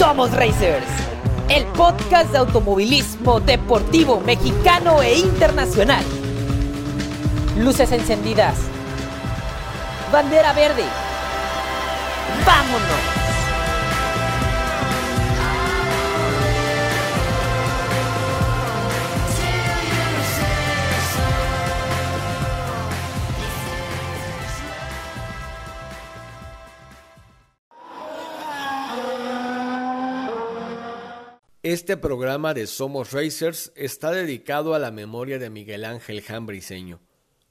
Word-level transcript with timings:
Somos 0.00 0.32
Racers, 0.32 0.86
el 1.50 1.64
podcast 1.66 2.32
de 2.32 2.38
automovilismo 2.38 3.38
deportivo 3.40 4.20
mexicano 4.20 5.02
e 5.02 5.18
internacional. 5.18 6.04
Luces 7.58 7.92
encendidas. 7.92 8.54
Bandera 10.10 10.52
verde. 10.54 10.84
¡Vámonos! 12.46 13.19
Este 31.72 31.96
programa 31.96 32.52
de 32.52 32.66
Somos 32.66 33.12
Racers 33.12 33.72
está 33.76 34.10
dedicado 34.10 34.74
a 34.74 34.80
la 34.80 34.90
memoria 34.90 35.38
de 35.38 35.50
Miguel 35.50 35.84
Ángel 35.84 36.20
Jambriseño, 36.20 37.00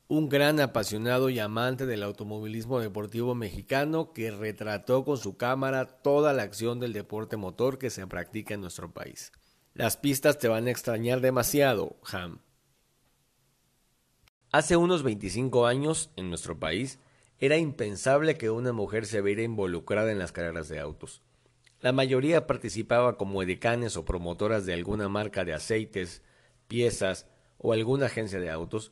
un 0.09 0.27
gran 0.27 0.59
apasionado 0.59 1.29
y 1.29 1.39
amante 1.39 1.85
del 1.85 2.03
automovilismo 2.03 2.81
deportivo 2.81 3.33
mexicano 3.33 4.11
que 4.11 4.29
retrató 4.31 5.05
con 5.05 5.17
su 5.17 5.37
cámara 5.37 5.85
toda 5.85 6.33
la 6.33 6.43
acción 6.43 6.81
del 6.81 6.91
deporte 6.91 7.37
motor 7.37 7.77
que 7.77 7.89
se 7.89 8.05
practica 8.07 8.53
en 8.53 8.59
nuestro 8.59 8.93
país. 8.93 9.31
Las 9.73 9.95
pistas 9.95 10.37
te 10.37 10.49
van 10.49 10.67
a 10.67 10.71
extrañar 10.71 11.21
demasiado, 11.21 11.97
Ham. 12.11 12.41
Hace 14.51 14.75
unos 14.75 15.01
25 15.01 15.65
años, 15.65 16.11
en 16.17 16.27
nuestro 16.27 16.59
país, 16.59 16.99
era 17.37 17.55
impensable 17.55 18.37
que 18.37 18.49
una 18.49 18.73
mujer 18.73 19.05
se 19.05 19.21
viera 19.21 19.43
involucrada 19.43 20.11
en 20.11 20.19
las 20.19 20.33
carreras 20.33 20.67
de 20.67 20.81
autos. 20.81 21.21
La 21.81 21.93
mayoría 21.93 22.45
participaba 22.45 23.17
como 23.17 23.41
edecanes 23.41 23.95
o 23.95 24.03
promotoras 24.03 24.65
de 24.65 24.73
alguna 24.73 25.07
marca 25.07 25.45
de 25.45 25.53
aceites, 25.53 26.21
piezas 26.67 27.25
o 27.57 27.71
alguna 27.71 28.07
agencia 28.07 28.41
de 28.41 28.49
autos, 28.49 28.91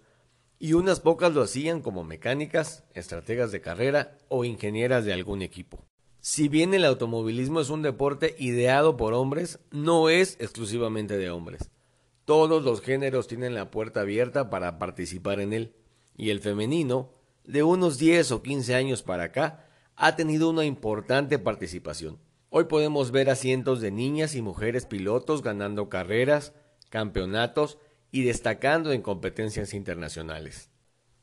y 0.57 0.73
unas 0.73 1.01
pocas 1.01 1.33
lo 1.33 1.41
hacían 1.41 1.81
como 1.81 2.05
mecánicas, 2.05 2.85
estrategas 2.93 3.51
de 3.51 3.61
carrera 3.61 4.17
o 4.29 4.45
ingenieras 4.45 5.03
de 5.03 5.13
algún 5.13 5.41
equipo. 5.41 5.85
Si 6.21 6.47
bien 6.47 6.73
el 6.73 6.85
automovilismo 6.85 7.59
es 7.59 7.69
un 7.69 7.81
deporte 7.81 8.35
ideado 8.39 8.95
por 8.95 9.13
hombres, 9.13 9.59
no 9.71 10.09
es 10.09 10.37
exclusivamente 10.39 11.17
de 11.17 11.29
hombres. 11.29 11.69
Todos 12.25 12.63
los 12.63 12.81
géneros 12.81 13.27
tienen 13.27 13.53
la 13.53 13.69
puerta 13.69 14.01
abierta 14.01 14.49
para 14.49 14.79
participar 14.79 15.41
en 15.41 15.53
él, 15.53 15.73
y 16.15 16.29
el 16.29 16.39
femenino, 16.39 17.11
de 17.43 17.63
unos 17.63 17.97
10 17.97 18.31
o 18.31 18.41
15 18.41 18.75
años 18.75 19.03
para 19.03 19.25
acá, 19.25 19.67
ha 19.95 20.15
tenido 20.15 20.49
una 20.49 20.65
importante 20.65 21.37
participación. 21.37 22.17
Hoy 22.49 22.63
podemos 22.65 23.11
ver 23.11 23.29
a 23.29 23.35
cientos 23.35 23.81
de 23.81 23.91
niñas 23.91 24.33
y 24.33 24.41
mujeres 24.41 24.85
pilotos 24.85 25.43
ganando 25.43 25.89
carreras, 25.89 26.53
campeonatos 26.89 27.77
y 28.09 28.23
destacando 28.23 28.93
en 28.93 29.01
competencias 29.01 29.73
internacionales. 29.73 30.69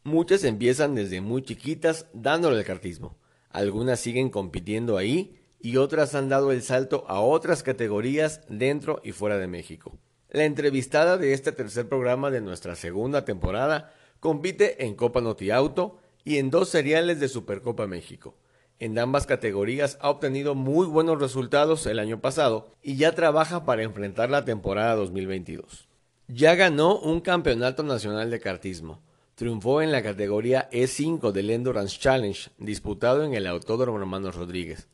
Muchas 0.03 0.45
empiezan 0.45 0.95
desde 0.95 1.23
muy 1.23 1.41
chiquitas 1.43 2.07
dándole 2.13 2.59
el 2.59 2.67
cartismo. 2.67 3.17
Algunas 3.49 4.01
siguen 4.01 4.29
compitiendo 4.29 4.99
ahí 4.99 5.41
y 5.61 5.79
otras 5.79 6.15
han 6.15 6.29
dado 6.29 6.53
el 6.53 6.63
salto 6.63 7.07
a 7.09 7.21
otras 7.21 7.63
categorías 7.63 8.43
dentro 8.51 9.01
y 9.03 9.13
fuera 9.13 9.39
de 9.39 9.47
México. 9.47 9.99
La 10.29 10.45
entrevistada 10.45 11.17
de 11.17 11.33
este 11.33 11.53
tercer 11.53 11.89
programa 11.89 12.31
de 12.31 12.43
nuestra 12.43 12.75
segunda 12.75 13.25
temporada 13.25 13.95
compite 14.21 14.85
en 14.85 14.95
Copa 14.95 15.23
Noti 15.23 15.51
Auto 15.51 15.97
y 16.23 16.37
en 16.37 16.51
dos 16.51 16.69
seriales 16.69 17.19
de 17.19 17.29
Supercopa 17.29 17.87
México. 17.87 18.37
En 18.85 18.99
ambas 18.99 19.25
categorías 19.25 19.97
ha 20.03 20.11
obtenido 20.11 20.55
muy 20.55 20.87
buenos 20.87 21.19
resultados 21.19 21.87
el 21.87 21.99
año 21.99 22.21
pasado 22.21 22.69
y 22.83 22.97
ya 22.97 23.13
trabaja 23.13 23.65
para 23.65 23.83
enfrentar 23.83 24.29
la 24.29 24.45
temporada 24.45 24.95
2022. 24.95 25.89
Ya 26.29 26.55
ganó 26.55 26.99
un 26.99 27.23
campeonato 27.23 27.83
nacional 27.83 28.31
de 28.31 28.41
kartismo. 28.41 29.01
Triunfó 29.37 29.81
en 29.81 29.91
la 29.91 30.03
categoría 30.03 30.69
E5 30.71 31.33
del 31.33 31.49
Endurance 31.49 31.99
Challenge, 31.99 32.51
disputado 32.59 33.25
en 33.25 33.33
el 33.33 33.47
Autódromo 33.47 33.99
Hermanos 33.99 34.35
Rodríguez. 34.35 34.87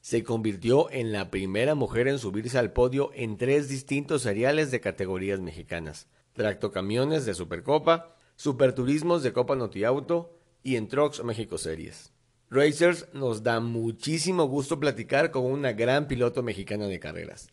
Se 0.00 0.24
convirtió 0.24 0.90
en 0.90 1.12
la 1.12 1.30
primera 1.30 1.76
mujer 1.76 2.08
en 2.08 2.18
subirse 2.18 2.58
al 2.58 2.72
podio 2.72 3.12
en 3.14 3.36
tres 3.36 3.68
distintos 3.68 4.22
seriales 4.22 4.72
de 4.72 4.80
categorías 4.80 5.38
mexicanas: 5.38 6.08
tractocamiones 6.32 7.24
de 7.24 7.34
Supercopa, 7.34 8.16
Superturismos 8.34 9.22
de 9.22 9.32
Copa 9.32 9.54
Notiauto 9.54 10.36
y 10.64 10.74
en 10.74 10.88
Trucks 10.88 11.22
México 11.22 11.58
Series. 11.58 12.15
Racers 12.48 13.12
nos 13.12 13.42
da 13.42 13.58
muchísimo 13.58 14.44
gusto 14.44 14.78
platicar 14.78 15.32
con 15.32 15.46
una 15.46 15.72
gran 15.72 16.06
piloto 16.06 16.44
mexicana 16.44 16.86
de 16.86 17.00
carreras. 17.00 17.52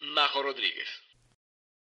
Majo 0.00 0.42
Rodríguez. 0.42 0.88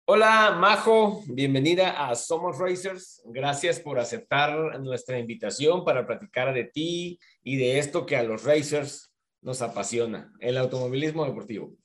Hola 0.05 0.57
Majo, 0.59 1.21
bienvenida 1.27 2.09
a 2.09 2.15
Somos 2.15 2.57
Racers. 2.57 3.21
Gracias 3.25 3.79
por 3.79 3.99
aceptar 3.99 4.79
nuestra 4.79 5.19
invitación 5.19 5.85
para 5.85 6.07
platicar 6.07 6.51
de 6.55 6.63
ti 6.63 7.19
y 7.43 7.57
de 7.57 7.77
esto 7.77 8.07
que 8.07 8.17
a 8.17 8.23
los 8.23 8.43
Racers 8.43 9.13
nos 9.41 9.61
apasiona, 9.61 10.33
el 10.39 10.57
automovilismo 10.57 11.25
deportivo. 11.25 11.75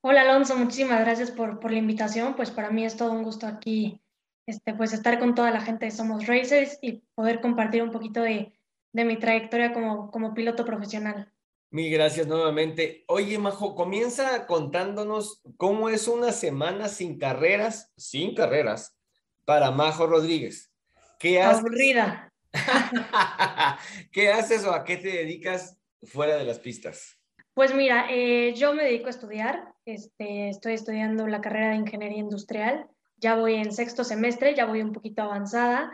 Hola 0.00 0.22
Alonso, 0.22 0.56
muchísimas 0.56 1.00
gracias 1.00 1.30
por, 1.30 1.60
por 1.60 1.70
la 1.70 1.78
invitación. 1.78 2.34
Pues 2.34 2.50
para 2.50 2.70
mí 2.70 2.84
es 2.84 2.96
todo 2.96 3.12
un 3.12 3.22
gusto 3.22 3.46
aquí 3.46 4.02
este, 4.46 4.74
pues 4.74 4.92
estar 4.92 5.20
con 5.20 5.36
toda 5.36 5.52
la 5.52 5.60
gente 5.60 5.84
de 5.84 5.92
Somos 5.92 6.26
Racers 6.26 6.78
y 6.82 7.04
poder 7.14 7.40
compartir 7.40 7.82
un 7.82 7.92
poquito 7.92 8.22
de, 8.22 8.57
de 8.92 9.04
mi 9.04 9.18
trayectoria 9.18 9.72
como, 9.72 10.10
como 10.10 10.34
piloto 10.34 10.64
profesional. 10.64 11.32
Mil 11.70 11.92
gracias 11.92 12.26
nuevamente. 12.26 13.04
Oye, 13.08 13.38
Majo, 13.38 13.74
comienza 13.74 14.46
contándonos 14.46 15.42
cómo 15.58 15.90
es 15.90 16.08
una 16.08 16.32
semana 16.32 16.88
sin 16.88 17.18
carreras, 17.18 17.92
sin 17.96 18.34
carreras, 18.34 18.98
para 19.44 19.70
Majo 19.70 20.06
Rodríguez. 20.06 20.72
¿Qué 21.18 21.42
haces? 21.42 21.60
Aburrida. 21.60 22.32
¿Qué 24.12 24.30
haces 24.32 24.64
o 24.64 24.72
a 24.72 24.84
qué 24.84 24.96
te 24.96 25.08
dedicas 25.08 25.78
fuera 26.02 26.36
de 26.36 26.44
las 26.44 26.58
pistas? 26.58 27.18
Pues 27.52 27.74
mira, 27.74 28.06
eh, 28.08 28.54
yo 28.54 28.72
me 28.72 28.84
dedico 28.84 29.08
a 29.08 29.10
estudiar. 29.10 29.74
Este, 29.84 30.48
estoy 30.48 30.74
estudiando 30.74 31.26
la 31.26 31.40
carrera 31.40 31.70
de 31.70 31.76
ingeniería 31.76 32.18
industrial. 32.18 32.88
Ya 33.16 33.34
voy 33.34 33.56
en 33.56 33.72
sexto 33.72 34.04
semestre, 34.04 34.54
ya 34.54 34.64
voy 34.64 34.80
un 34.80 34.92
poquito 34.92 35.22
avanzada. 35.22 35.90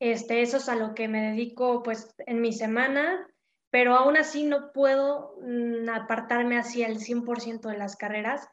Este, 0.00 0.42
eso 0.42 0.58
es 0.58 0.68
a 0.68 0.76
lo 0.76 0.94
que 0.94 1.08
me 1.08 1.30
dedico 1.30 1.82
pues 1.82 2.14
en 2.26 2.40
mi 2.40 2.52
semana, 2.52 3.26
pero 3.70 3.96
aún 3.96 4.16
así 4.16 4.44
no 4.44 4.72
puedo 4.72 5.36
mm, 5.42 5.88
apartarme 5.88 6.58
hacia 6.58 6.86
el 6.86 6.98
100% 6.98 7.68
de 7.68 7.78
las 7.78 7.96
carreras. 7.96 8.48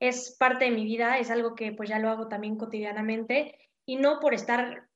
Es 0.00 0.36
parte 0.38 0.64
de 0.66 0.70
mi 0.70 0.84
vida, 0.84 1.18
es 1.18 1.30
algo 1.30 1.54
que 1.54 1.72
pues 1.72 1.88
ya 1.88 1.98
lo 1.98 2.10
hago 2.10 2.28
también 2.28 2.56
cotidianamente 2.56 3.58
y 3.86 3.96
no 3.96 4.20
por 4.20 4.34
estar 4.34 4.88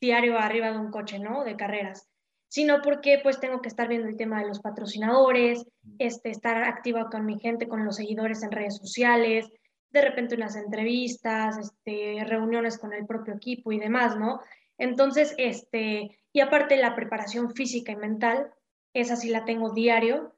diario 0.00 0.38
arriba 0.38 0.70
de 0.70 0.78
un 0.78 0.90
coche, 0.90 1.18
¿no? 1.18 1.44
De 1.44 1.56
carreras, 1.56 2.08
sino 2.48 2.80
porque 2.82 3.20
pues 3.22 3.38
tengo 3.38 3.60
que 3.60 3.68
estar 3.68 3.86
viendo 3.88 4.08
el 4.08 4.16
tema 4.16 4.40
de 4.40 4.48
los 4.48 4.60
patrocinadores, 4.60 5.66
este, 5.98 6.30
estar 6.30 6.64
activa 6.64 7.08
con 7.10 7.26
mi 7.26 7.38
gente, 7.38 7.68
con 7.68 7.84
los 7.84 7.96
seguidores 7.96 8.42
en 8.42 8.50
redes 8.50 8.78
sociales, 8.78 9.50
de 9.90 10.02
repente 10.02 10.36
unas 10.36 10.56
entrevistas, 10.56 11.58
este, 11.58 12.24
reuniones 12.24 12.78
con 12.78 12.92
el 12.92 13.06
propio 13.06 13.34
equipo 13.34 13.72
y 13.72 13.78
demás, 13.78 14.16
¿no? 14.16 14.40
Entonces, 14.80 15.34
este, 15.36 16.18
y 16.32 16.40
aparte 16.40 16.78
la 16.78 16.96
preparación 16.96 17.54
física 17.54 17.92
y 17.92 17.96
mental, 17.96 18.50
esa 18.94 19.14
sí 19.14 19.28
la 19.28 19.44
tengo 19.44 19.74
diario. 19.74 20.34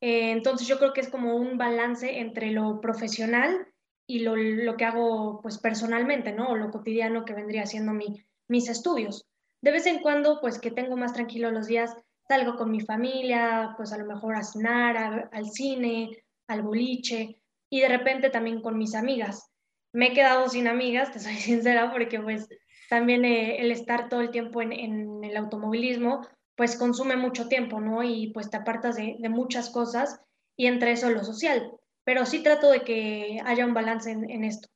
Eh, 0.00 0.32
entonces 0.32 0.66
yo 0.66 0.78
creo 0.78 0.92
que 0.92 1.00
es 1.00 1.08
como 1.08 1.36
un 1.36 1.56
balance 1.56 2.18
entre 2.18 2.50
lo 2.50 2.80
profesional 2.80 3.68
y 4.06 4.18
lo, 4.18 4.34
lo, 4.34 4.76
que 4.76 4.84
hago 4.84 5.40
pues 5.40 5.58
personalmente, 5.58 6.32
¿no? 6.32 6.48
O 6.48 6.56
lo 6.56 6.72
cotidiano 6.72 7.24
que 7.24 7.34
vendría 7.34 7.66
siendo 7.66 7.92
mi, 7.92 8.26
mis 8.48 8.68
estudios. 8.68 9.26
De 9.62 9.70
vez 9.70 9.86
en 9.86 10.00
cuando, 10.00 10.40
pues 10.40 10.58
que 10.58 10.72
tengo 10.72 10.96
más 10.96 11.12
tranquilo 11.12 11.52
los 11.52 11.68
días, 11.68 11.96
salgo 12.26 12.56
con 12.56 12.72
mi 12.72 12.80
familia, 12.80 13.74
pues 13.76 13.92
a 13.92 13.98
lo 13.98 14.06
mejor 14.06 14.34
a 14.34 14.42
cenar, 14.42 15.30
al 15.32 15.46
cine, 15.46 16.24
al 16.48 16.62
boliche, 16.62 17.40
y 17.70 17.80
de 17.80 17.88
repente 17.88 18.28
también 18.28 18.60
con 18.60 18.76
mis 18.76 18.96
amigas. 18.96 19.50
Me 19.92 20.08
he 20.08 20.12
quedado 20.12 20.48
sin 20.48 20.66
amigas, 20.66 21.12
te 21.12 21.20
soy 21.20 21.36
sincera, 21.36 21.92
porque 21.92 22.20
pues 22.20 22.48
también 22.94 23.24
eh, 23.24 23.56
el 23.60 23.72
estar 23.72 24.08
todo 24.08 24.20
el 24.20 24.30
tiempo 24.30 24.62
en, 24.62 25.24
el 25.24 25.36
automovilismo, 25.36 26.24
pues 26.54 26.76
consume 26.76 27.16
mucho 27.16 27.48
tiempo, 27.48 27.80
¿no? 27.80 28.04
Y 28.04 28.28
pues 28.28 28.50
te 28.50 28.56
apartas 28.56 28.94
de, 28.94 29.18
muchas 29.28 29.68
cosas 29.70 30.20
y 30.56 30.66
entre 30.66 30.92
eso 30.92 31.10
lo 31.10 31.24
social. 31.24 31.72
Pero 32.04 32.24
sí 32.24 32.44
trato 32.44 32.70
de 32.70 32.82
que 32.82 33.40
haya 33.44 33.66
un 33.66 33.74
balance 33.74 34.12
en, 34.12 34.44
esto. 34.44 34.68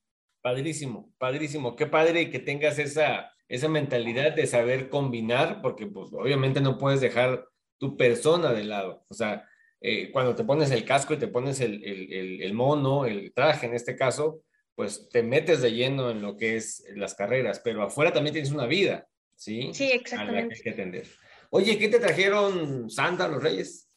Padrísimo, 0.43 1.13
padrísimo. 1.17 1.77
Qué 1.77 1.87
padre 1.87 2.29
que 2.29 2.41
tengas 2.41 2.81
esa, 2.81 3.31
esa 3.47 3.69
mentalidad 3.69 4.35
de 4.35 4.49
saber 4.49 4.89
combinar, 4.89 5.63
porque 5.63 5.87
pues 5.87 6.13
obviamente 6.13 6.61
no 6.61 6.77
puedes 6.77 7.01
dejar 7.01 7.47
tu 7.79 7.97
persona 7.97 8.53
de 8.53 8.65
lado. 8.65 9.05
O 9.09 9.15
sea, 9.15 9.47
eh, 9.81 10.11
cuando 10.11 10.35
te 10.35 10.43
pones 10.43 10.73
el 10.73 10.85
casco 10.85 11.15
y 11.15 11.19
te 11.19 11.29
pones 11.29 11.61
el, 11.61 11.85
el, 11.85 12.43
el, 12.43 12.53
mono, 12.53 13.07
el 13.07 13.33
traje 13.33 13.67
en 13.67 13.75
este 13.75 13.95
caso, 13.95 14.43
pues 14.79 15.09
te 15.09 15.25
metes 15.25 15.61
de 15.61 15.73
lleno 15.73 16.09
en 16.09 16.23
lo 16.23 16.37
que 16.37 16.55
es 16.55 16.85
las 16.95 17.17
carreras, 17.17 17.61
pero 17.65 17.83
afuera 17.83 18.13
también 18.13 18.33
tienes 18.33 18.53
una 18.53 18.67
vida, 18.67 19.09
¿sí? 19.35 19.71
Sí, 19.75 19.91
exactamente. 19.91 20.51
que 20.51 20.55
hay 20.55 20.63
que 20.63 20.71
atender. 20.71 21.07
Oye, 21.51 21.77
¿qué 21.77 21.89
te 21.89 21.99
trajeron 21.99 22.89
Santa, 22.89 23.27
los 23.27 23.43
Reyes? 23.43 23.91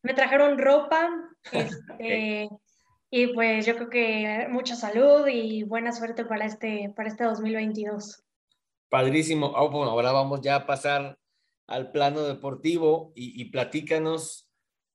Me 0.00 0.14
trajeron 0.14 0.56
ropa, 0.56 1.10
este, 1.52 2.48
y 3.10 3.26
pues 3.34 3.66
yo 3.66 3.74
creo 3.74 3.90
que 3.90 4.46
mucha 4.48 4.76
salud 4.76 5.26
y 5.26 5.64
buena 5.64 5.90
suerte 5.90 6.24
para 6.24 6.46
este, 6.46 6.92
para 6.94 7.08
este 7.08 7.24
2022. 7.24 8.22
Padrísimo. 8.88 9.52
Oh, 9.56 9.70
bueno, 9.70 9.90
ahora 9.90 10.12
vamos 10.12 10.40
ya 10.40 10.54
a 10.54 10.66
pasar 10.68 11.18
al 11.66 11.90
plano 11.90 12.22
deportivo 12.22 13.10
y, 13.16 13.42
y 13.42 13.46
platícanos 13.46 14.48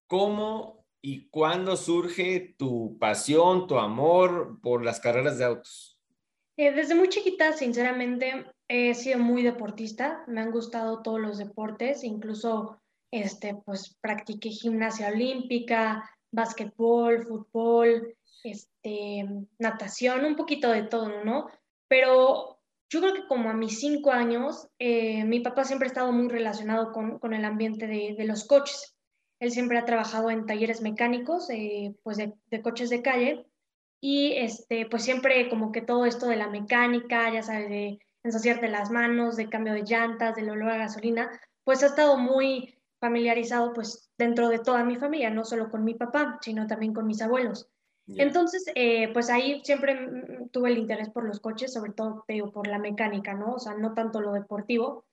cómo 0.08 0.83
y 1.06 1.28
cuándo 1.28 1.76
surge 1.76 2.56
tu 2.58 2.98
pasión, 2.98 3.68
tu 3.68 3.78
amor 3.78 4.60
por 4.62 4.86
las 4.86 5.02
carreras 5.02 5.38
de 5.38 5.44
autos. 5.44 6.00
Eh, 6.56 6.72
desde 6.72 6.96
muy 6.96 7.10
chiquita, 7.10 7.52
sinceramente, 7.52 8.46
he 8.70 8.94
sido 8.96 9.20
muy 9.20 9.44
deportista. 9.44 10.24
Me 10.28 10.40
han 10.40 10.52
gustado 10.52 11.02
todos 11.02 11.20
los 11.20 11.38
deportes, 11.38 12.06
incluso 12.06 12.80
este, 13.12 13.54
pues 13.66 13.98
practiqué 14.00 14.50
gimnasia 14.50 15.10
olímpica, 15.10 16.10
básquetbol, 16.32 17.26
fútbol, 17.28 18.16
este, 18.44 19.26
natación, 19.60 20.24
un 20.24 20.38
poquito 20.38 20.70
de 20.70 20.84
todo, 20.84 21.24
¿no? 21.26 21.50
Pero 21.90 22.60
yo 22.90 23.02
creo 23.02 23.14
que 23.14 23.28
como 23.28 23.50
a 23.50 23.54
mis 23.54 23.80
cinco 23.80 24.12
años, 24.12 24.70
eh, 24.80 25.26
mi 25.26 25.42
papá 25.42 25.66
siempre 25.66 25.88
ha 25.88 25.92
estado 25.92 26.14
muy 26.14 26.30
relacionado 26.30 26.94
con, 26.94 27.20
con 27.20 27.34
el 27.34 27.44
ambiente 27.44 27.88
de, 27.88 28.16
de, 28.18 28.26
los 28.26 28.46
coches. 28.46 28.93
Él 29.44 29.52
siempre 29.52 29.78
ha 29.78 29.84
trabajado 29.84 30.32
en 30.32 30.46
talleres 30.46 30.82
mecánicos, 30.82 31.50
eh, 31.50 31.94
pues 32.02 32.16
de, 32.16 32.34
de, 32.50 32.62
coches 32.62 32.90
de 32.90 33.02
calle, 33.02 33.46
y 34.00 34.32
este, 34.38 34.86
pues 34.86 35.04
siempre 35.04 35.50
como 35.50 35.74
que 35.74 35.82
todo 35.82 36.06
esto 36.06 36.28
de 36.28 36.38
la 36.38 36.48
mecánica, 36.48 37.30
ya 37.30 37.44
sabes, 37.44 37.70
de 37.70 38.00
ensuciarte 38.24 38.70
las 38.70 38.90
manos, 38.90 39.36
de 39.36 39.50
cambio 39.50 39.74
de 39.74 39.84
llantas, 39.84 40.36
del 40.36 40.50
olor 40.50 40.70
a 40.72 40.78
gasolina, 40.78 41.30
pues 41.66 41.84
ha 41.84 41.88
estado 41.88 42.18
muy 42.18 42.80
familiarizado 43.02 43.74
pues 43.74 44.10
dentro 44.18 44.48
de 44.48 44.60
toda 44.60 44.86
mi 44.86 44.96
familia, 44.96 45.30
no 45.30 45.44
solo 45.44 45.70
con 45.70 45.84
mi 45.84 45.94
papá, 45.96 46.40
sino 46.42 46.66
también 46.66 46.94
con 46.94 47.06
mis 47.06 47.22
abuelos. 47.22 47.70
Yeah. 48.06 48.24
Entonces, 48.24 48.64
eh, 48.76 49.12
pues 49.12 49.30
ahí 49.30 49.62
siempre 49.66 50.08
tuve 50.54 50.72
el 50.72 50.78
interés 50.78 51.10
por 51.10 51.26
los 51.26 51.42
coches, 51.42 51.74
sobre 51.74 51.92
todo 51.92 52.24
digo, 52.30 52.50
por 52.50 52.68
la 52.68 52.80
mecánica, 52.80 53.34
¿no? 53.34 53.56
O 53.56 53.60
sea, 53.60 53.74
no 53.74 53.94
tanto 53.94 54.22
lo 54.22 54.32
deportivo, 54.32 55.04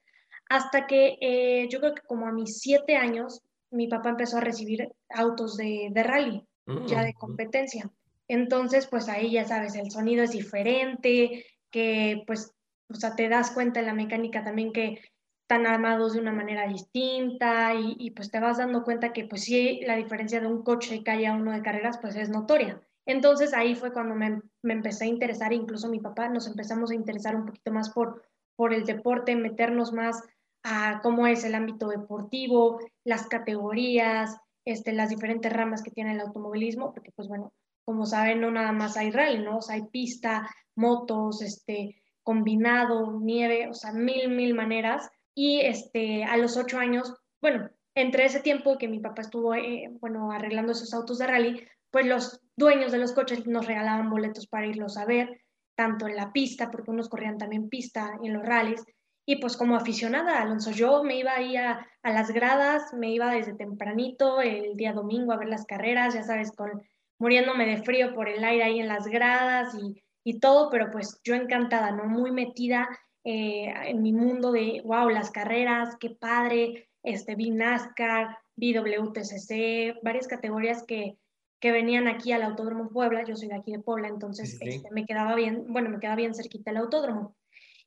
hasta 0.48 0.86
que 0.86 1.18
eh, 1.20 1.68
yo 1.68 1.80
creo 1.80 1.94
que 1.96 2.02
como 2.02 2.28
a 2.28 2.32
mis 2.32 2.60
siete 2.60 2.96
años, 2.96 3.42
mi 3.70 3.88
papá 3.88 4.10
empezó 4.10 4.38
a 4.38 4.42
recibir 4.42 4.92
autos 5.08 5.56
de, 5.56 5.88
de 5.92 6.02
rally, 6.02 6.46
mm. 6.66 6.86
ya 6.86 7.02
de 7.02 7.14
competencia. 7.14 7.90
Entonces, 8.28 8.86
pues 8.86 9.08
ahí 9.08 9.32
ya 9.32 9.44
sabes, 9.44 9.74
el 9.74 9.90
sonido 9.90 10.22
es 10.22 10.30
diferente, 10.30 11.44
que 11.70 12.22
pues, 12.26 12.52
o 12.88 12.94
sea, 12.94 13.16
te 13.16 13.28
das 13.28 13.50
cuenta 13.50 13.80
en 13.80 13.86
la 13.86 13.94
mecánica 13.94 14.44
también 14.44 14.72
que 14.72 15.00
están 15.42 15.66
armados 15.66 16.12
de 16.12 16.20
una 16.20 16.32
manera 16.32 16.68
distinta 16.68 17.74
y, 17.74 17.96
y, 17.98 18.12
pues 18.12 18.30
te 18.30 18.38
vas 18.38 18.58
dando 18.58 18.84
cuenta 18.84 19.12
que 19.12 19.24
pues 19.24 19.42
sí, 19.42 19.80
la 19.84 19.96
diferencia 19.96 20.40
de 20.40 20.46
un 20.46 20.62
coche 20.62 20.94
de 20.94 21.02
calle 21.02 21.26
a 21.26 21.34
uno 21.34 21.50
de 21.50 21.62
carreras 21.62 21.98
pues 21.98 22.14
es 22.14 22.28
notoria. 22.28 22.80
Entonces 23.04 23.52
ahí 23.54 23.74
fue 23.74 23.92
cuando 23.92 24.14
me, 24.14 24.40
me, 24.62 24.72
empecé 24.74 25.04
a 25.04 25.08
interesar, 25.08 25.52
incluso 25.52 25.88
mi 25.88 25.98
papá, 25.98 26.28
nos 26.28 26.46
empezamos 26.46 26.92
a 26.92 26.94
interesar 26.94 27.34
un 27.34 27.46
poquito 27.46 27.72
más 27.72 27.90
por, 27.90 28.22
por 28.54 28.72
el 28.72 28.84
deporte, 28.84 29.34
meternos 29.34 29.92
más 29.92 30.22
a 30.62 31.00
cómo 31.02 31.26
es 31.26 31.42
el 31.44 31.56
ámbito 31.56 31.88
deportivo, 31.88 32.78
las 33.10 33.26
categorías, 33.26 34.38
este, 34.64 34.92
las 34.92 35.10
diferentes 35.10 35.52
ramas 35.52 35.82
que 35.82 35.90
tiene 35.90 36.12
el 36.12 36.20
automovilismo, 36.20 36.94
porque 36.94 37.10
pues 37.10 37.26
bueno, 37.28 37.52
como 37.84 38.06
saben, 38.06 38.40
no 38.40 38.52
nada 38.52 38.70
más 38.70 38.96
hay 38.96 39.10
rally, 39.10 39.42
¿no? 39.42 39.58
O 39.58 39.62
sea, 39.62 39.74
hay 39.74 39.82
pista, 39.90 40.48
motos, 40.76 41.42
este, 41.42 42.00
combinado, 42.22 43.18
nieve, 43.20 43.68
o 43.68 43.74
sea, 43.74 43.92
mil, 43.92 44.30
mil 44.30 44.54
maneras 44.54 45.10
y 45.34 45.60
este, 45.60 46.22
a 46.22 46.36
los 46.36 46.56
ocho 46.56 46.78
años, 46.78 47.12
bueno, 47.42 47.68
entre 47.96 48.26
ese 48.26 48.38
tiempo 48.38 48.78
que 48.78 48.86
mi 48.86 49.00
papá 49.00 49.22
estuvo, 49.22 49.56
eh, 49.56 49.90
bueno, 50.00 50.30
arreglando 50.30 50.70
esos 50.70 50.94
autos 50.94 51.18
de 51.18 51.26
rally, 51.26 51.66
pues 51.90 52.06
los 52.06 52.40
dueños 52.56 52.92
de 52.92 52.98
los 52.98 53.12
coches 53.12 53.44
nos 53.48 53.66
regalaban 53.66 54.08
boletos 54.08 54.46
para 54.46 54.68
irlos 54.68 54.96
a 54.96 55.04
ver, 55.04 55.42
tanto 55.74 56.06
en 56.06 56.14
la 56.14 56.30
pista, 56.30 56.70
porque 56.70 56.92
unos 56.92 57.08
corrían 57.08 57.38
también 57.38 57.68
pista 57.68 58.20
en 58.22 58.34
los 58.34 58.46
rallies, 58.46 58.84
y 59.30 59.36
pues 59.36 59.56
como 59.56 59.76
aficionada, 59.76 60.42
Alonso, 60.42 60.72
yo 60.72 61.04
me 61.04 61.16
iba 61.16 61.32
ahí 61.32 61.54
a, 61.54 61.86
a 62.02 62.10
las 62.10 62.32
gradas, 62.32 62.92
me 62.92 63.12
iba 63.12 63.30
desde 63.30 63.54
tempranito 63.54 64.40
el 64.40 64.76
día 64.76 64.92
domingo 64.92 65.30
a 65.30 65.36
ver 65.36 65.48
las 65.48 65.66
carreras, 65.66 66.14
ya 66.14 66.24
sabes, 66.24 66.50
con 66.50 66.82
muriéndome 67.20 67.64
de 67.64 67.80
frío 67.84 68.12
por 68.12 68.28
el 68.28 68.42
aire 68.42 68.64
ahí 68.64 68.80
en 68.80 68.88
las 68.88 69.06
gradas 69.06 69.72
y, 69.76 70.02
y 70.24 70.40
todo, 70.40 70.68
pero 70.68 70.90
pues 70.90 71.20
yo 71.22 71.36
encantada, 71.36 71.92
¿no? 71.92 72.06
Muy 72.06 72.32
metida 72.32 72.88
eh, 73.22 73.72
en 73.84 74.02
mi 74.02 74.12
mundo 74.12 74.50
de, 74.50 74.82
wow, 74.84 75.08
las 75.08 75.30
carreras, 75.30 75.96
qué 76.00 76.10
padre, 76.10 76.88
este, 77.04 77.36
vi 77.36 77.52
NASCAR, 77.52 78.36
vi 78.56 78.76
WTCC, 78.76 80.02
varias 80.02 80.26
categorías 80.26 80.82
que, 80.82 81.18
que 81.60 81.70
venían 81.70 82.08
aquí 82.08 82.32
al 82.32 82.42
Autódromo 82.42 82.88
Puebla, 82.88 83.22
yo 83.24 83.36
soy 83.36 83.46
de 83.46 83.54
aquí 83.54 83.70
de 83.70 83.78
Puebla, 83.78 84.08
entonces 84.08 84.58
sí. 84.58 84.68
este, 84.68 84.90
me 84.90 85.06
quedaba 85.06 85.36
bien, 85.36 85.66
bueno, 85.68 85.88
me 85.88 86.00
quedaba 86.00 86.16
bien 86.16 86.34
cerquita 86.34 86.72
el 86.72 86.78
autódromo. 86.78 87.36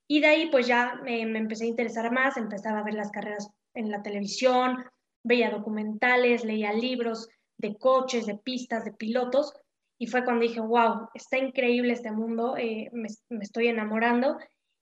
Y 0.08 0.20
de 0.22 0.28
ahí 0.28 0.50
pues 0.50 0.68
ya 0.68 1.00
me, 1.04 1.22
empecé 1.22 1.66
a 1.66 1.68
interesar 1.68 2.12
más, 2.12 2.38
empezaba 2.38 2.80
a 2.80 2.84
ver 2.84 2.94
las 2.94 3.12
carreras 3.12 3.50
en 3.74 3.90
la 3.90 4.02
televisión, 4.02 4.84
veía 5.24 5.50
documentales, 5.50 6.44
leía 6.44 6.74
libros 6.74 7.30
de 7.58 7.78
coches, 7.78 8.26
de 8.26 8.36
pistas, 8.36 8.84
de 8.86 8.92
pilotos, 8.92 9.54
y 9.98 10.08
fue 10.08 10.26
cuando 10.26 10.44
dije, 10.44 10.60
wow, 10.60 11.10
está 11.14 11.38
increíble 11.38 11.94
este 11.94 12.12
mundo, 12.12 12.58
eh, 12.58 12.90
me, 12.92 13.08
me, 13.30 13.44
estoy 13.44 13.68
enamorando, 13.68 14.38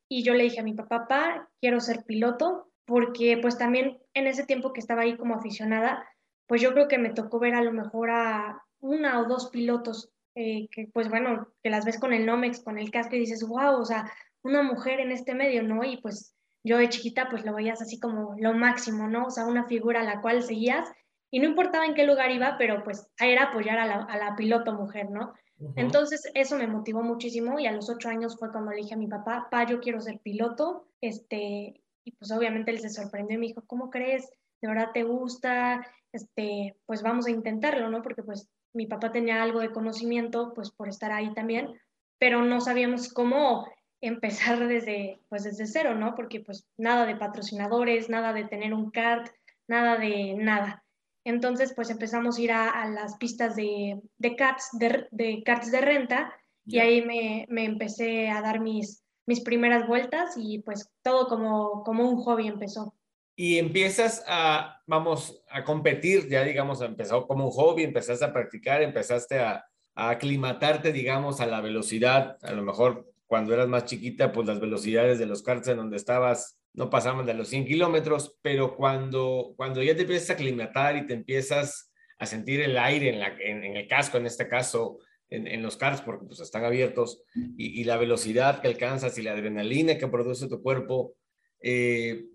y 0.10 0.24
yo 0.24 0.34
le 0.34 0.44
dije 0.44 0.60
a 0.60 0.64
mi 0.64 0.74
papá, 0.74 1.08
papá, 1.08 1.50
quiero 1.62 1.80
ser 1.80 2.04
piloto, 2.04 2.72
porque 2.86 3.38
pues 3.42 3.58
también 3.58 4.00
en 4.14 4.28
ese 4.28 4.46
tiempo 4.46 4.74
que 4.74 4.80
estaba 4.80 5.04
ahí 5.04 5.16
como 5.16 5.36
aficionada, 5.36 6.06
pues 6.48 6.62
yo 6.62 6.74
creo 6.74 6.88
que 6.88 6.98
me 6.98 7.14
tocó 7.14 7.40
ver 7.40 7.56
a 7.56 7.62
lo 7.62 7.72
mejor 7.72 8.10
a 8.10 8.64
una 8.80 9.22
o 9.22 9.26
dos 9.26 9.50
pilotos 9.50 10.12
eh, 10.36 10.68
que 10.72 10.88
pues 10.94 11.10
bueno, 11.10 11.48
que 11.62 11.70
las 11.70 11.86
ves 11.86 12.00
con 12.00 12.14
el 12.14 12.26
Nomex, 12.26 12.64
con 12.64 12.78
el 12.78 12.90
casco 12.90 13.16
y 13.16 13.20
dices, 13.20 13.46
wow, 13.48 13.80
o 13.80 13.86
sea, 13.86 14.12
una 14.44 14.64
mujer 14.64 15.00
en 15.00 15.12
este 15.12 15.34
medio, 15.36 15.64
¿no? 15.64 15.84
Y 15.84 15.98
pues 15.98 16.36
yo 16.64 16.78
de 16.78 16.90
chiquita 16.90 17.30
pues 17.30 17.46
lo 17.46 17.54
veías 17.54 17.82
así 17.82 18.00
como 18.00 18.36
lo 18.38 18.54
máximo, 18.54 19.08
¿no? 19.08 19.26
O 19.26 19.30
sea, 19.30 19.46
una 19.46 19.66
figura 19.66 20.02
a 20.02 20.04
la 20.06 20.22
cual 20.22 20.44
seguías 20.44 20.90
y 21.32 21.40
no 21.40 21.46
importaba 21.46 21.86
en 21.86 21.94
qué 21.94 22.06
lugar 22.06 22.32
iba, 22.32 22.58
pero 22.58 22.84
pues 22.84 23.08
era 23.20 23.46
apoyar 23.46 23.80
a 23.80 23.86
la, 23.86 24.04
a 24.04 24.18
la 24.18 24.36
piloto 24.36 24.74
mujer, 24.74 25.10
¿no? 25.10 25.34
Entonces 25.76 26.24
eso 26.34 26.58
me 26.58 26.66
motivó 26.66 27.04
muchísimo 27.04 27.60
y 27.60 27.68
a 27.68 27.72
los 27.72 27.90
ocho 27.90 28.10
años 28.10 28.38
fue 28.38 28.52
cuando 28.52 28.72
le 28.72 28.78
dije 28.78 28.96
a 28.96 28.98
mi 28.98 29.08
papá, 29.08 29.48
pa, 29.52 29.66
yo 29.66 29.80
quiero 29.80 30.02
ser 30.02 30.20
piloto, 30.20 30.88
este, 31.02 31.82
y 32.04 32.12
pues 32.14 32.32
obviamente 32.32 32.72
él 32.72 32.80
se 32.80 32.90
sorprendió 32.90 33.36
y 33.36 33.40
me 33.40 33.48
dijo, 33.48 33.64
¿cómo 33.68 33.90
crees? 33.92 34.32
¿De 34.60 34.68
verdad 34.68 34.90
te 34.94 35.04
gusta? 35.04 35.86
Este, 36.12 36.76
pues 36.86 37.04
vamos 37.04 37.28
a 37.28 37.32
intentarlo, 37.32 37.90
¿no? 37.90 38.02
Porque 38.02 38.24
pues 38.24 38.50
mi 38.74 38.88
papá 38.88 39.12
tenía 39.12 39.42
algo 39.44 39.60
de 39.60 39.72
conocimiento, 39.72 40.54
pues 40.54 40.72
por 40.72 40.90
estar 40.90 41.12
ahí 41.12 41.34
también, 41.34 41.80
pero 42.18 42.44
no 42.44 42.60
sabíamos 42.60 43.14
cómo 43.14 43.68
empezar 44.02 44.68
desde, 44.68 45.20
pues 45.30 45.44
desde 45.44 45.68
cero, 45.68 45.96
¿no? 45.96 46.16
Porque 46.16 46.42
pues 46.42 46.68
nada 46.78 47.06
de 47.06 47.16
patrocinadores, 47.16 48.10
nada 48.10 48.34
de 48.34 48.46
tener 48.46 48.74
un 48.74 48.92
kart, 48.92 49.32
nada 49.68 49.98
de 49.98 50.34
nada. 50.34 50.84
Entonces, 51.24 51.74
pues 51.76 51.90
empezamos 51.92 52.38
a 52.38 52.42
ir 52.42 52.52
a, 52.52 52.70
a 52.70 52.90
las 52.90 53.16
pistas 53.18 53.56
de, 53.56 54.02
de, 54.18 54.36
karts, 54.36 54.70
de, 54.74 55.08
de 55.12 55.44
karts 55.44 55.72
de 55.72 55.82
renta 55.82 56.34
y 56.66 56.80
ahí 56.80 57.04
me, 57.04 57.46
me, 57.50 57.66
empecé 57.66 58.30
a 58.30 58.42
dar 58.42 58.60
mis, 58.60 59.04
mis 59.28 59.42
primeras 59.42 59.88
vueltas 59.88 60.36
y 60.36 60.60
pues 60.60 60.90
todo 61.04 61.28
como, 61.28 61.84
como 61.84 62.10
un 62.10 62.18
hobby 62.18 62.48
empezó. 62.48 62.96
Y 63.36 63.60
empiezas 63.60 64.24
a, 64.28 64.82
vamos, 64.88 65.44
a 65.50 65.64
competir, 65.64 66.28
ya 66.28 66.44
digamos, 66.44 66.82
empezó 66.82 67.28
como 67.28 67.46
un 67.46 67.52
hobby, 67.52 67.84
empezaste 67.84 68.26
a 68.26 68.34
practicar, 68.34 68.82
empezaste 68.82 69.40
a, 69.40 69.64
a 69.96 70.10
aclimatarte, 70.10 70.92
digamos, 70.92 71.40
a 71.40 71.46
la 71.46 71.62
velocidad, 71.62 72.38
a 72.42 72.52
lo 72.52 72.64
mejor 72.64 73.11
cuando 73.32 73.54
eras 73.54 73.70
más 73.70 73.86
chiquita, 73.86 74.34
pues 74.34 74.46
las 74.46 74.60
velocidades 74.60 75.18
de 75.18 75.26
los 75.26 75.42
karts 75.42 75.70
en 75.70 75.78
donde 75.78 75.96
estabas 75.96 76.60
no 76.74 76.90
pasaban 76.90 77.26
de 77.26 77.34
los 77.34 77.48
100 77.48 77.64
kilómetros, 77.64 78.38
pero 78.42 78.76
cuando, 78.76 79.54
cuando 79.56 79.82
ya 79.82 79.96
te 79.96 80.02
empiezas 80.02 80.32
a 80.32 80.34
aclimatar 80.34 80.98
y 80.98 81.06
te 81.08 81.14
empiezas 81.14 81.94
a 82.20 82.26
sentir 82.26 82.60
el 82.60 82.78
aire 82.78 83.08
en, 83.08 83.22
la, 83.22 83.28
en, 83.28 83.64
en 83.64 83.78
el 83.78 83.88
casco, 83.88 84.18
en 84.18 84.26
este 84.26 84.50
caso, 84.50 85.00
en, 85.30 85.48
en, 85.48 85.64
los 85.64 85.78
cars, 85.78 86.02
porque 86.02 86.26
pues 86.26 86.42
están 86.42 86.66
abiertos, 86.66 87.24
y, 87.56 87.80
y, 87.80 87.86
la 87.86 87.96
velocidad 87.96 88.60
que 88.60 88.68
alcanzas 88.68 89.18
y 89.18 89.22
la 89.22 89.32
adrenalina 89.32 89.98
que 89.98 90.10
produce 90.10 90.50
tu 90.50 90.62
cuerpo, 90.62 91.16
eh, 91.62 92.26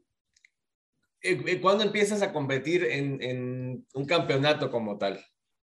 eh, 1.21 1.61
¿cuándo 1.61 1.85
empiezas 1.85 2.23
a 2.23 2.33
competir 2.33 2.85
en, 2.85 3.87
un 3.93 4.05
campeonato 4.07 4.71
como 4.71 4.97
tal? 4.97 5.23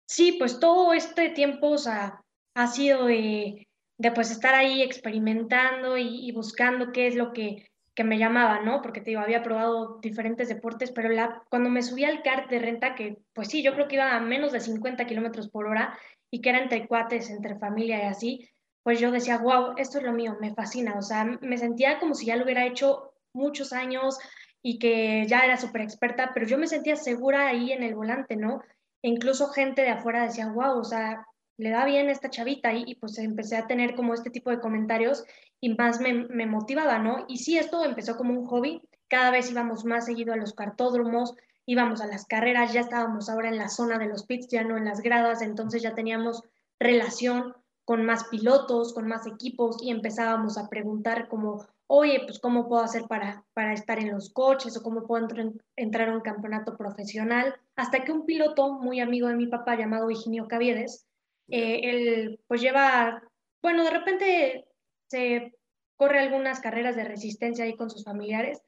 Sí, 0.06 0.37
pues 0.38 0.58
todo 0.58 0.94
este 0.94 1.28
tiempo 1.28 1.73
o 1.73 1.78
sea, 1.78 2.25
ha 2.54 2.66
sido 2.66 3.04
de, 3.04 3.67
de 3.99 4.12
pues 4.12 4.31
estar 4.31 4.55
ahí 4.55 4.83
experimentando 4.83 5.99
y, 5.99 6.31
buscando 6.33 6.93
qué 6.93 7.07
es 7.09 7.14
lo 7.14 7.33
que 7.33 7.67
que 7.95 8.05
me 8.05 8.19
llamaba, 8.19 8.61
¿no? 8.61 8.81
Porque 8.81 9.00
te 9.00 9.11
digo, 9.11 9.21
había 9.21 9.43
probado 9.43 9.99
diferentes 10.00 10.49
deportes, 10.49 10.93
pero 10.93 11.09
cuando 11.49 11.69
me 11.69 11.83
subí 11.83 12.05
al 12.05 12.23
kart 12.23 12.49
de 12.49 12.61
renta, 12.61 12.95
que 12.95 13.19
pues 13.33 13.49
sí, 13.49 13.61
yo 13.61 13.75
creo 13.75 13.88
que 13.88 13.97
iba 13.97 14.14
a 14.14 14.21
menos 14.21 14.52
de 14.52 14.61
50 14.61 15.05
kilómetros 15.05 15.49
por 15.49 15.67
hora 15.67 15.99
y 16.31 16.40
que 16.40 16.50
era 16.50 16.61
entre 16.61 16.87
cuates, 16.87 17.28
entre 17.28 17.59
familia 17.59 17.99
y 17.99 18.07
así, 18.07 18.49
pues 18.85 19.00
yo 19.00 19.11
decía, 19.11 19.38
wow, 19.38 19.75
esto 19.78 19.99
es 19.99 20.05
lo 20.05 20.12
mío, 20.12 20.37
me 20.40 20.55
fascina, 20.55 20.95
o 20.97 21.02
sea, 21.02 21.25
me 21.25 21.59
sentía 21.59 21.99
como 21.99 22.14
si 22.14 22.26
ya 22.26 22.37
lo 22.37 22.45
hubiera 22.45 22.67
hecho 22.67 23.14
muchos 23.33 23.73
años, 23.73 24.17
y 24.62 24.78
que 24.78 25.26
ya 25.26 25.40
era 25.40 25.57
súper 25.57 25.83
experta, 25.83 26.33
pero 26.35 26.47
yo 26.47 26.59
me 26.59 26.67
sentía 26.67 26.97
segura 26.97 27.49
ahí 27.49 27.73
en 27.73 27.83
el 27.83 27.95
volante, 27.95 28.37
¿no? 28.37 28.62
E 29.02 29.09
incluso 29.09 29.49
gente 29.49 29.83
de 29.83 29.90
afuera 29.90 30.25
decía, 30.25 30.49
wow, 30.49 30.78
o 30.78 30.85
sea, 30.85 31.25
le 31.58 31.70
da 31.70 31.84
bien 31.84 32.08
esta 32.08 32.30
chavita 32.30 32.72
y, 32.72 32.94
pues 32.94 33.18
empecé 33.18 33.56
a 33.56 33.66
tener 33.66 33.94
como 33.94 34.14
este 34.14 34.30
tipo 34.30 34.50
de 34.50 34.60
comentarios 34.60 35.24
y 35.60 35.74
más 35.74 36.00
me, 36.00 36.14
me, 36.14 36.46
motivaba, 36.46 36.98
¿no? 36.98 37.24
Y 37.28 37.38
sí, 37.38 37.58
esto 37.58 37.84
empezó 37.84 38.16
como 38.16 38.32
un 38.32 38.46
hobby, 38.46 38.80
cada 39.08 39.30
vez 39.30 39.50
íbamos 39.50 39.84
más 39.84 40.06
seguido 40.06 40.32
a 40.32 40.36
los 40.36 40.54
cartódromos, 40.54 41.34
íbamos 41.66 42.00
a 42.00 42.06
las 42.06 42.26
carreras, 42.26 42.72
ya 42.72 42.80
estábamos 42.80 43.28
ahora 43.28 43.48
en 43.48 43.58
la 43.58 43.68
zona 43.68 43.98
de 43.98 44.06
los 44.06 44.24
pits, 44.24 44.48
ya 44.48 44.62
no 44.62 44.76
en 44.76 44.84
las 44.84 45.00
gradas, 45.02 45.42
entonces 45.42 45.82
ya 45.82 45.94
teníamos 45.94 46.44
relación 46.78 47.54
con 47.84 48.04
más 48.04 48.24
pilotos, 48.24 48.94
con 48.94 49.08
más 49.08 49.26
equipos 49.26 49.82
y 49.82 49.90
empezábamos 49.90 50.58
a 50.58 50.68
preguntar 50.68 51.26
como, 51.26 51.66
oye, 51.88 52.20
pues 52.24 52.38
cómo 52.38 52.68
puedo 52.68 52.82
hacer 52.82 53.04
para, 53.08 53.44
para 53.52 53.72
estar 53.72 53.98
en 53.98 54.12
los 54.12 54.30
coches 54.30 54.76
o 54.76 54.82
cómo 54.82 55.06
puedo 55.06 55.26
entrar 55.74 56.08
a 56.08 56.14
un 56.14 56.20
campeonato 56.20 56.76
profesional, 56.76 57.56
hasta 57.74 58.04
que 58.04 58.12
un 58.12 58.26
piloto 58.26 58.74
muy 58.74 59.00
amigo 59.00 59.26
de 59.26 59.36
mi 59.36 59.48
papá 59.48 59.74
llamado 59.74 60.10
Higinio 60.10 60.46
Caviedes, 60.46 61.07
eh, 61.49 61.81
él 61.83 62.40
pues 62.47 62.61
lleva, 62.61 63.23
bueno, 63.62 63.85
de 63.85 63.90
repente 63.90 64.67
se 65.09 65.55
corre 65.97 66.21
algunas 66.21 66.61
carreras 66.61 66.97
de 66.97 67.05
resistencia 67.05 67.64
ahí 67.64 67.76
con 67.76 67.90
sus 67.90 68.05
familiares 68.05 68.62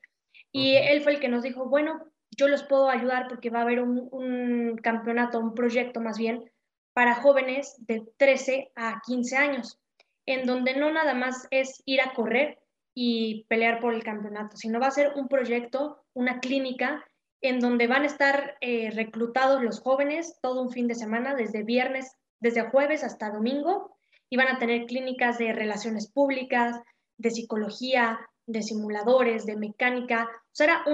y 0.52 0.74
él 0.74 1.02
fue 1.02 1.12
el 1.12 1.20
que 1.20 1.28
nos 1.28 1.42
dijo, 1.42 1.68
bueno, 1.68 2.04
yo 2.30 2.48
los 2.48 2.64
puedo 2.64 2.88
ayudar 2.88 3.28
porque 3.28 3.50
va 3.50 3.60
a 3.60 3.62
haber 3.62 3.80
un, 3.80 4.08
un 4.10 4.76
campeonato, 4.82 5.38
un 5.38 5.54
proyecto 5.54 6.00
más 6.00 6.18
bien 6.18 6.50
para 6.92 7.14
jóvenes 7.14 7.76
de 7.86 8.02
13 8.16 8.72
a 8.74 9.00
15 9.06 9.36
años, 9.36 9.78
en 10.26 10.46
donde 10.46 10.76
no 10.76 10.90
nada 10.90 11.14
más 11.14 11.46
es 11.50 11.82
ir 11.86 12.00
a 12.00 12.12
correr 12.14 12.58
y 12.94 13.44
pelear 13.48 13.80
por 13.80 13.94
el 13.94 14.02
campeonato, 14.02 14.56
sino 14.56 14.80
va 14.80 14.88
a 14.88 14.92
ser 14.92 15.12
un 15.16 15.28
proyecto, 15.28 16.04
una 16.12 16.40
clínica 16.40 17.04
en 17.40 17.60
donde 17.60 17.86
van 17.86 18.02
a 18.02 18.06
estar 18.06 18.56
eh, 18.60 18.90
reclutados 18.90 19.62
los 19.62 19.80
jóvenes 19.80 20.38
todo 20.42 20.62
un 20.62 20.70
fin 20.70 20.88
de 20.88 20.94
semana, 20.94 21.34
desde 21.34 21.62
viernes, 21.62 22.16
desde 22.40 22.68
jueves 22.70 23.04
hasta 23.04 23.30
domingo, 23.30 23.96
y 24.28 24.36
van 24.36 24.48
a 24.48 24.58
tener 24.58 24.86
clínicas 24.86 25.38
de 25.38 25.52
relaciones 25.52 26.10
públicas, 26.10 26.80
de 27.16 27.30
psicología, 27.30 28.18
de 28.46 28.62
simuladores, 28.62 29.44
de 29.46 29.56
mecánica. 29.56 30.28
O 30.30 30.50
sea, 30.52 30.66
era 30.66 30.84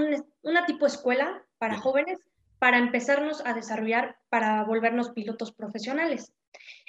una 0.42 0.66
tipo 0.66 0.86
escuela 0.86 1.44
para 1.58 1.78
jóvenes 1.78 2.18
para 2.58 2.78
empezarnos 2.78 3.44
a 3.44 3.52
desarrollar, 3.52 4.16
para 4.28 4.64
volvernos 4.64 5.10
pilotos 5.10 5.52
profesionales. 5.52 6.32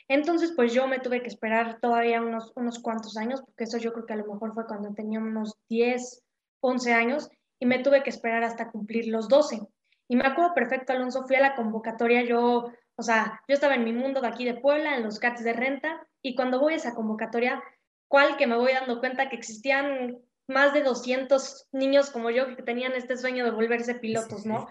Entonces, 0.08 0.54
pues 0.56 0.74
yo 0.74 0.88
me 0.88 1.00
tuve 1.00 1.22
que 1.22 1.28
esperar 1.28 1.80
todavía 1.82 2.22
unos, 2.22 2.54
unos 2.56 2.80
cuantos 2.80 3.18
años, 3.18 3.42
porque 3.42 3.66
eso 3.66 3.78
yo 3.78 3.92
creo 3.92 4.06
que 4.06 4.14
a 4.14 4.18
lo 4.18 4.26
mejor 4.26 4.54
fue 4.54 4.66
cuando 4.66 4.94
tenía 4.94 5.20
unos 5.20 5.56
10, 5.68 6.24
11 6.62 6.94
años, 6.94 7.30
y 7.60 7.66
me 7.66 7.80
tuve 7.80 8.04
que 8.04 8.10
esperar 8.10 8.44
hasta 8.44 8.72
cumplir 8.72 9.08
los 9.08 9.28
12. 9.28 9.62
Y 10.08 10.16
me 10.16 10.26
acuerdo 10.26 10.54
perfecto, 10.54 10.94
Alonso, 10.94 11.26
fui 11.28 11.36
a 11.36 11.42
la 11.42 11.56
convocatoria, 11.56 12.24
yo, 12.24 12.72
o 12.98 13.04
sea, 13.04 13.42
yo 13.48 13.54
estaba 13.54 13.76
en 13.76 13.84
mi 13.84 13.94
mundo 13.94 14.22
de 14.22 14.28
aquí 14.28 14.46
de 14.46 14.56
Puebla, 14.56 14.98
en 14.98 15.04
los 15.04 15.20
CATs 15.20 15.44
de 15.44 15.54
renta, 15.54 16.06
y 16.22 16.36
cuando 16.36 16.60
voy 16.60 16.74
a 16.74 16.78
esa 16.78 16.96
convocatoria, 16.96 17.64
¿cuál 18.08 18.38
que 18.38 18.48
me 18.48 18.58
voy 18.58 18.74
dando 18.74 19.00
cuenta 19.00 19.30
que 19.30 19.36
existían 19.36 20.18
más 20.48 20.74
de 20.74 20.84
200 20.84 21.68
niños 21.72 22.10
como 22.10 22.30
yo 22.30 22.56
que 22.56 22.64
tenían 22.64 22.94
este 22.94 23.18
sueño 23.18 23.46
de 23.46 23.52
volverse 23.52 23.96
pilotos, 23.96 24.46
¿no? 24.46 24.68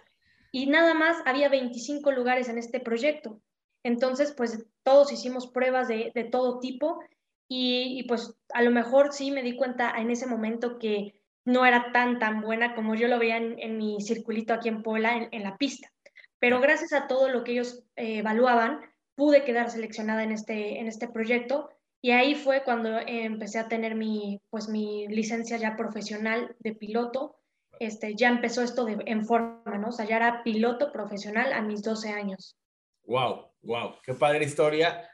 Y 0.50 0.66
nada 0.66 0.94
más 0.94 1.18
había 1.26 1.48
25 1.48 2.12
lugares 2.12 2.48
en 2.48 2.58
este 2.58 2.80
proyecto. 2.80 3.40
Entonces, 3.82 4.32
pues 4.32 4.66
todos 4.82 5.12
hicimos 5.12 5.48
pruebas 5.48 5.86
de, 5.88 6.12
de 6.14 6.24
todo 6.24 6.60
tipo 6.60 7.00
y, 7.48 8.02
pues 8.04 8.34
a 8.52 8.62
lo 8.62 8.70
mejor 8.70 9.12
sí 9.12 9.30
me 9.30 9.42
di 9.42 9.56
cuenta 9.56 9.94
en 9.96 10.10
ese 10.10 10.26
momento 10.26 10.78
que 10.78 11.20
no 11.44 11.64
era 11.64 11.92
tan, 11.92 12.18
tan 12.18 12.40
buena 12.40 12.74
como 12.74 12.94
yo 12.94 13.06
lo 13.06 13.18
veía 13.18 13.36
en, 13.36 13.78
mi 13.78 14.00
circulito 14.00 14.52
aquí 14.52 14.68
en 14.68 14.82
Puebla, 14.82 15.28
en, 15.30 15.42
la 15.44 15.56
pista. 15.56 15.92
Pero 16.38 16.60
gracias 16.60 16.92
a 16.92 17.06
todo 17.06 17.28
lo 17.28 17.44
que 17.44 17.52
ellos 17.52 17.84
eh, 17.96 18.18
evaluaban, 18.18 18.80
pude 19.14 19.44
quedar 19.44 19.70
seleccionada 19.70 20.22
en 20.22 20.32
este, 20.32 20.78
en 20.80 20.86
este 20.86 21.08
proyecto 21.08 21.70
y 22.06 22.12
ahí 22.12 22.36
fue 22.36 22.62
cuando 22.62 23.00
empecé 23.00 23.58
a 23.58 23.66
tener 23.66 23.96
mi, 23.96 24.40
pues, 24.50 24.68
mi 24.68 25.08
licencia 25.08 25.56
ya 25.56 25.76
profesional 25.76 26.54
de 26.60 26.72
piloto. 26.72 27.36
Este, 27.80 28.14
ya 28.14 28.28
empezó 28.28 28.62
esto 28.62 28.84
de, 28.84 28.98
en 29.06 29.26
forma, 29.26 29.76
¿no? 29.78 29.88
O 29.88 29.92
sea, 29.92 30.06
ya 30.06 30.16
era 30.16 30.44
piloto 30.44 30.92
profesional 30.92 31.52
a 31.52 31.62
mis 31.62 31.82
12 31.82 32.10
años. 32.10 32.56
Wow, 33.04 33.50
wow, 33.62 33.96
qué 34.04 34.14
padre 34.14 34.44
historia. 34.44 35.08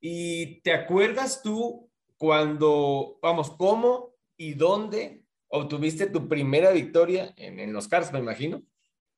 ¿Y 0.00 0.60
te 0.60 0.74
acuerdas 0.74 1.40
tú 1.42 1.90
cuando, 2.18 3.18
vamos, 3.22 3.50
cómo 3.50 4.14
y 4.36 4.52
dónde 4.52 5.24
obtuviste 5.48 6.08
tu 6.08 6.28
primera 6.28 6.72
victoria 6.72 7.32
en, 7.36 7.72
los 7.72 7.88
Cars, 7.88 8.12
me 8.12 8.18
imagino? 8.18 8.62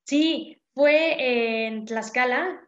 Sí, 0.05 0.61
fue 0.77 1.65
en 1.65 1.85
Tlaxcala, 1.85 2.61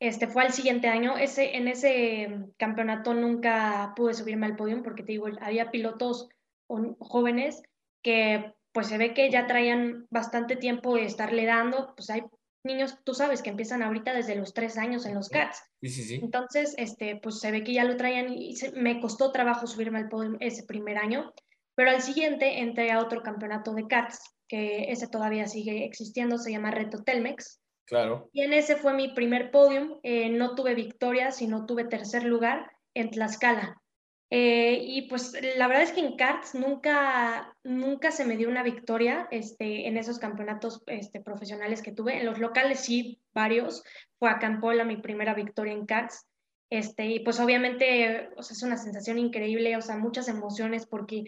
este 0.00 0.28
fue 0.28 0.44
al 0.44 0.52
siguiente 0.52 0.86
año. 0.86 1.18
Ese, 1.18 1.56
en 1.56 1.66
ese 1.66 2.52
campeonato 2.56 3.14
nunca 3.14 3.94
pude 3.96 4.14
subirme 4.14 4.46
al 4.46 4.54
podio 4.54 4.80
porque 4.84 5.02
te 5.02 5.10
digo, 5.10 5.26
había 5.40 5.72
pilotos 5.72 6.28
jóvenes 7.00 7.60
que 8.00 8.54
pues 8.72 8.86
se 8.86 8.96
ve 8.96 9.12
que 9.12 9.28
ya 9.28 9.48
traían 9.48 10.06
bastante 10.08 10.54
tiempo 10.54 10.94
de 10.94 11.04
estarle 11.04 11.46
dando, 11.46 11.94
pues 11.96 12.10
hay 12.10 12.22
niños, 12.62 12.96
tú 13.02 13.12
sabes, 13.12 13.42
que 13.42 13.50
empiezan 13.50 13.82
ahorita 13.82 14.14
desde 14.14 14.36
los 14.36 14.54
tres 14.54 14.78
años 14.78 15.04
en 15.04 15.16
los 15.16 15.28
CATS. 15.28 15.60
Sí, 15.80 15.88
sí, 15.88 16.04
sí. 16.04 16.20
Entonces, 16.22 16.76
este, 16.78 17.16
pues 17.16 17.40
se 17.40 17.50
ve 17.50 17.64
que 17.64 17.72
ya 17.72 17.82
lo 17.82 17.96
traían 17.96 18.32
y 18.32 18.54
me 18.74 19.00
costó 19.00 19.32
trabajo 19.32 19.66
subirme 19.66 19.98
al 19.98 20.08
podio 20.08 20.36
ese 20.38 20.62
primer 20.62 20.96
año, 20.96 21.32
pero 21.74 21.90
al 21.90 22.02
siguiente 22.02 22.60
entré 22.60 22.92
a 22.92 23.00
otro 23.00 23.22
campeonato 23.22 23.74
de 23.74 23.88
CATS, 23.88 24.37
que 24.48 24.90
ese 24.90 25.08
todavía 25.08 25.46
sigue 25.46 25.84
existiendo, 25.84 26.38
se 26.38 26.50
llama 26.50 26.70
Reto 26.70 27.02
Telmex. 27.04 27.60
Claro. 27.84 28.28
Y 28.32 28.42
en 28.42 28.52
ese 28.52 28.76
fue 28.76 28.92
mi 28.94 29.08
primer 29.08 29.50
podium, 29.50 29.98
eh, 30.02 30.28
no 30.28 30.54
tuve 30.54 30.74
victoria, 30.74 31.30
sino 31.30 31.66
tuve 31.66 31.84
tercer 31.84 32.24
lugar 32.24 32.70
en 32.94 33.10
Tlaxcala. 33.10 33.80
Eh, 34.30 34.80
y 34.82 35.08
pues 35.08 35.32
la 35.56 35.68
verdad 35.68 35.84
es 35.84 35.92
que 35.92 36.00
en 36.00 36.16
karts 36.16 36.54
nunca, 36.54 37.56
nunca 37.64 38.10
se 38.10 38.26
me 38.26 38.36
dio 38.36 38.48
una 38.48 38.62
victoria 38.62 39.26
este, 39.30 39.88
en 39.88 39.96
esos 39.96 40.18
campeonatos 40.18 40.82
este, 40.86 41.20
profesionales 41.20 41.80
que 41.80 41.92
tuve. 41.92 42.18
En 42.18 42.26
los 42.26 42.38
locales 42.38 42.80
sí, 42.80 43.20
varios. 43.32 43.82
Fue 44.18 44.28
a 44.28 44.38
Campola 44.38 44.84
mi 44.84 44.96
primera 44.96 45.32
victoria 45.32 45.72
en 45.72 45.86
karts. 45.86 46.26
Este, 46.70 47.06
y 47.06 47.20
pues 47.20 47.40
obviamente 47.40 48.28
o 48.36 48.42
sea, 48.42 48.54
es 48.54 48.62
una 48.62 48.76
sensación 48.76 49.18
increíble, 49.18 49.74
o 49.76 49.80
sea, 49.80 49.96
muchas 49.96 50.28
emociones 50.28 50.86
porque 50.86 51.24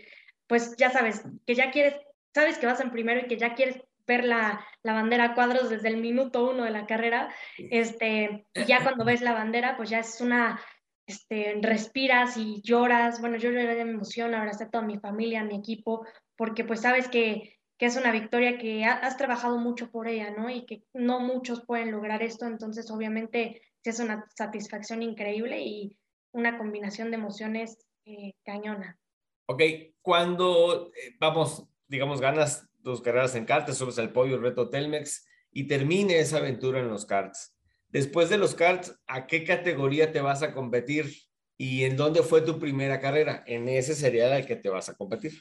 pues 0.46 0.74
ya 0.76 0.90
sabes 0.90 1.22
que 1.46 1.54
ya 1.54 1.70
quieres, 1.70 1.94
sabes 2.34 2.58
que 2.58 2.66
vas 2.66 2.80
en 2.80 2.90
primero 2.90 3.20
y 3.20 3.28
que 3.28 3.38
ya 3.38 3.54
quieres 3.54 3.80
ver 4.06 4.24
la, 4.24 4.64
la 4.82 4.92
bandera 4.92 5.24
a 5.24 5.34
cuadros 5.34 5.70
desde 5.70 5.88
el 5.88 5.98
minuto 5.98 6.50
uno 6.50 6.64
de 6.64 6.70
la 6.70 6.86
carrera. 6.86 7.32
Este, 7.58 8.46
y 8.54 8.64
ya 8.64 8.82
cuando 8.82 9.04
ves 9.04 9.20
la 9.20 9.32
bandera, 9.32 9.76
pues 9.76 9.90
ya 9.90 10.00
es 10.00 10.20
una 10.20 10.60
este, 11.06 11.58
respiras 11.62 12.36
y 12.36 12.60
lloras. 12.62 13.20
Bueno, 13.20 13.36
yo 13.36 13.50
lloré 13.50 13.74
de 13.74 13.80
emoción, 13.80 14.34
está 14.48 14.68
toda 14.70 14.84
mi 14.84 14.98
familia, 14.98 15.44
mi 15.44 15.56
equipo, 15.56 16.06
porque 16.36 16.64
pues 16.64 16.80
sabes 16.80 17.08
que, 17.08 17.58
que 17.78 17.86
es 17.86 17.96
una 17.96 18.12
victoria 18.12 18.58
que 18.58 18.84
has 18.84 19.16
trabajado 19.16 19.58
mucho 19.58 19.90
por 19.90 20.08
ella, 20.08 20.30
¿no? 20.30 20.50
Y 20.50 20.66
que 20.66 20.82
no 20.92 21.20
muchos 21.20 21.64
pueden 21.64 21.92
lograr 21.92 22.22
esto, 22.22 22.46
entonces 22.46 22.90
obviamente 22.90 23.62
es 23.84 24.00
una 24.00 24.26
satisfacción 24.36 25.02
increíble 25.02 25.60
y 25.62 25.96
una 26.32 26.58
combinación 26.58 27.10
de 27.10 27.16
emociones 27.16 27.78
eh, 28.04 28.34
cañona. 28.44 28.98
Ok, 29.46 29.62
cuando, 30.00 30.92
eh, 30.94 31.16
vamos, 31.18 31.66
digamos, 31.90 32.20
ganas 32.20 32.66
tus 32.82 33.02
carreras 33.02 33.34
en 33.34 33.44
karts, 33.44 33.76
subes 33.76 33.98
al 33.98 34.12
podio, 34.12 34.36
el 34.36 34.42
reto 34.42 34.70
Telmex 34.70 35.26
y 35.52 35.66
termine 35.66 36.18
esa 36.18 36.38
aventura 36.38 36.80
en 36.80 36.88
los 36.88 37.04
karts 37.04 37.54
Después 37.88 38.30
de 38.30 38.38
los 38.38 38.54
karts, 38.54 38.96
¿a 39.08 39.26
qué 39.26 39.42
categoría 39.44 40.12
te 40.12 40.20
vas 40.20 40.42
a 40.44 40.54
competir? 40.54 41.12
¿Y 41.56 41.84
en 41.84 41.96
dónde 41.96 42.22
fue 42.22 42.40
tu 42.40 42.58
primera 42.58 43.00
carrera? 43.00 43.42
En 43.46 43.68
ese 43.68 43.94
sería 43.94 44.34
el 44.36 44.46
que 44.46 44.54
te 44.54 44.70
vas 44.70 44.88
a 44.88 44.94
competir. 44.94 45.32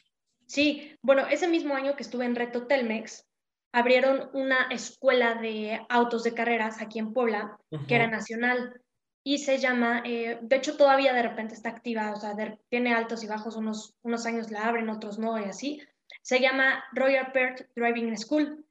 Sí, 0.48 0.98
bueno, 1.04 1.28
ese 1.28 1.48
mismo 1.48 1.76
año 1.76 1.96
que 1.96 2.02
estuve 2.02 2.26
en 2.26 2.36
Reto 2.36 2.66
Telmex, 2.66 3.28
abrieron 3.72 4.32
una 4.34 4.64
escuela 4.72 5.36
de 5.36 5.80
autos 5.90 6.24
de 6.24 6.34
carreras 6.34 6.82
aquí 6.82 6.98
en 6.98 7.14
Puebla, 7.14 7.56
que 7.88 7.96
era 7.96 8.08
nacional, 8.08 8.82
y 9.24 9.38
se 9.38 9.60
llama, 9.60 10.02
eh, 10.04 10.40
de 10.42 10.56
hecho 10.56 10.76
todavía 10.76 11.14
de 11.14 11.22
repente 11.22 11.54
está 11.54 11.70
activa, 11.70 12.14
o 12.14 12.20
sea, 12.20 12.36
tiene 12.70 12.96
altos 12.96 13.24
y 13.24 13.28
bajos, 13.28 13.56
unos, 13.56 13.96
unos 14.02 14.26
años 14.26 14.50
la 14.50 14.66
abren, 14.66 14.90
otros 14.90 15.20
no, 15.20 15.38
y 15.40 15.44
así. 15.44 15.82
Se 16.30 16.40
llama 16.40 16.84
Royal 16.92 17.32
Perth 17.32 17.72
Driving 17.76 18.16
School, 18.16 18.64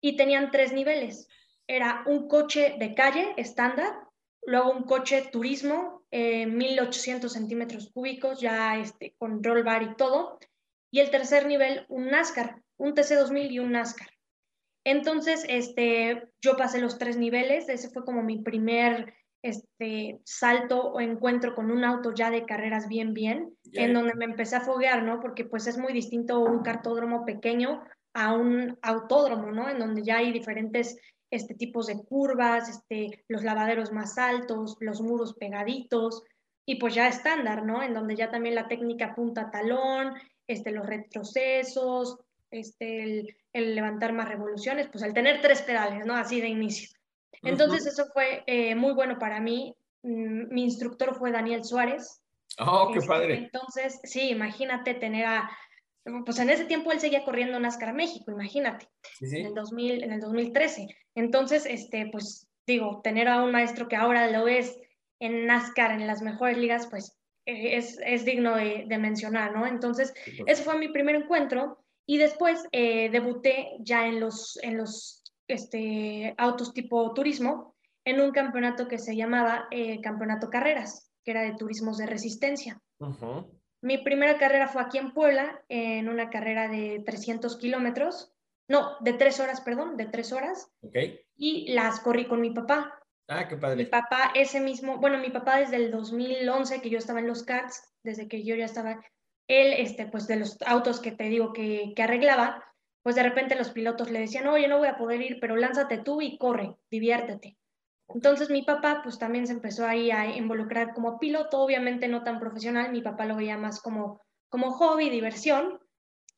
y 0.00 0.16
tenían 0.16 0.52
tres 0.52 0.72
niveles 0.72 1.28
era 1.66 2.02
un 2.06 2.28
coche 2.28 2.76
de 2.78 2.94
calle 2.94 3.32
estándar, 3.36 3.92
luego 4.44 4.72
un 4.72 4.84
coche 4.84 5.28
turismo, 5.30 6.04
1800 6.12 7.32
centímetros 7.32 7.90
cúbicos, 7.92 8.40
ya 8.40 8.76
este, 8.76 9.14
con 9.18 9.42
roll 9.42 9.64
bar 9.64 9.82
y 9.82 9.96
todo, 9.96 10.38
y 10.92 11.00
el 11.00 11.10
tercer 11.10 11.46
nivel, 11.46 11.84
un 11.88 12.06
NASCAR, 12.06 12.60
un 12.76 12.94
TC2000 12.94 13.50
y 13.50 13.58
un 13.58 13.72
NASCAR. 13.72 14.08
Entonces, 14.84 15.44
este, 15.48 16.28
yo 16.40 16.56
pasé 16.56 16.80
los 16.80 16.98
tres 16.98 17.16
niveles, 17.16 17.68
ese 17.68 17.90
fue 17.90 18.04
como 18.04 18.22
mi 18.22 18.38
primer 18.38 19.14
este, 19.42 20.20
salto 20.24 20.92
o 20.92 21.00
encuentro 21.00 21.54
con 21.54 21.70
un 21.70 21.84
auto 21.84 22.12
ya 22.14 22.30
de 22.30 22.44
carreras 22.44 22.88
bien, 22.88 23.14
bien, 23.14 23.56
en 23.72 23.94
donde 23.94 24.14
me 24.14 24.24
empecé 24.24 24.56
a 24.56 24.60
foguear, 24.60 25.02
¿no? 25.02 25.20
Porque 25.20 25.44
pues 25.44 25.66
es 25.66 25.78
muy 25.78 25.92
distinto 25.92 26.40
un 26.40 26.62
cartódromo 26.62 27.24
pequeño 27.24 27.82
a 28.12 28.32
un 28.32 28.78
autódromo, 28.82 29.50
¿no? 29.50 29.68
En 29.68 29.78
donde 29.78 30.02
ya 30.02 30.18
hay 30.18 30.32
diferentes 30.32 30.98
este, 31.30 31.54
tipos 31.54 31.86
de 31.86 32.02
curvas, 32.02 32.68
este, 32.68 33.24
los 33.28 33.44
lavaderos 33.44 33.92
más 33.92 34.18
altos, 34.18 34.76
los 34.80 35.00
muros 35.00 35.34
pegaditos, 35.34 36.24
y 36.66 36.76
pues 36.76 36.94
ya 36.94 37.08
estándar, 37.08 37.64
¿no? 37.64 37.82
En 37.82 37.94
donde 37.94 38.16
ya 38.16 38.30
también 38.30 38.54
la 38.54 38.68
técnica 38.68 39.14
punta 39.14 39.50
talón, 39.50 40.14
este, 40.46 40.70
los 40.72 40.86
retrocesos, 40.86 42.18
este, 42.50 43.36
el, 43.52 43.74
levantar 43.74 44.12
más 44.12 44.28
revoluciones, 44.28 44.88
pues 44.88 45.02
al 45.04 45.14
tener 45.14 45.40
tres 45.40 45.62
pedales, 45.62 46.04
¿no? 46.04 46.14
Así 46.14 46.40
de 46.40 46.48
inicio. 46.48 46.90
Entonces 47.42 47.86
eso 47.86 48.06
fue 48.12 48.42
eh, 48.46 48.74
muy 48.74 48.92
bueno 48.92 49.18
para 49.18 49.40
mí. 49.40 49.74
Mm, 50.02 50.52
mi 50.52 50.64
instructor 50.64 51.14
fue 51.14 51.32
Daniel 51.32 51.64
Suárez. 51.64 52.22
Oh, 52.58 52.90
qué 52.92 52.98
este, 52.98 53.08
padre. 53.08 53.34
Entonces, 53.34 54.00
sí, 54.04 54.30
imagínate 54.30 54.94
tener 54.94 55.24
a, 55.24 55.50
pues 56.24 56.38
en 56.38 56.50
ese 56.50 56.64
tiempo 56.64 56.92
él 56.92 57.00
seguía 57.00 57.24
corriendo 57.24 57.58
NASCAR 57.58 57.94
México, 57.94 58.32
imagínate, 58.32 58.88
En, 59.20 59.46
el 59.46 59.54
2000, 59.54 60.04
en 60.04 60.12
el 60.12 60.20
2013. 60.20 60.88
Entonces, 61.14 61.66
este, 61.66 62.08
pues 62.10 62.48
digo, 62.66 63.00
tener 63.02 63.28
a 63.28 63.42
un 63.42 63.52
maestro 63.52 63.88
que 63.88 63.96
ahora 63.96 64.30
lo 64.30 64.48
es 64.48 64.78
en 65.20 65.46
NASCAR, 65.46 65.92
en 65.92 66.06
las 66.06 66.22
mejores 66.22 66.56
ligas, 66.58 66.86
pues 66.88 67.16
eh, 67.46 67.76
es, 67.76 67.98
es, 68.04 68.24
digno 68.24 68.54
de, 68.56 68.84
de, 68.86 68.98
mencionar, 68.98 69.54
¿no? 69.54 69.66
Entonces, 69.66 70.14
ese 70.46 70.62
fue 70.62 70.78
mi 70.78 70.88
primer 70.88 71.14
encuentro 71.14 71.78
y 72.06 72.18
después 72.18 72.66
eh, 72.72 73.10
debuté 73.10 73.76
ya 73.80 74.06
en 74.06 74.20
los, 74.20 74.58
en 74.62 74.78
los 74.78 75.19
este, 75.54 76.34
autos 76.38 76.72
tipo 76.72 77.12
turismo 77.14 77.74
en 78.04 78.20
un 78.20 78.30
campeonato 78.30 78.88
que 78.88 78.98
se 78.98 79.16
llamaba 79.16 79.68
eh, 79.70 80.00
Campeonato 80.00 80.48
Carreras, 80.48 81.10
que 81.24 81.32
era 81.32 81.42
de 81.42 81.54
turismos 81.54 81.98
de 81.98 82.06
resistencia. 82.06 82.80
Mi 83.82 83.98
primera 83.98 84.38
carrera 84.38 84.68
fue 84.68 84.82
aquí 84.82 84.98
en 84.98 85.12
Puebla, 85.12 85.62
en 85.68 86.08
una 86.08 86.28
carrera 86.30 86.68
de 86.68 87.02
300 87.04 87.56
kilómetros, 87.56 88.32
no, 88.70 88.96
de 89.00 89.14
tres 89.14 89.40
horas, 89.40 89.60
perdón, 89.62 89.96
de 89.96 90.06
tres 90.06 90.32
horas. 90.32 90.70
Okay. 90.80 91.20
Y 91.36 91.72
las 91.72 91.98
corrí 92.00 92.26
con 92.26 92.40
mi 92.40 92.50
papá. 92.50 93.02
Ah, 93.26 93.48
qué 93.48 93.56
padre. 93.56 93.76
Mi 93.76 93.86
papá, 93.86 94.30
ese 94.34 94.60
mismo, 94.60 94.98
bueno, 94.98 95.18
mi 95.18 95.30
papá 95.30 95.58
desde 95.58 95.76
el 95.76 95.90
2011, 95.90 96.80
que 96.80 96.88
yo 96.88 96.98
estaba 96.98 97.18
en 97.18 97.26
los 97.26 97.42
karts, 97.42 97.82
desde 98.04 98.28
que 98.28 98.44
yo 98.44 98.54
ya 98.54 98.66
estaba 98.66 99.00
él, 99.48 99.74
este, 99.76 100.06
pues 100.06 100.28
de 100.28 100.36
los 100.36 100.56
autos 100.62 101.00
que 101.00 101.10
te 101.10 101.24
digo 101.24 101.52
que, 101.52 101.92
que 101.96 102.02
arreglaba, 102.04 102.64
pues 103.02 103.16
de 103.16 103.22
repente 103.22 103.56
los 103.56 103.70
pilotos 103.70 104.10
le 104.10 104.20
decían, 104.20 104.46
oye, 104.48 104.68
no 104.68 104.78
voy 104.78 104.88
a 104.88 104.96
poder 104.96 105.22
ir, 105.22 105.38
pero 105.40 105.56
lánzate 105.56 105.98
tú 105.98 106.20
y 106.20 106.36
corre, 106.38 106.76
diviértete. 106.90 107.56
Entonces 108.08 108.50
mi 108.50 108.62
papá 108.62 109.00
pues 109.02 109.18
también 109.18 109.46
se 109.46 109.52
empezó 109.52 109.86
ahí 109.86 110.10
a 110.10 110.36
involucrar 110.36 110.92
como 110.94 111.18
piloto, 111.18 111.60
obviamente 111.60 112.08
no 112.08 112.24
tan 112.24 112.40
profesional, 112.40 112.90
mi 112.90 113.02
papá 113.02 113.24
lo 113.24 113.36
veía 113.36 113.56
más 113.56 113.80
como, 113.80 114.20
como 114.48 114.72
hobby, 114.72 115.10
diversión, 115.10 115.78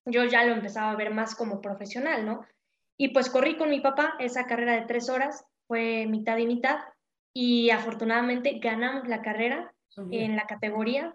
yo 0.04 0.24
ya 0.24 0.44
lo 0.44 0.52
empezaba 0.52 0.90
a 0.90 0.96
ver 0.96 1.12
más 1.12 1.34
como 1.34 1.60
profesional, 1.60 2.26
¿no? 2.26 2.44
Y 2.98 3.08
pues 3.08 3.30
corrí 3.30 3.56
con 3.56 3.70
mi 3.70 3.80
papá 3.80 4.14
esa 4.18 4.46
carrera 4.46 4.74
de 4.74 4.86
tres 4.86 5.08
horas, 5.08 5.44
fue 5.66 6.06
mitad 6.06 6.36
y 6.38 6.46
mitad, 6.46 6.80
y 7.32 7.70
afortunadamente 7.70 8.58
ganamos 8.58 9.08
la 9.08 9.22
carrera 9.22 9.72
en 10.10 10.36
la 10.36 10.46
categoría, 10.46 11.14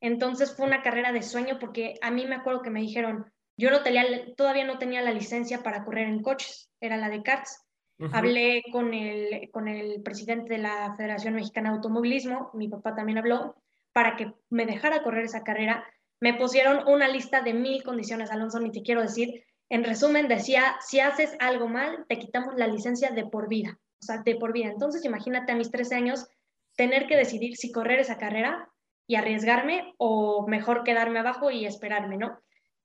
entonces 0.00 0.54
fue 0.54 0.66
una 0.66 0.82
carrera 0.82 1.12
de 1.12 1.22
sueño 1.22 1.58
porque 1.58 1.94
a 2.02 2.10
mí 2.10 2.26
me 2.26 2.36
acuerdo 2.36 2.62
que 2.62 2.70
me 2.70 2.80
dijeron, 2.80 3.30
yo 3.58 3.70
no 3.70 3.82
tenía, 3.82 4.04
todavía 4.36 4.64
no 4.64 4.78
tenía 4.78 5.02
la 5.02 5.12
licencia 5.12 5.62
para 5.64 5.84
correr 5.84 6.06
en 6.06 6.22
coches, 6.22 6.70
era 6.80 6.96
la 6.96 7.10
de 7.10 7.22
karts. 7.22 7.64
Hablé 8.12 8.62
con 8.70 8.94
el, 8.94 9.50
con 9.50 9.66
el 9.66 10.00
presidente 10.02 10.54
de 10.54 10.58
la 10.60 10.94
Federación 10.96 11.34
Mexicana 11.34 11.70
de 11.70 11.76
Automovilismo, 11.76 12.52
mi 12.54 12.68
papá 12.68 12.94
también 12.94 13.18
habló, 13.18 13.56
para 13.92 14.14
que 14.14 14.32
me 14.48 14.66
dejara 14.66 15.02
correr 15.02 15.24
esa 15.24 15.42
carrera. 15.42 15.84
Me 16.20 16.34
pusieron 16.34 16.86
una 16.86 17.08
lista 17.08 17.42
de 17.42 17.54
mil 17.54 17.82
condiciones, 17.82 18.30
Alonso, 18.30 18.60
ni 18.60 18.70
te 18.70 18.82
quiero 18.82 19.02
decir. 19.02 19.44
En 19.68 19.82
resumen, 19.82 20.28
decía, 20.28 20.76
si 20.80 21.00
haces 21.00 21.36
algo 21.40 21.66
mal, 21.66 22.06
te 22.08 22.20
quitamos 22.20 22.54
la 22.56 22.68
licencia 22.68 23.10
de 23.10 23.26
por 23.26 23.48
vida, 23.48 23.80
o 24.00 24.06
sea, 24.06 24.18
de 24.18 24.36
por 24.36 24.52
vida. 24.52 24.68
Entonces, 24.68 25.04
imagínate 25.04 25.50
a 25.50 25.56
mis 25.56 25.72
13 25.72 25.96
años 25.96 26.28
tener 26.76 27.08
que 27.08 27.16
decidir 27.16 27.56
si 27.56 27.72
correr 27.72 27.98
esa 27.98 28.18
carrera 28.18 28.70
y 29.08 29.16
arriesgarme 29.16 29.94
o 29.98 30.46
mejor 30.46 30.84
quedarme 30.84 31.18
abajo 31.18 31.50
y 31.50 31.66
esperarme, 31.66 32.16
¿no? 32.16 32.38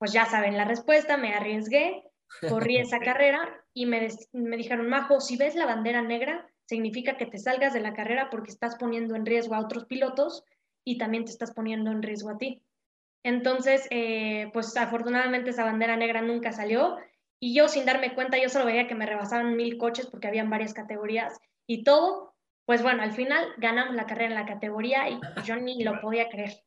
Pues 0.04 0.12
ya 0.12 0.26
saben 0.26 0.58
la 0.58 0.66
respuesta, 0.66 1.16
me 1.16 1.34
arriesgué, 1.34 2.04
corrí 2.50 2.76
esa 2.76 3.00
carrera 3.00 3.64
y 3.74 3.86
me, 3.86 4.10
me 4.34 4.58
dijeron, 4.58 4.90
Majo, 4.90 5.22
si 5.22 5.38
ves 5.38 5.56
la 5.56 5.66
bandera 5.66 6.02
negra, 6.02 6.46
significa 6.66 7.16
que 7.16 7.26
te 7.26 7.38
salgas 7.38 7.72
de 7.72 7.80
la 7.80 7.94
carrera 7.94 8.28
porque 8.30 8.52
estás 8.52 8.76
poniendo 8.76 9.16
en 9.16 9.26
riesgo 9.26 9.56
a 9.56 9.62
otros 9.62 9.86
pilotos 9.86 10.44
y 10.84 10.98
también 10.98 11.24
te 11.24 11.32
estás 11.32 11.54
poniendo 11.54 11.90
en 11.90 12.04
riesgo 12.04 12.32
a 12.32 12.38
ti. 12.38 12.62
Entonces, 13.24 13.88
eh, 13.92 14.50
pues 14.52 14.76
afortunadamente 14.76 15.52
esa 15.52 15.64
bandera 15.64 15.96
negra 15.96 16.22
nunca 16.22 16.52
salió 16.52 16.98
y 17.40 17.56
yo 17.56 17.70
sin 17.70 17.86
darme 17.86 18.14
cuenta, 18.14 18.38
yo 18.38 18.50
solo 18.50 18.66
veía 18.66 18.90
que 18.90 18.96
me 18.96 19.06
rebasaban 19.06 19.56
mil 19.56 19.78
coches 19.78 20.08
porque 20.08 20.28
habían 20.28 20.50
varias 20.50 20.74
categorías 20.74 21.40
y 21.66 21.86
todo 21.86 22.34
pues 22.66 22.82
bueno, 22.82 23.04
al 23.04 23.14
final 23.14 23.54
ganamos 23.58 23.96
la 23.96 24.06
carrera 24.06 24.30
en 24.30 24.36
la 24.36 24.46
categoría 24.46 25.10
y 25.10 25.20
yo 25.46 25.56
ni 25.56 25.82
lo 25.82 26.00
podía 26.02 26.28
creer. 26.28 26.63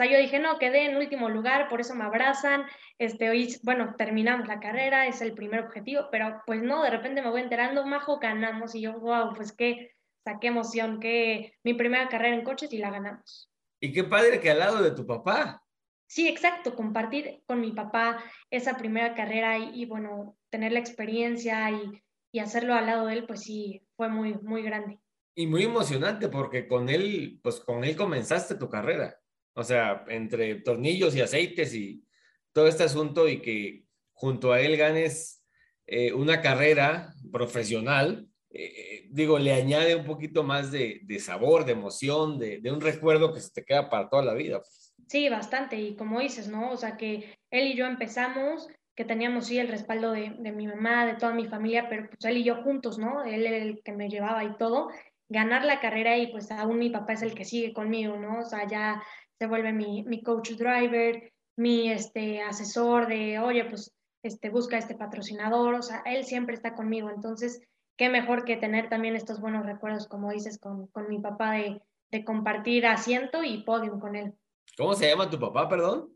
Sea, 0.00 0.10
yo 0.10 0.18
dije, 0.18 0.38
no, 0.38 0.58
quedé 0.58 0.86
en 0.86 0.96
último 0.96 1.28
lugar, 1.28 1.68
por 1.68 1.82
eso 1.82 1.94
me 1.94 2.04
abrazan, 2.04 2.64
este, 2.96 3.28
hoy, 3.28 3.54
bueno, 3.62 3.96
terminamos 3.98 4.48
la 4.48 4.58
carrera, 4.58 5.06
es 5.06 5.20
el 5.20 5.34
primer 5.34 5.60
objetivo, 5.60 6.08
pero 6.10 6.40
pues 6.46 6.62
no, 6.62 6.82
de 6.82 6.88
repente 6.88 7.20
me 7.20 7.28
voy 7.28 7.42
enterando, 7.42 7.84
majo, 7.84 8.18
ganamos, 8.18 8.74
y 8.74 8.80
yo, 8.80 8.98
wow, 8.98 9.34
pues 9.36 9.52
qué, 9.52 9.92
o 10.24 10.40
qué 10.40 10.46
emoción, 10.46 11.00
que 11.00 11.52
mi 11.64 11.74
primera 11.74 12.08
carrera 12.08 12.34
en 12.34 12.44
coches 12.44 12.72
y 12.72 12.78
la 12.78 12.88
ganamos. 12.88 13.50
Y 13.78 13.92
qué 13.92 14.04
padre 14.04 14.40
que 14.40 14.50
al 14.50 14.60
lado 14.60 14.82
de 14.82 14.92
tu 14.92 15.06
papá. 15.06 15.62
Sí, 16.06 16.28
exacto, 16.28 16.74
compartir 16.74 17.42
con 17.44 17.60
mi 17.60 17.72
papá 17.72 18.24
esa 18.48 18.78
primera 18.78 19.14
carrera 19.14 19.58
y, 19.58 19.84
bueno, 19.84 20.34
tener 20.48 20.72
la 20.72 20.80
experiencia 20.80 21.70
y, 21.72 22.02
y 22.32 22.38
hacerlo 22.38 22.72
al 22.72 22.86
lado 22.86 23.04
de 23.04 23.16
él, 23.16 23.26
pues 23.26 23.42
sí, 23.42 23.86
fue 23.98 24.08
muy, 24.08 24.32
muy 24.40 24.62
grande. 24.62 24.98
Y 25.34 25.46
muy 25.46 25.64
emocionante 25.64 26.30
porque 26.30 26.66
con 26.66 26.88
él, 26.88 27.38
pues 27.42 27.60
con 27.60 27.84
él 27.84 27.96
comenzaste 27.96 28.54
tu 28.54 28.70
carrera. 28.70 29.19
O 29.54 29.64
sea, 29.64 30.04
entre 30.08 30.56
tornillos 30.56 31.14
y 31.16 31.20
aceites 31.20 31.74
y 31.74 32.04
todo 32.52 32.66
este 32.68 32.84
asunto 32.84 33.28
y 33.28 33.40
que 33.40 33.84
junto 34.12 34.52
a 34.52 34.60
él 34.60 34.76
ganes 34.76 35.44
eh, 35.86 36.12
una 36.12 36.40
carrera 36.40 37.12
profesional, 37.32 38.26
eh, 38.50 39.06
digo, 39.10 39.38
le 39.38 39.52
añade 39.52 39.94
un 39.94 40.04
poquito 40.04 40.42
más 40.42 40.70
de, 40.70 41.04
sabor, 41.20 41.64
de 41.64 41.72
emoción, 41.72 42.38
de, 42.38 42.60
de, 42.60 42.72
un 42.72 42.80
recuerdo 42.80 43.32
que 43.32 43.40
se 43.40 43.50
te 43.50 43.64
queda 43.64 43.88
para 43.88 44.08
toda 44.08 44.24
la 44.24 44.34
vida. 44.34 44.60
Sí, 45.08 45.28
bastante. 45.28 45.76
Y 45.76 45.96
como 45.96 46.20
dices, 46.20 46.48
¿no? 46.48 46.70
O 46.72 46.76
sea, 46.76 46.96
que 46.96 47.38
él 47.50 47.68
y 47.68 47.76
yo 47.76 47.86
empezamos, 47.86 48.68
que 48.94 49.04
teníamos 49.04 49.46
sí 49.46 49.58
el 49.58 49.68
respaldo 49.68 50.12
de, 50.12 50.34
de 50.38 50.52
mi 50.52 50.66
mamá, 50.66 51.06
de 51.06 51.14
toda 51.14 51.32
mi 51.32 51.46
familia, 51.46 51.88
pero 51.88 52.08
pues 52.08 52.24
él 52.24 52.38
y 52.38 52.44
yo 52.44 52.62
juntos, 52.62 52.98
¿no? 52.98 53.24
Él 53.24 53.46
era 53.46 53.56
el 53.56 53.82
que 53.82 53.92
me 53.92 54.08
llevaba 54.08 54.44
y 54.44 54.56
todo 54.56 54.90
ganar 55.30 55.64
la 55.64 55.80
carrera 55.80 56.18
y 56.18 56.26
pues 56.26 56.50
aún 56.50 56.78
mi 56.78 56.90
papá 56.90 57.14
es 57.14 57.22
el 57.22 57.34
que 57.34 57.44
sigue 57.44 57.72
conmigo, 57.72 58.18
¿no? 58.18 58.40
O 58.40 58.44
sea, 58.44 58.66
ya 58.66 59.02
se 59.40 59.46
vuelve 59.46 59.72
mi, 59.72 60.02
mi 60.02 60.22
coach 60.22 60.50
driver, 60.50 61.32
mi 61.56 61.90
este, 61.90 62.42
asesor 62.42 63.08
de, 63.08 63.38
oye, 63.38 63.64
pues 63.64 63.90
este, 64.22 64.50
busca 64.50 64.76
este 64.76 64.94
patrocinador, 64.94 65.76
o 65.76 65.82
sea, 65.82 66.02
él 66.04 66.24
siempre 66.24 66.54
está 66.54 66.74
conmigo, 66.74 67.08
entonces, 67.08 67.62
qué 67.96 68.10
mejor 68.10 68.44
que 68.44 68.58
tener 68.58 68.90
también 68.90 69.16
estos 69.16 69.40
buenos 69.40 69.64
recuerdos, 69.64 70.06
como 70.08 70.30
dices, 70.30 70.58
con, 70.58 70.88
con 70.88 71.08
mi 71.08 71.20
papá 71.20 71.52
de, 71.52 71.80
de 72.10 72.22
compartir 72.22 72.84
asiento 72.84 73.42
y 73.42 73.62
podium 73.62 73.98
con 73.98 74.14
él. 74.14 74.34
¿Cómo 74.76 74.92
se 74.92 75.08
llama 75.08 75.30
tu 75.30 75.40
papá, 75.40 75.70
perdón? 75.70 76.12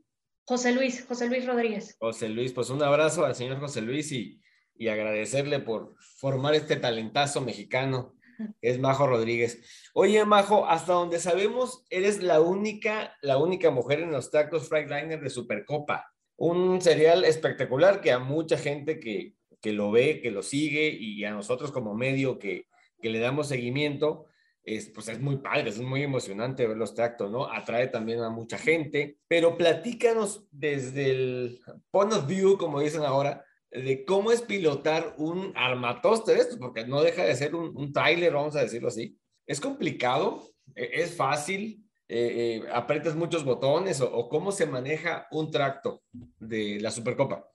José 0.47 0.73
Luis, 0.73 1.07
José 1.07 1.27
Luis 1.27 1.47
Rodríguez. 1.47 1.97
José 1.99 2.29
Luis, 2.29 2.53
pues 2.53 2.69
un 2.69 2.83
abrazo 2.83 3.25
al 3.25 3.35
señor 3.35 3.59
José 3.59 3.81
Luis 3.81 4.13
y, 4.13 4.39
y 4.75 4.89
agradecerle 4.89 5.61
por 5.61 5.95
formar 6.19 6.55
este 6.55 6.77
talentazo 6.77 7.41
mexicano 7.41 8.13
es 8.61 8.79
Majo 8.79 9.07
Rodríguez. 9.07 9.91
Oye, 9.95 10.25
Majo, 10.25 10.67
hasta 10.67 10.93
donde 10.93 11.19
sabemos, 11.19 11.85
eres 11.91 12.23
la 12.23 12.41
única, 12.41 13.17
la 13.23 13.39
única 13.39 13.71
mujer 13.71 14.01
en 14.01 14.11
los 14.11 14.31
tacos 14.31 14.69
Freightliner 14.69 15.21
de 15.21 15.31
Supercopa. 15.31 16.13
Un 16.37 16.81
serial 16.81 17.25
espectacular 17.25 18.01
que 18.01 18.13
a 18.13 18.19
mucha 18.19 18.57
gente 18.57 18.99
que, 18.99 19.35
que 19.61 19.73
lo 19.73 19.91
ve, 19.91 20.21
que 20.21 20.31
lo 20.31 20.43
sigue 20.43 20.89
y 20.89 21.25
a 21.25 21.31
nosotros 21.31 21.71
como 21.71 21.95
medio 21.95 22.39
que, 22.39 22.67
que 23.01 23.11
le 23.11 23.19
damos 23.19 23.49
seguimiento, 23.49 24.27
es, 24.65 24.89
pues 24.89 25.09
es 25.09 25.21
muy 25.21 25.37
padre, 25.37 25.69
es 25.69 25.79
muy 25.79 26.03
emocionante 26.03 26.67
ver 26.67 26.77
los 26.77 26.95
tractos, 26.95 27.31
¿no? 27.31 27.47
Atrae 27.47 27.89
también 27.89 28.21
a 28.21 28.31
mucha 28.31 28.59
gente, 28.59 29.19
pero 29.29 29.57
platícanos 29.57 30.47
desde 30.51 31.11
el 31.11 31.61
point 31.91 32.13
of 32.15 32.27
view, 32.27 32.57
como 32.57 32.81
dicen 32.81 33.03
ahora, 33.03 33.45
de 33.75 34.05
cómo 34.05 34.31
es 34.31 34.43
pilotar 34.43 35.15
un 35.19 35.53
armatoste 35.57 36.33
de 36.33 36.41
estos, 36.41 36.59
porque 36.59 36.87
no 36.87 37.03
deja 37.03 37.25
de 37.25 37.35
ser 37.35 37.55
un, 37.55 37.77
un 37.77 37.93
trailer, 37.93 38.33
vamos 38.33 38.57
a 38.57 38.61
decirlo 38.61 38.89
así. 38.89 39.19
Es 39.47 39.61
complicado, 39.61 40.43
e, 40.75 41.03
es 41.03 41.17
fácil, 41.17 41.85
eh, 42.07 42.61
eh, 42.63 42.69
apretas 42.73 43.17
muchos 43.17 43.45
botones 43.45 44.01
o, 44.03 44.29
cómo 44.29 44.53
se 44.53 44.67
maneja 44.67 45.27
un 45.31 45.51
tracto 45.51 46.03
de 46.13 46.79
la 46.81 46.91
Supercopa. 46.91 47.49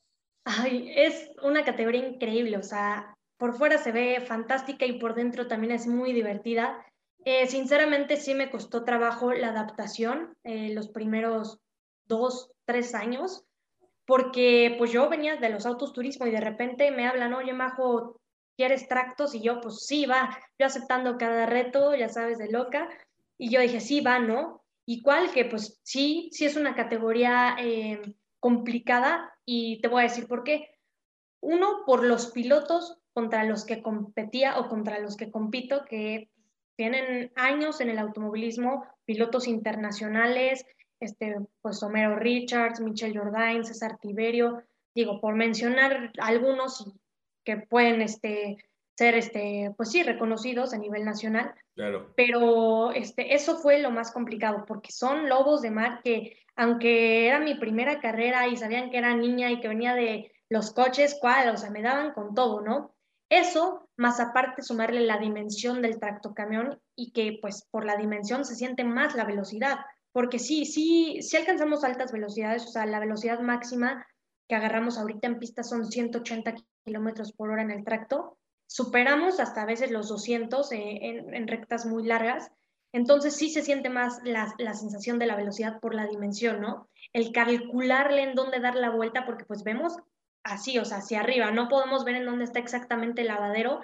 Ay, 0.43 0.91
es 0.95 1.29
una 1.43 1.63
categoría 1.63 2.07
increíble, 2.07 2.57
o 2.57 2.63
sea, 2.63 3.15
por 3.37 3.53
fuera 3.55 3.77
se 3.77 3.91
ve 3.91 4.21
fantástica 4.21 4.85
y 4.85 4.99
por 4.99 5.13
dentro 5.13 5.47
también 5.47 5.71
es 5.71 5.85
muy 5.85 6.13
divertida. 6.13 6.83
Eh, 7.25 7.45
sinceramente 7.47 8.17
sí 8.17 8.33
me 8.33 8.49
costó 8.49 8.83
trabajo 8.83 9.33
la 9.33 9.49
adaptación 9.49 10.33
los 10.43 10.87
primeros 10.89 11.59
dos, 12.05 12.51
tres 12.65 12.95
años, 12.95 13.45
porque 14.09 14.73
pues 14.79 14.91
yo 14.91 15.07
venía 15.07 15.35
de 15.35 15.49
los 15.49 15.67
autos 15.67 15.93
turismo 15.93 16.25
y 16.25 16.31
de 16.31 16.41
repente 16.41 16.89
me 16.89 17.05
hablan, 17.05 17.31
oye, 17.35 17.53
Majo, 17.53 18.19
¿quieres 18.57 18.87
tractos? 18.87 19.35
Y 19.35 19.41
yo, 19.43 19.61
pues 19.61 19.85
sí, 19.85 20.07
va, 20.07 20.35
yo 20.57 20.65
aceptando 20.65 21.15
cada 21.19 21.45
reto, 21.45 21.93
ya 21.93 22.09
sabes, 22.09 22.39
de 22.39 22.49
loca. 22.49 22.89
Y 23.37 23.51
yo 23.51 23.61
dije, 23.61 23.79
sí, 23.79 24.01
va, 24.01 24.17
¿no? 24.17 24.63
Y 24.87 25.03
cuál 25.03 25.31
que 25.31 25.45
pues 25.45 25.79
sí, 25.83 26.29
sí 26.31 26.45
es 26.45 26.55
una 26.55 26.73
categoría 26.73 27.55
eh, 27.59 28.01
complicada 28.39 29.31
y 29.45 29.79
te 29.79 29.87
voy 29.87 29.99
a 29.99 30.07
decir 30.07 30.27
por 30.27 30.43
qué. 30.43 30.71
Uno, 31.39 31.83
por 31.85 32.03
los 32.03 32.31
pilotos 32.31 32.97
contra 33.13 33.43
los 33.43 33.63
que 33.63 33.83
competía 33.83 34.57
o 34.57 34.69
contra 34.69 34.97
los 34.97 35.17
que 35.17 35.29
compito, 35.29 35.85
que 35.85 36.31
tienen 36.75 37.31
años 37.35 37.79
en 37.79 37.91
el 37.91 37.99
automovilismo, 37.99 38.87
pilotos 39.05 39.47
internacionales, 39.47 40.65
este, 40.99 41.37
pues 41.61 41.81
Homero 41.83 42.15
Richards, 42.15 42.79
Michelle 42.79 43.17
Jordain, 43.17 43.63
César 43.63 43.97
Tiberio, 43.99 44.63
digo, 44.93 45.19
por 45.21 45.35
mencionar 45.35 46.11
algunos 46.19 46.91
que 47.43 47.57
pueden 47.57 48.01
este, 48.01 48.57
ser, 48.97 49.15
este, 49.15 49.73
pues 49.77 49.91
sí, 49.91 50.03
reconocidos 50.03 50.73
a 50.73 50.77
nivel 50.77 51.05
nacional. 51.05 51.53
Claro. 51.73 52.13
Pero 52.15 52.91
este, 52.91 53.33
eso 53.33 53.57
fue 53.57 53.81
lo 53.81 53.91
más 53.91 54.11
complicado, 54.11 54.65
porque 54.67 54.91
son 54.91 55.29
lobos 55.29 55.61
de 55.61 55.71
mar 55.71 56.01
que, 56.03 56.37
aunque 56.55 57.27
era 57.27 57.39
mi 57.39 57.55
primera 57.55 58.01
carrera 58.01 58.47
y 58.47 58.57
sabían 58.57 58.89
que 58.89 58.97
era 58.97 59.15
niña 59.15 59.51
y 59.51 59.61
que 59.61 59.69
venía 59.69 59.95
de 59.95 60.31
los 60.49 60.73
coches, 60.73 61.17
cuál, 61.21 61.49
o 61.49 61.57
sea, 61.57 61.69
me 61.69 61.81
daban 61.81 62.11
con 62.13 62.33
todo, 62.33 62.61
¿no? 62.61 62.93
Eso, 63.29 63.87
más 63.95 64.19
aparte 64.19 64.63
sumarle 64.63 65.01
la 65.01 65.19
dimensión 65.19 65.83
del 65.83 65.99
tractocamión 65.99 66.81
y 66.95 67.11
que 67.11 67.37
pues 67.39 67.67
por 67.69 67.85
la 67.85 67.95
dimensión 67.95 68.43
se 68.43 68.55
siente 68.55 68.83
más 68.83 69.15
la 69.15 69.23
velocidad, 69.23 69.77
porque 70.11 70.39
sí, 70.39 70.65
sí, 70.65 71.21
sí 71.21 71.37
alcanzamos 71.37 71.83
altas 71.83 72.11
velocidades, 72.11 72.65
o 72.65 72.69
sea, 72.69 72.85
la 72.85 72.99
velocidad 72.99 73.39
máxima 73.39 74.05
que 74.47 74.55
agarramos 74.55 74.97
ahorita 74.97 75.27
en 75.27 75.39
pista 75.39 75.63
son 75.63 75.85
180 75.85 76.55
kilómetros 76.85 77.33
por 77.33 77.51
hora 77.51 77.61
en 77.61 77.71
el 77.71 77.83
tracto, 77.83 78.37
superamos 78.67 79.39
hasta 79.39 79.63
a 79.63 79.65
veces 79.65 79.91
los 79.91 80.09
200 80.09 80.71
eh, 80.71 80.99
en, 81.01 81.47
rectas 81.47 81.85
muy 81.85 82.03
largas, 82.03 82.51
entonces 82.91 83.35
sí 83.35 83.49
se 83.49 83.61
siente 83.61 83.89
más 83.89 84.19
la, 84.23 84.53
la, 84.57 84.73
sensación 84.73 85.19
de 85.19 85.27
la 85.27 85.35
velocidad 85.35 85.79
por 85.79 85.93
la 85.93 86.07
dimensión, 86.07 86.59
¿no? 86.59 86.87
El 87.13 87.31
calcularle 87.31 88.23
en 88.23 88.33
dónde 88.33 88.59
dar 88.59 88.75
la 88.75 88.89
vuelta, 88.89 89.25
porque 89.27 89.45
pues 89.45 89.63
vemos 89.63 89.97
así, 90.43 90.79
o 90.79 90.85
sea, 90.85 90.97
hacia 90.97 91.19
arriba. 91.19 91.51
No 91.51 91.67
podemos 91.67 92.03
ver 92.03 92.15
en 92.15 92.25
dónde 92.25 92.45
está 92.45 92.57
exactamente 92.57 93.21
el 93.21 93.27
lavadero 93.27 93.81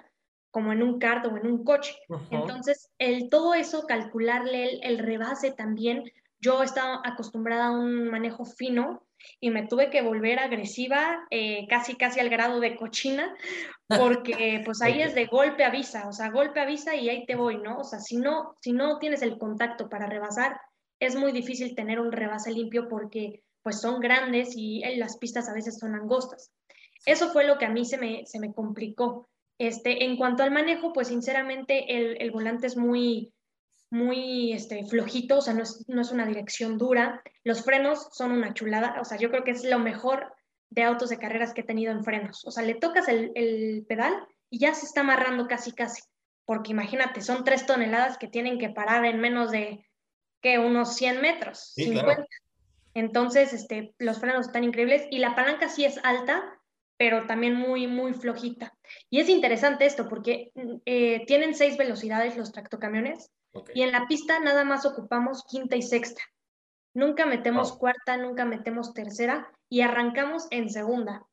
como 0.55 0.71
en 0.71 0.81
un 0.81 0.99
kart 0.99 1.25
o 1.25 1.35
en 1.35 1.47
un 1.47 1.65
coche. 1.65 1.97
Entonces, 2.31 2.89
el, 2.97 3.29
todo 3.29 3.53
eso, 3.55 3.85
calcularle 3.85 4.79
el, 4.83 4.99
rebase 4.99 5.51
también. 5.51 6.09
Yo 6.39 6.63
estaba 6.63 7.01
acostumbrada 7.03 7.65
a 7.65 7.71
un 7.71 8.07
manejo 8.07 8.45
fino 8.45 9.03
y 9.41 9.49
me 9.49 9.67
tuve 9.67 9.89
que 9.89 10.01
volver 10.01 10.39
agresiva, 10.39 11.27
eh, 11.29 11.67
casi 11.67 11.97
casi 11.97 12.21
al 12.21 12.29
grado 12.29 12.61
de 12.61 12.77
cochina, 12.77 13.35
porque 13.89 14.61
pues 14.63 14.81
ahí 14.81 15.01
es 15.01 15.13
de 15.13 15.25
golpe 15.25 15.65
avisa, 15.65 16.07
o 16.07 16.13
sea, 16.13 16.29
golpe 16.29 16.61
avisa 16.61 16.95
y 16.95 17.09
ahí 17.09 17.25
te 17.25 17.35
voy, 17.35 17.57
¿no? 17.57 17.79
O 17.79 17.83
sea, 17.83 17.99
si 17.99 18.15
no, 18.15 18.55
si 18.61 18.71
no 18.71 18.97
tienes 18.97 19.23
el 19.23 19.37
contacto 19.37 19.89
para 19.89 20.07
rebasar, 20.07 20.57
es 21.01 21.17
muy 21.17 21.33
difícil 21.33 21.75
tener 21.75 21.99
un 21.99 22.13
rebase 22.13 22.49
limpio 22.53 22.87
porque 22.87 23.43
pues 23.61 23.81
son 23.81 23.99
grandes 23.99 24.53
y 24.55 24.81
las 24.95 25.17
pistas 25.17 25.49
a 25.49 25.53
veces 25.53 25.77
son 25.79 25.95
angostas. 25.95 26.53
Eso 27.05 27.29
fue 27.33 27.43
lo 27.43 27.57
que 27.57 27.65
a 27.65 27.71
mí 27.71 27.83
se 27.83 27.97
me, 27.97 28.25
se 28.25 28.39
me 28.39 28.53
complicó. 28.53 29.27
Este, 29.57 30.03
en 30.03 30.17
cuanto 30.17 30.43
al 30.43 30.51
manejo, 30.51 30.91
pues 30.93 31.07
sinceramente 31.07 31.95
el, 31.95 32.21
el 32.21 32.31
volante 32.31 32.67
es 32.67 32.75
muy, 32.75 33.33
muy 33.89 34.53
este, 34.53 34.85
flojito, 34.85 35.37
o 35.37 35.41
sea, 35.41 35.53
no 35.53 35.63
es, 35.63 35.85
no 35.87 36.01
es, 36.01 36.11
una 36.11 36.25
dirección 36.25 36.77
dura. 36.77 37.21
Los 37.43 37.63
frenos 37.63 38.09
son 38.11 38.31
una 38.31 38.53
chulada, 38.53 38.97
o 38.99 39.05
sea, 39.05 39.17
yo 39.17 39.29
creo 39.29 39.43
que 39.43 39.51
es 39.51 39.63
lo 39.63 39.79
mejor 39.79 40.33
de 40.69 40.83
autos 40.83 41.09
de 41.09 41.19
carreras 41.19 41.53
que 41.53 41.61
he 41.61 41.65
tenido 41.65 41.91
en 41.91 42.03
frenos. 42.03 42.45
O 42.45 42.51
sea, 42.51 42.63
le 42.63 42.75
tocas 42.75 43.07
el, 43.07 43.31
el 43.35 43.85
pedal 43.87 44.13
y 44.49 44.59
ya 44.59 44.73
se 44.73 44.85
está 44.85 45.01
amarrando 45.01 45.47
casi, 45.47 45.71
casi. 45.71 46.01
Porque 46.45 46.71
imagínate, 46.71 47.21
son 47.21 47.43
tres 47.43 47.65
toneladas 47.65 48.17
que 48.17 48.27
tienen 48.27 48.59
que 48.59 48.69
parar 48.69 49.05
en 49.05 49.19
menos 49.19 49.51
de, 49.51 49.85
que 50.45 50.59
Unos 50.59 50.95
100 50.95 51.21
metros, 51.21 51.71
50. 51.73 52.23
Entonces, 52.93 53.51
este, 53.51 53.95
los 53.97 54.19
frenos 54.19 54.45
están 54.45 54.63
increíbles 54.63 55.07
y 55.09 55.17
la 55.17 55.33
palanca 55.33 55.69
sí 55.69 55.85
es 55.85 55.99
alta, 56.03 56.43
pero 56.97 57.25
también 57.25 57.55
muy, 57.55 57.87
muy 57.87 58.13
flojita. 58.13 58.73
Y 59.09 59.19
es 59.19 59.29
interesante 59.29 59.85
esto 59.85 60.07
porque 60.07 60.51
mm, 60.55 60.75
eh, 60.85 61.25
tienen 61.25 61.55
seis 61.55 61.77
velocidades 61.77 62.37
los 62.37 62.51
tractocamiones 62.51 63.31
y 63.73 63.83
en 63.83 63.91
la 63.91 64.05
pista 64.07 64.39
nada 64.39 64.63
más 64.63 64.85
ocupamos 64.85 65.43
quinta 65.47 65.75
y 65.75 65.81
sexta. 65.81 66.21
Nunca 66.93 67.25
metemos 67.25 67.77
cuarta, 67.77 68.17
nunca 68.17 68.45
metemos 68.45 68.93
tercera 68.93 69.51
y 69.69 69.81
arrancamos 69.81 70.47
en 70.51 70.69
segunda. 70.69 71.25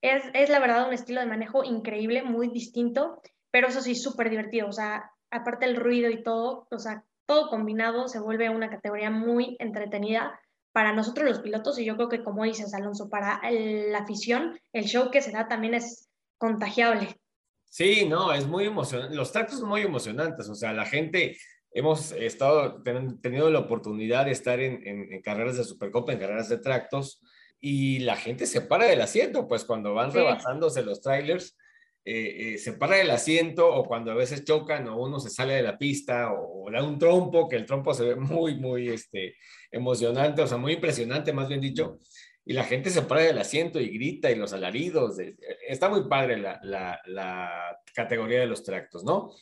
Es, 0.00 0.22
es 0.32 0.48
la 0.48 0.60
verdad 0.60 0.86
un 0.86 0.94
estilo 0.94 1.20
de 1.20 1.26
manejo 1.26 1.64
increíble, 1.64 2.22
muy 2.22 2.48
distinto, 2.48 3.20
pero 3.50 3.68
eso 3.68 3.80
sí, 3.80 3.96
súper 3.96 4.30
divertido. 4.30 4.68
O 4.68 4.72
sea, 4.72 5.10
aparte 5.30 5.66
el 5.66 5.76
ruido 5.76 6.10
y 6.10 6.22
todo, 6.22 6.68
o 6.70 6.78
sea, 6.78 7.04
todo 7.26 7.48
combinado 7.48 8.08
se 8.08 8.20
vuelve 8.20 8.48
una 8.48 8.70
categoría 8.70 9.10
muy 9.10 9.56
entretenida 9.58 10.40
para 10.78 10.92
nosotros 10.92 11.28
los 11.28 11.40
pilotos 11.40 11.76
y 11.80 11.84
yo 11.84 11.96
creo 11.96 12.08
que 12.08 12.22
como 12.22 12.44
dices 12.44 12.72
Alonso, 12.72 13.10
para 13.10 13.40
la 13.50 13.98
afición, 13.98 14.60
el 14.72 14.84
show 14.84 15.10
que 15.10 15.20
se 15.20 15.32
da 15.32 15.48
también 15.48 15.74
es 15.74 16.08
contagiable. 16.36 17.16
Sí, 17.64 18.06
no, 18.08 18.32
es 18.32 18.46
muy 18.46 18.66
emocionante. 18.66 19.16
Los 19.16 19.32
tractos 19.32 19.58
son 19.58 19.70
muy 19.70 19.80
emocionantes, 19.80 20.48
o 20.48 20.54
sea, 20.54 20.72
la 20.72 20.86
gente, 20.86 21.36
hemos 21.72 22.12
estado 22.12 22.80
teniendo 22.84 23.50
la 23.50 23.58
oportunidad 23.58 24.26
de 24.26 24.30
estar 24.30 24.60
en, 24.60 25.20
carreras 25.22 25.56
de 25.56 25.64
Supercopa, 25.64 26.12
en 26.12 26.20
carreras 26.20 26.48
de 26.48 26.58
tractos, 26.58 27.20
y 27.58 27.98
la 27.98 28.14
gente 28.14 28.46
se 28.46 28.60
para 28.60 28.84
del 28.84 29.00
asiento, 29.00 29.48
pues 29.48 29.64
cuando 29.64 29.94
van 29.94 30.12
rebasándose 30.12 30.84
los 30.84 31.00
trailers, 31.00 31.56
eh, 32.04 32.54
eh, 32.54 32.58
se 32.58 32.72
para 32.72 32.96
del 32.96 33.10
asiento 33.10 33.68
o 33.68 33.84
cuando 33.84 34.10
a 34.10 34.14
veces 34.14 34.44
chocan 34.44 34.88
o 34.88 34.96
uno 34.96 35.20
se 35.20 35.30
sale 35.30 35.54
de 35.54 35.62
la 35.62 35.76
pista 35.76 36.32
o, 36.32 36.70
da 36.70 36.82
un 36.82 36.98
trompo, 36.98 37.48
que 37.48 37.56
el 37.56 37.66
trompo 37.66 37.92
se 37.94 38.04
ve 38.04 38.16
muy, 38.16 38.54
muy 38.54 38.88
este, 38.88 39.36
emocionante, 39.70 40.42
o 40.42 40.46
sea, 40.46 40.58
muy 40.58 40.74
impresionante, 40.74 41.32
más 41.32 41.48
bien 41.48 41.60
dicho, 41.60 41.98
y 42.44 42.54
la 42.54 42.64
gente 42.64 42.88
se 42.88 43.02
para 43.02 43.22
del 43.22 43.38
asiento 43.38 43.78
y 43.78 43.90
grita 43.90 44.30
y 44.30 44.36
los 44.36 44.54
alaridos. 44.54 45.18
está 45.66 45.90
muy 45.90 46.08
padre 46.08 46.38
la, 46.38 46.58
la, 46.62 47.78
categoría 47.94 48.40
de 48.40 48.46
los 48.46 48.62
tractos, 48.62 49.04
¿no? 49.04 49.34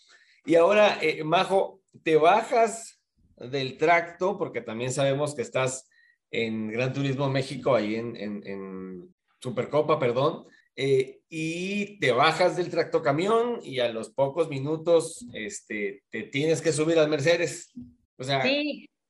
Y 0.44 0.56
ahora, 0.56 0.98
eh, 1.02 1.22
Majo, 1.22 1.82
te 2.02 2.16
bajas 2.16 3.00
del 3.36 3.76
tracto 3.76 4.38
porque 4.38 4.60
también 4.60 4.92
sabemos 4.92 5.34
que 5.34 5.42
estás 5.42 5.88
en 6.30 6.68
Gran 6.68 6.92
Turismo 6.92 7.28
México, 7.28 7.76
ahí 7.76 7.94
en, 7.96 8.16
en, 8.16 8.42
en 8.44 9.14
Supercopa, 9.40 9.98
perdón. 9.98 10.46
Eh, 10.78 11.22
y 11.30 11.98
te 12.00 12.12
bajas 12.12 12.58
del 12.58 12.70
tractocamión 12.70 13.60
y 13.62 13.80
a 13.80 13.88
los 13.88 14.10
pocos 14.10 14.50
minutos 14.50 15.24
este, 15.32 16.04
te 16.10 16.24
tienes 16.24 16.60
que 16.60 16.72
subir 16.72 16.98
al 16.98 17.08
Mercedes. 17.08 17.72
O 18.18 18.24
sea, 18.24 18.44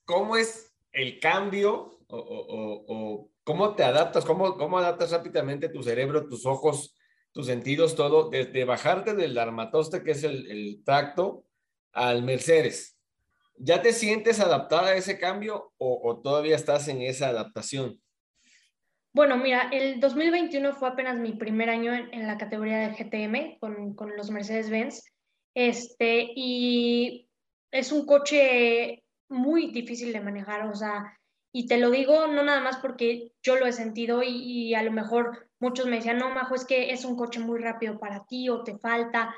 ¿cómo 0.04 0.36
es 0.36 0.72
el 0.92 1.18
cambio 1.18 1.98
o, 2.08 3.30
cómo 3.42 3.74
te 3.74 3.82
adaptas? 3.82 4.24
Cómo, 4.24 4.56
¿Cómo 4.56 4.78
adaptas 4.78 5.10
rápidamente 5.10 5.68
tu 5.68 5.82
cerebro, 5.82 6.28
tus 6.28 6.46
ojos, 6.46 6.94
tus 7.32 7.46
sentidos, 7.46 7.96
todo, 7.96 8.30
desde 8.30 8.64
bajarte 8.64 9.14
del 9.14 9.36
armatoste, 9.36 10.04
que 10.04 10.12
es 10.12 10.22
el, 10.22 10.48
el 10.48 10.84
tracto, 10.84 11.46
al 11.92 12.22
Mercedes? 12.22 12.96
¿Ya 13.58 13.82
te 13.82 13.92
sientes 13.92 14.38
adaptada 14.38 14.88
a 14.88 14.96
ese 14.96 15.18
cambio 15.18 15.72
o 15.78 16.20
todavía 16.22 16.54
estás 16.54 16.86
en 16.86 17.02
esa 17.02 17.28
adaptación? 17.28 18.00
Bueno, 19.16 19.38
mira, 19.38 19.70
el 19.72 19.98
2021 19.98 20.74
fue 20.74 20.90
apenas 20.90 21.16
mi 21.16 21.32
primer 21.32 21.70
año 21.70 21.90
en, 21.94 22.26
la 22.26 22.36
categoría 22.36 22.80
de 22.80 22.90
GTM 22.90 23.58
con, 23.58 23.94
con 23.94 24.14
los 24.14 24.30
Mercedes-Benz. 24.30 25.10
Este, 25.54 26.32
y 26.36 27.26
es 27.70 27.92
un 27.92 28.04
coche 28.04 29.04
muy 29.30 29.72
difícil 29.72 30.12
de 30.12 30.20
manejar, 30.20 30.66
o 30.66 30.74
sea, 30.74 31.18
y 31.50 31.66
te 31.66 31.78
lo 31.78 31.88
digo 31.88 32.26
no 32.26 32.42
nada 32.42 32.60
más 32.60 32.76
porque 32.76 33.32
yo 33.42 33.56
lo 33.56 33.64
he 33.64 33.72
sentido 33.72 34.22
y, 34.22 34.28
y, 34.28 34.74
a 34.74 34.82
lo 34.82 34.92
mejor 34.92 35.48
muchos 35.60 35.86
me 35.86 35.96
decían, 35.96 36.18
no, 36.18 36.28
Majo, 36.28 36.54
es 36.54 36.66
que 36.66 36.90
es 36.90 37.06
un 37.06 37.16
coche 37.16 37.40
muy 37.40 37.58
rápido 37.58 37.98
para 37.98 38.26
ti 38.26 38.50
o 38.50 38.64
te 38.64 38.76
falta. 38.76 39.34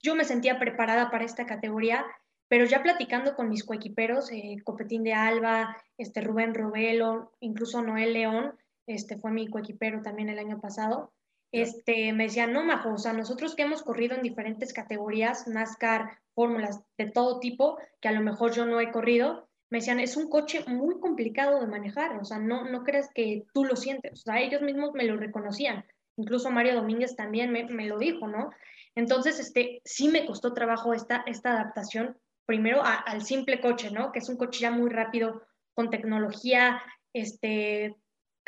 Yo 0.00 0.14
me 0.14 0.24
sentía 0.24 0.60
preparada 0.60 1.10
para 1.10 1.24
esta 1.24 1.44
categoría, 1.44 2.06
pero 2.46 2.66
ya 2.66 2.84
platicando 2.84 3.34
con 3.34 3.48
mis 3.48 3.64
coequiperos, 3.64 4.30
eh, 4.30 4.58
Copetín 4.62 5.02
de 5.02 5.14
Alba, 5.14 5.76
este 5.96 6.20
Rubén 6.20 6.54
Robelo, 6.54 7.32
incluso 7.40 7.82
Noel 7.82 8.12
León, 8.12 8.54
este 8.88 9.18
fue 9.18 9.30
mi 9.30 9.48
coequipero 9.48 10.02
también 10.02 10.28
el 10.28 10.38
año 10.38 10.60
pasado, 10.60 11.12
este, 11.52 12.12
me 12.12 12.24
decía, 12.24 12.46
no, 12.46 12.62
Majo, 12.62 12.92
o 12.92 12.98
sea, 12.98 13.12
nosotros 13.12 13.54
que 13.54 13.62
hemos 13.62 13.82
corrido 13.82 14.14
en 14.16 14.22
diferentes 14.22 14.72
categorías, 14.72 15.46
NASCAR, 15.46 16.18
fórmulas 16.34 16.80
de 16.98 17.06
todo 17.06 17.40
tipo, 17.40 17.78
que 18.00 18.08
a 18.08 18.12
lo 18.12 18.20
mejor 18.20 18.52
yo 18.52 18.66
no 18.66 18.80
he 18.80 18.90
corrido, 18.90 19.48
me 19.70 19.78
decían, 19.78 20.00
es 20.00 20.16
un 20.16 20.28
coche 20.28 20.64
muy 20.66 20.98
complicado 21.00 21.60
de 21.60 21.66
manejar, 21.66 22.18
o 22.18 22.24
sea, 22.24 22.38
no, 22.38 22.64
no 22.64 22.84
creas 22.84 23.10
que 23.14 23.46
tú 23.52 23.64
lo 23.64 23.76
sientes, 23.76 24.12
o 24.12 24.22
sea, 24.24 24.40
ellos 24.40 24.62
mismos 24.62 24.92
me 24.92 25.04
lo 25.04 25.16
reconocían, 25.16 25.84
incluso 26.16 26.50
Mario 26.50 26.74
Domínguez 26.74 27.16
también 27.16 27.50
me, 27.50 27.64
me 27.64 27.86
lo 27.86 27.98
dijo, 27.98 28.28
¿no? 28.28 28.50
Entonces, 28.94 29.38
este, 29.38 29.80
sí 29.84 30.08
me 30.08 30.26
costó 30.26 30.52
trabajo 30.52 30.92
esta, 30.92 31.22
esta 31.26 31.52
adaptación, 31.52 32.18
primero 32.46 32.82
al 32.82 33.22
simple 33.22 33.60
coche, 33.60 33.90
¿no? 33.90 34.10
Que 34.10 34.20
es 34.20 34.28
un 34.28 34.36
coche 34.36 34.60
ya 34.60 34.70
muy 34.70 34.90
rápido, 34.90 35.42
con 35.74 35.90
tecnología, 35.90 36.82
este, 37.12 37.94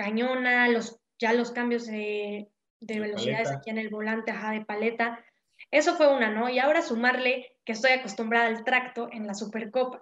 cañona, 0.00 0.66
los 0.68 0.98
ya 1.18 1.34
los 1.34 1.52
cambios 1.52 1.86
de, 1.86 2.48
velocidades 2.80 3.50
aquí 3.50 3.68
en 3.68 3.76
el 3.76 3.90
volante, 3.90 4.30
ajá, 4.30 4.52
de 4.52 4.64
paleta. 4.64 5.22
Eso 5.70 5.94
fue 5.96 6.08
una, 6.08 6.30
¿no? 6.30 6.48
Y 6.48 6.58
ahora 6.58 6.80
sumarle 6.80 7.58
que 7.66 7.72
estoy 7.72 7.90
acostumbrada 7.90 8.46
al 8.46 8.64
tracto 8.64 9.10
en 9.12 9.26
la 9.26 9.34
Supercopa 9.34 10.00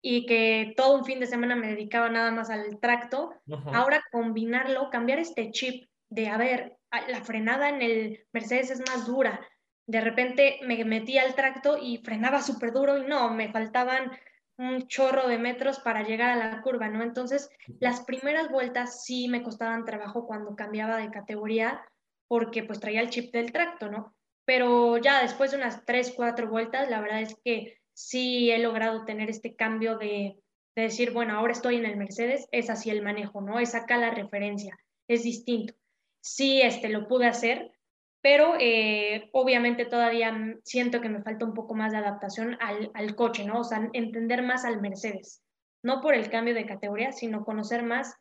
y 0.00 0.24
que 0.26 0.72
todo 0.76 0.96
un 0.96 1.04
fin 1.04 1.18
de 1.18 1.26
semana 1.26 1.56
me 1.56 1.66
dedicaba 1.66 2.08
nada 2.08 2.30
más 2.30 2.48
al 2.48 2.78
tracto, 2.78 3.34
ahora 3.72 4.00
combinarlo, 4.12 4.88
cambiar 4.90 5.18
este 5.18 5.50
chip 5.50 5.88
de, 6.08 6.28
a 6.28 6.36
ver, 6.36 6.76
la 7.08 7.24
frenada 7.24 7.68
en 7.68 7.82
el 7.82 8.24
Mercedes 8.32 8.70
es 8.70 8.78
más 8.78 9.08
dura. 9.08 9.40
De 9.88 10.00
repente 10.00 10.60
me 10.62 10.84
metí 10.84 11.18
al 11.18 11.34
tracto 11.34 11.76
y 11.76 11.98
frenaba 11.98 12.40
súper 12.40 12.72
duro 12.72 12.96
y 12.98 13.06
no, 13.06 13.30
me 13.30 13.50
faltaban 13.50 14.12
un 14.58 14.86
chorro 14.86 15.28
de 15.28 15.38
metros 15.38 15.80
para 15.80 16.02
llegar 16.02 16.30
a 16.30 16.36
la 16.36 16.62
curva, 16.62 16.88
¿no? 16.88 17.02
Entonces, 17.02 17.50
las 17.80 18.00
primeras 18.04 18.50
vueltas 18.50 19.04
sí 19.04 19.28
me 19.28 19.42
costaban 19.42 19.84
trabajo 19.84 20.26
cuando 20.26 20.56
cambiaba 20.56 20.96
de 20.96 21.10
categoría 21.10 21.84
porque 22.28 22.62
pues 22.64 22.80
traía 22.80 23.00
el 23.00 23.10
chip 23.10 23.32
del 23.32 23.52
tracto, 23.52 23.88
¿no? 23.88 24.14
Pero 24.44 24.98
ya 24.98 25.22
después 25.22 25.50
de 25.50 25.58
unas 25.58 25.84
tres, 25.84 26.12
cuatro 26.16 26.48
vueltas, 26.48 26.88
la 26.88 27.00
verdad 27.00 27.20
es 27.20 27.36
que 27.44 27.78
sí 27.92 28.50
he 28.50 28.58
logrado 28.58 29.04
tener 29.04 29.30
este 29.30 29.56
cambio 29.56 29.98
de, 29.98 30.36
decir, 30.74 31.12
bueno, 31.12 31.36
ahora 31.36 31.52
estoy 31.52 31.76
en 31.76 31.86
el 31.86 31.96
Mercedes, 31.96 32.48
es 32.52 32.68
así 32.68 32.90
el 32.90 33.02
manejo, 33.02 33.40
¿no? 33.40 33.58
Es 33.58 33.74
acá 33.74 33.96
la 33.96 34.10
referencia, 34.10 34.78
es 35.08 35.22
distinto. 35.22 35.74
Sí, 36.20 36.60
este, 36.60 36.88
lo 36.88 37.08
pude 37.08 37.26
hacer, 37.26 37.72
pero 38.22 38.54
eh, 38.58 39.28
obviamente 39.32 39.84
todavía 39.84 40.36
siento 40.64 41.00
que 41.00 41.08
me 41.08 41.22
falta 41.22 41.44
un 41.44 41.54
poco 41.54 41.74
más 41.74 41.92
de 41.92 41.98
adaptación 41.98 42.56
al, 42.60 42.90
al, 42.94 43.14
coche, 43.14 43.44
¿no? 43.44 43.60
O 43.60 43.64
sea, 43.64 43.88
entender 43.92 44.42
más 44.42 44.64
al 44.64 44.80
Mercedes, 44.80 45.42
no 45.82 46.00
por 46.00 46.14
el 46.14 46.28
cambio 46.30 46.54
de 46.54 46.66
categoría, 46.66 47.12
sino 47.12 47.44
conocer 47.44 47.82
más 47.82 48.14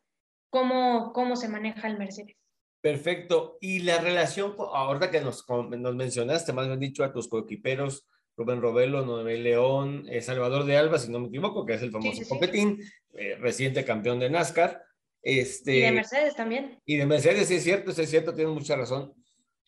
cómo, 0.50 1.12
cómo 1.14 1.36
se 1.36 1.50
maneja 1.50 1.88
el 1.88 1.98
Mercedes. 1.98 2.36
Perfecto. 2.82 3.58
Y 3.62 3.80
la 3.80 4.00
relación, 4.00 4.56
ahorita 4.60 5.10
que 5.10 5.22
nos, 5.22 5.44
nos 5.50 5.96
mencionaste, 5.96 6.54
más 6.54 6.68
bien 6.68 6.80
dicho, 6.80 7.04
a 7.04 7.12
tus 7.12 7.28
coequiperos, 7.28 8.08
Rubén 8.38 8.62
Robelo, 8.62 9.06
Noemí 9.06 9.38
León, 9.38 10.06
eh, 10.08 10.22
Salvador 10.22 10.66
de 10.66 10.78
Alba, 10.78 11.00
si 11.00 11.12
no 11.12 11.20
me 11.20 11.28
equivoco, 11.30 11.66
que 11.66 11.74
es 11.74 11.82
el 11.82 11.92
famoso 11.92 12.22
Copetín, 12.28 12.80
eh, 13.14 13.38
reciente 13.40 13.86
campeón 13.86 14.20
de 14.20 14.30
NASCAR. 14.30 14.84
Este, 15.22 15.78
y 15.78 15.82
de 15.82 15.92
Mercedes 15.94 16.36
también. 16.36 16.80
Y 16.86 16.98
de 16.98 17.06
Mercedes, 17.08 17.48
sí 17.48 17.56
es 17.56 17.64
cierto, 17.64 17.92
sí 17.92 18.04
es 18.04 18.10
cierto, 18.12 18.36
tienes 18.36 18.54
mucha 18.54 18.76
razón. 18.76 19.14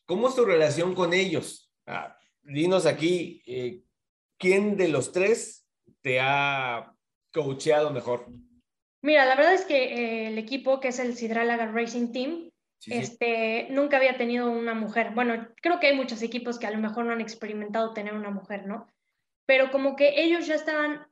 ¿Cómo 0.07 0.29
es 0.29 0.35
tu 0.35 0.45
relación 0.45 0.95
con 0.95 1.13
ellos? 1.13 1.69
Ah, 1.85 2.17
dinos 2.41 2.85
aquí, 2.85 3.43
eh, 3.45 3.83
¿quién 4.39 4.77
de 4.77 4.87
los 4.87 5.11
tres 5.11 5.67
te 6.01 6.21
ha 6.21 6.95
coacheado 7.33 7.91
mejor? 7.91 8.25
Mira, 9.01 9.25
la 9.25 9.35
verdad 9.35 9.53
es 9.53 9.65
que 9.65 10.27
el 10.27 10.37
equipo, 10.37 10.79
que 10.79 10.87
es 10.87 10.99
el 10.99 11.15
Sidralaga 11.17 11.67
Racing 11.73 12.13
Team, 12.13 12.49
este, 12.85 13.67
nunca 13.69 13.97
había 13.97 14.17
tenido 14.17 14.49
una 14.49 14.73
mujer. 14.73 15.11
Bueno, 15.13 15.49
creo 15.61 15.79
que 15.79 15.87
hay 15.87 15.95
muchos 15.95 16.21
equipos 16.21 16.57
que 16.57 16.67
a 16.67 16.71
lo 16.71 16.77
mejor 16.77 17.03
no 17.03 17.11
han 17.11 17.21
experimentado 17.21 17.93
tener 17.93 18.13
una 18.13 18.29
mujer, 18.29 18.65
¿no? 18.65 18.87
Pero 19.45 19.71
como 19.71 19.97
que 19.97 20.21
ellos 20.21 20.47
ya 20.47 20.55
estaban, 20.55 21.05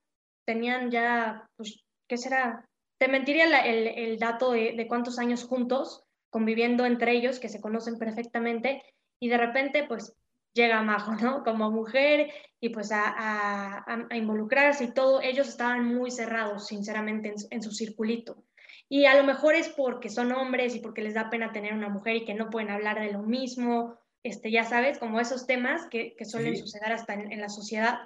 tenían 0.46 0.90
ya, 0.90 1.50
pues, 1.58 1.84
¿qué 2.08 2.18
será? 2.18 2.66
Te 2.98 3.10
mentiría 3.10 3.46
el, 3.66 3.88
el, 3.88 4.20
dato 4.20 4.52
de, 4.52 4.72
de, 4.72 4.88
cuántos 4.88 5.20
años 5.20 5.44
juntos, 5.44 6.05
conviviendo 6.36 6.86
entre 6.86 7.14
ellos, 7.14 7.40
que 7.40 7.48
se 7.48 7.62
conocen 7.62 7.98
perfectamente, 7.98 8.84
y 9.22 9.30
de 9.30 9.38
repente, 9.38 9.86
pues, 9.88 10.18
llega 10.52 10.82
Majo, 10.82 11.16
¿no? 11.16 11.46
Como 11.46 11.72
mujer 11.72 12.30
y 12.60 12.68
pues 12.70 12.92
a, 12.92 13.04
a, 13.08 14.08
a 14.10 14.18
involucrarse 14.18 14.84
y 14.84 14.94
todo. 14.94 15.22
Ellos 15.22 15.48
estaban 15.48 15.86
muy 15.86 16.12
cerrados, 16.12 16.68
sinceramente, 16.68 17.30
en, 17.30 17.36
en 17.52 17.64
su 17.64 17.72
circulito. 17.72 18.44
Y 18.90 19.06
a 19.06 19.16
lo 19.16 19.24
mejor 19.24 19.56
es 19.56 19.70
porque 19.70 20.10
son 20.10 20.34
hombres 20.34 20.76
y 20.76 20.82
porque 20.82 21.02
les 21.02 21.14
da 21.14 21.30
pena 21.30 21.54
tener 21.54 21.74
una 21.74 21.88
mujer 21.88 22.18
y 22.18 22.26
que 22.26 22.34
no 22.34 22.50
pueden 22.50 22.70
hablar 22.70 23.00
de 23.00 23.14
lo 23.14 23.24
mismo, 23.24 23.98
este, 24.24 24.52
ya 24.52 24.66
sabes, 24.66 25.00
como 25.00 25.22
esos 25.22 25.48
temas 25.48 25.88
que, 25.90 26.16
que 26.18 26.26
suelen 26.26 26.58
suceder 26.58 26.92
hasta 26.92 27.14
en, 27.14 27.40
la 27.40 27.48
sociedad. 27.48 28.00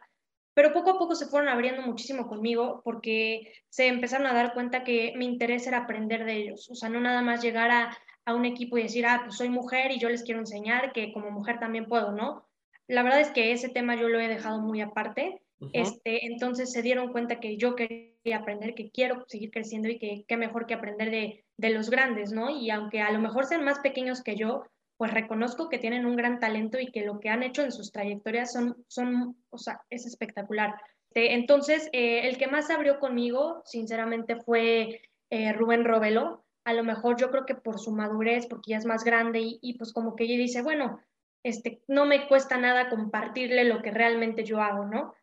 Pero 0.53 0.71
poco 0.71 0.91
a 0.91 0.99
poco 0.99 1.15
se 1.15 1.25
fueron 1.25 1.49
abriendo 1.49 1.81
muchísimo 1.81 2.27
conmigo 2.27 2.81
porque 2.83 3.53
se 3.69 3.87
empezaron 3.87 4.27
a 4.27 4.33
dar 4.33 4.53
cuenta 4.53 4.83
que 4.83 5.13
mi 5.15 5.25
interés 5.25 5.65
era 5.65 5.79
aprender 5.79 6.25
de 6.25 6.35
ellos. 6.35 6.69
O 6.69 6.75
sea, 6.75 6.89
no 6.89 6.99
nada 6.99 7.23
más 7.23 7.41
llegar 7.41 7.71
a, 7.71 7.97
a 8.29 8.35
un 8.35 8.45
equipo 8.45 8.77
y 8.77 8.83
decir, 8.83 9.05
ah, 9.05 9.21
pues 9.23 9.37
soy 9.37 9.49
mujer 9.49 9.91
y 9.91 9.99
yo 9.99 10.09
les 10.09 10.23
quiero 10.23 10.39
enseñar 10.39 10.93
que 10.93 11.11
como 11.13 11.31
mujer 11.31 11.59
también 11.59 11.85
puedo, 11.85 12.11
¿no? 12.11 12.47
La 12.87 13.03
verdad 13.03 13.21
es 13.21 13.29
que 13.29 13.51
ese 13.51 13.69
tema 13.69 13.95
yo 13.95 14.09
lo 14.09 14.19
he 14.19 14.27
dejado 14.27 14.61
muy 14.61 14.81
aparte 14.81 15.41
este, 15.73 16.25
entonces 16.25 16.71
se 16.71 16.81
dieron 16.81 17.11
cuenta 17.11 17.39
que 17.39 17.57
yo 17.57 17.75
quería 17.75 18.37
aprender, 18.37 18.75
que 18.75 18.91
quiero 18.91 19.25
seguir 19.27 19.51
creciendo 19.51 19.89
y 19.89 19.99
que 19.99 20.23
qué 20.27 20.37
mejor 20.37 20.65
que 20.65 20.73
aprender 20.73 21.11
de, 21.11 21.43
de 21.57 21.69
los 21.71 21.89
grandes, 21.89 22.31
¿no? 22.31 22.49
Y 22.49 22.69
aunque 22.69 23.01
a 23.01 23.11
lo 23.11 23.19
mejor 23.19 23.45
sean 23.45 23.65
más 23.65 23.79
pequeños 23.79 24.23
que 24.23 24.35
yo, 24.35 24.63
pues 24.97 25.13
reconozco 25.13 25.69
que 25.69 25.77
tienen 25.77 26.05
un 26.05 26.15
gran 26.15 26.39
talento 26.39 26.79
y 26.79 26.91
que 26.91 27.05
lo 27.05 27.19
que 27.19 27.29
han 27.29 27.43
hecho 27.43 27.61
en 27.61 27.71
sus 27.71 27.91
trayectorias 27.91 28.53
son, 28.53 28.83
son 28.87 29.35
o 29.49 29.57
sea, 29.57 29.81
es 29.89 30.05
espectacular. 30.05 30.75
Este, 31.09 31.33
entonces, 31.33 31.89
eh, 31.91 32.27
el 32.27 32.37
que 32.37 32.47
más 32.47 32.69
abrió 32.69 32.99
conmigo, 32.99 33.61
sinceramente, 33.65 34.37
fue 34.37 35.01
eh, 35.29 35.53
Rubén 35.53 35.83
Robelo. 35.83 36.45
A 36.65 36.73
lo 36.73 36.83
mejor 36.83 37.17
yo 37.17 37.31
creo 37.31 37.45
que 37.45 37.55
por 37.55 37.79
su 37.79 37.91
madurez, 37.91 38.47
porque 38.47 38.71
ya 38.71 38.77
es 38.77 38.85
más 38.85 39.03
grande 39.03 39.39
y, 39.39 39.59
y, 39.61 39.77
pues 39.77 39.93
como 39.93 40.15
que 40.15 40.25
ella 40.25 40.37
dice, 40.37 40.61
bueno, 40.61 40.99
este, 41.43 41.81
no 41.87 42.05
me 42.05 42.27
cuesta 42.27 42.57
nada 42.57 42.89
compartirle 42.89 43.63
lo 43.63 43.81
que 43.81 43.91
realmente 43.91 44.43
yo 44.43 44.61
hago, 44.61 44.85
¿no? 44.85 45.13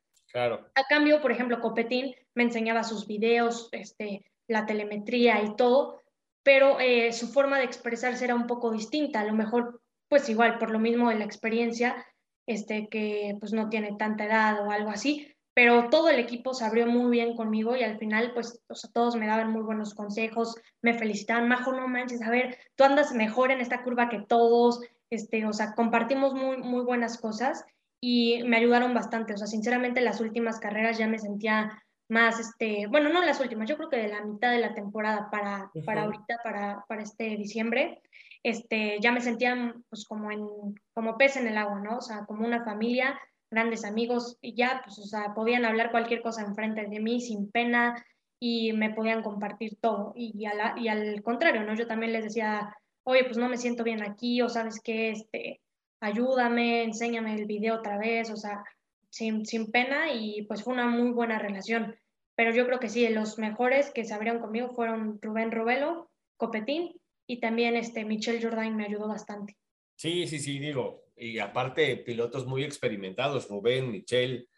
A 0.74 0.84
cambio, 0.88 1.20
por 1.20 1.32
ejemplo, 1.32 1.60
Copetín 1.60 2.14
me 2.34 2.42
enseñaba 2.42 2.84
sus 2.84 3.06
videos, 3.06 3.68
este, 3.72 4.24
la 4.48 4.66
telemetría 4.66 5.42
y 5.42 5.54
todo, 5.56 6.02
pero 6.42 6.78
eh, 6.80 7.12
su 7.12 7.28
forma 7.28 7.58
de 7.58 7.64
expresarse 7.64 8.24
era 8.24 8.34
un 8.34 8.46
poco 8.46 8.70
distinta. 8.70 9.20
A 9.20 9.24
lo 9.24 9.34
mejor, 9.34 9.80
pues 10.08 10.28
igual, 10.28 10.58
por 10.58 10.70
lo 10.70 10.78
mismo 10.78 11.10
de 11.10 11.16
la 11.16 11.24
experiencia, 11.24 12.06
este, 12.46 12.88
que 12.88 13.36
pues 13.40 13.52
no 13.52 13.68
tiene 13.68 13.96
tanta 13.96 14.24
edad 14.24 14.66
o 14.66 14.70
algo 14.70 14.90
así, 14.90 15.35
pero 15.56 15.88
todo 15.88 16.10
el 16.10 16.18
equipo 16.18 16.52
se 16.52 16.66
abrió 16.66 16.86
muy 16.86 17.10
bien 17.10 17.34
conmigo 17.34 17.74
y 17.76 17.82
al 17.82 17.96
final, 17.96 18.32
pues, 18.34 18.62
todos 18.92 19.16
me 19.16 19.26
daban 19.26 19.50
muy 19.50 19.62
buenos 19.62 19.94
consejos, 19.94 20.54
me 20.82 20.92
felicitaban, 20.92 21.48
Majo, 21.48 21.72
no 21.72 21.88
manches, 21.88 22.20
a 22.20 22.28
ver, 22.28 22.58
tú 22.74 22.84
andas 22.84 23.14
mejor 23.14 23.50
en 23.50 23.62
esta 23.62 23.82
curva 23.82 24.10
que 24.10 24.18
todos, 24.18 24.82
este, 25.08 25.46
o 25.46 25.54
sea, 25.54 25.74
compartimos 25.74 26.34
muy, 26.34 26.58
muy 26.58 26.84
buenas 26.84 27.16
cosas 27.16 27.64
y 28.02 28.42
me 28.44 28.58
ayudaron 28.58 28.92
bastante. 28.92 29.32
O 29.32 29.38
sea, 29.38 29.46
sinceramente 29.46 30.02
las 30.02 30.20
últimas 30.20 30.60
carreras 30.60 30.98
ya 30.98 31.08
me 31.08 31.18
sentía 31.18 31.82
más, 32.06 32.38
este, 32.38 32.86
bueno, 32.88 33.08
no 33.08 33.24
las 33.24 33.40
últimas, 33.40 33.66
yo 33.66 33.78
creo 33.78 33.88
que 33.88 33.96
de 33.96 34.08
la 34.08 34.22
mitad 34.26 34.50
de 34.50 34.58
la 34.58 34.74
temporada 34.74 35.30
para, 35.30 35.70
para 35.86 36.02
ahorita, 36.02 36.36
para, 36.44 36.84
para 36.86 37.02
este 37.02 37.34
diciembre, 37.38 38.02
este, 38.42 38.98
ya 39.00 39.10
me 39.10 39.22
sentía 39.22 39.74
pues 39.88 40.04
como, 40.04 40.30
en, 40.30 40.46
como 40.92 41.16
pez 41.16 41.38
en 41.38 41.46
el 41.46 41.56
agua, 41.56 41.80
¿no? 41.80 41.96
O 41.96 42.02
sea, 42.02 42.26
como 42.26 42.44
una 42.44 42.62
familia, 42.62 43.18
grandes 43.50 43.84
amigos, 43.84 44.38
y 44.40 44.54
ya, 44.54 44.82
pues, 44.84 44.98
o 44.98 45.04
sea, 45.04 45.34
podían 45.34 45.64
hablar 45.64 45.90
cualquier 45.90 46.22
cosa 46.22 46.42
enfrente 46.42 46.86
de 46.86 47.00
mí 47.00 47.20
sin 47.20 47.50
pena 47.50 48.04
y 48.40 48.72
me 48.72 48.90
podían 48.90 49.22
compartir 49.22 49.78
todo. 49.80 50.12
Y, 50.16 50.32
y, 50.36 50.82
y 50.82 50.88
al 50.88 51.22
contrario, 51.22 51.62
¿no? 51.62 51.74
Yo 51.74 51.86
también 51.86 52.12
les 52.12 52.24
decía, 52.24 52.76
oye, 53.04 53.24
pues 53.24 53.38
no 53.38 53.48
me 53.48 53.56
siento 53.56 53.84
bien 53.84 54.02
aquí, 54.02 54.42
o 54.42 54.48
sabes 54.48 54.80
qué, 54.82 55.10
este, 55.10 55.60
ayúdame, 56.00 56.82
enséñame 56.82 57.34
el 57.34 57.46
video 57.46 57.76
otra 57.76 57.98
vez, 57.98 58.30
o 58.30 58.36
sea, 58.36 58.64
sin, 59.10 59.70
pena 59.70 60.12
y 60.12 60.42
pues 60.42 60.62
fue 60.62 60.74
una 60.74 60.86
muy 60.86 61.10
buena 61.10 61.38
relación. 61.38 61.96
Pero 62.34 62.52
yo 62.52 62.66
creo 62.66 62.80
que 62.80 62.88
sí, 62.88 63.08
los 63.08 63.38
mejores 63.38 63.90
que 63.90 64.04
se 64.04 64.12
abrieron 64.12 64.40
conmigo 64.40 64.68
fueron 64.70 65.18
Rubén 65.22 65.52
Robelo, 65.52 66.10
Copetín 66.36 67.00
y 67.26 67.40
también 67.40 67.76
este 67.76 68.04
Michel 68.04 68.42
Jordain 68.42 68.76
me 68.76 68.84
ayudó 68.84 69.08
bastante. 69.08 69.56
Sí, 69.96 70.26
sí, 70.26 70.38
sí, 70.38 70.58
digo, 70.58 71.05
y 71.16 71.38
aparte 71.38 71.96
pilotos 71.96 72.46
muy 72.46 72.62
experimentados, 72.62 73.48
Rubén, 73.48 73.90
Michel 73.90 74.48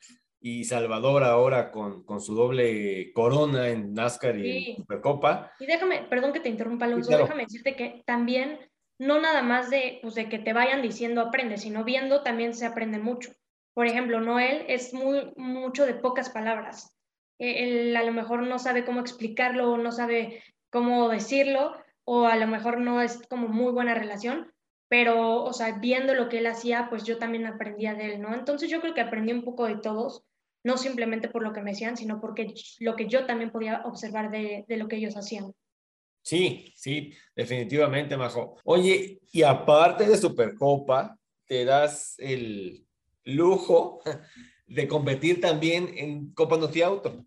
y 0.40 0.64
Salvador 0.64 1.24
ahora 1.24 1.70
con, 1.70 2.04
con 2.04 2.20
su 2.20 2.34
doble 2.34 3.12
corona 3.12 3.68
en 3.68 3.92
NASCAR 3.94 4.38
y 4.38 4.76
Supercopa. 4.76 5.52
Y 5.58 5.66
déjame, 5.66 6.02
perdón 6.04 6.32
que 6.32 6.40
te 6.40 6.48
interrumpa, 6.48 6.84
Alonso, 6.86 7.16
déjame 7.16 7.44
decirte 7.44 7.76
que 7.76 8.02
también 8.06 8.58
no 8.98 9.20
nada 9.20 9.42
más 9.42 9.70
de, 9.70 9.98
pues, 10.02 10.14
de 10.14 10.28
que 10.28 10.38
te 10.38 10.52
vayan 10.52 10.82
diciendo 10.82 11.20
aprende, 11.20 11.56
sino 11.56 11.84
viendo 11.84 12.22
también 12.22 12.54
se 12.54 12.66
aprende 12.66 12.98
mucho. 12.98 13.30
Por 13.74 13.86
ejemplo, 13.86 14.20
Noel 14.20 14.64
es 14.68 14.92
muy, 14.92 15.32
mucho 15.36 15.86
de 15.86 15.94
pocas 15.94 16.30
palabras. 16.30 16.96
E, 17.38 17.64
él 17.64 17.96
a 17.96 18.02
lo 18.02 18.12
mejor 18.12 18.42
no 18.42 18.58
sabe 18.58 18.84
cómo 18.84 19.00
explicarlo, 19.00 19.76
no 19.78 19.92
sabe 19.92 20.42
cómo 20.70 21.08
decirlo, 21.08 21.74
o 22.04 22.26
a 22.26 22.36
lo 22.36 22.46
mejor 22.46 22.80
no 22.80 23.00
es 23.00 23.22
como 23.28 23.48
muy 23.48 23.72
buena 23.72 23.94
relación, 23.94 24.52
pero, 24.88 25.44
o 25.44 25.52
sea, 25.52 25.78
viendo 25.78 26.14
lo 26.14 26.28
que 26.28 26.38
él 26.38 26.46
hacía, 26.46 26.88
pues 26.88 27.04
yo 27.04 27.18
también 27.18 27.46
aprendía 27.46 27.94
de 27.94 28.14
él, 28.14 28.22
¿no? 28.22 28.34
Entonces 28.34 28.70
yo 28.70 28.80
creo 28.80 28.94
que 28.94 29.00
aprendí 29.00 29.32
un 29.32 29.44
poco 29.44 29.66
de 29.66 29.76
todos, 29.76 30.24
no 30.64 30.78
simplemente 30.78 31.28
por 31.28 31.42
lo 31.42 31.52
que 31.52 31.60
me 31.60 31.72
decían, 31.72 31.96
sino 31.96 32.20
porque 32.20 32.54
lo 32.80 32.96
que 32.96 33.06
yo 33.06 33.26
también 33.26 33.50
podía 33.50 33.82
observar 33.84 34.30
de, 34.30 34.64
de 34.66 34.76
lo 34.76 34.88
que 34.88 34.96
ellos 34.96 35.16
hacían. 35.16 35.52
Sí, 36.22 36.72
sí, 36.76 37.12
definitivamente, 37.34 38.16
Majo. 38.16 38.56
Oye, 38.64 39.20
y 39.32 39.42
aparte 39.42 40.06
de 40.06 40.16
Supercopa, 40.16 41.18
te 41.46 41.64
das 41.64 42.16
el 42.18 42.86
lujo 43.24 44.00
de 44.66 44.88
competir 44.88 45.40
también 45.40 45.90
en 45.96 46.32
Copa 46.32 46.56
Noti 46.56 46.82
Auto. 46.82 47.24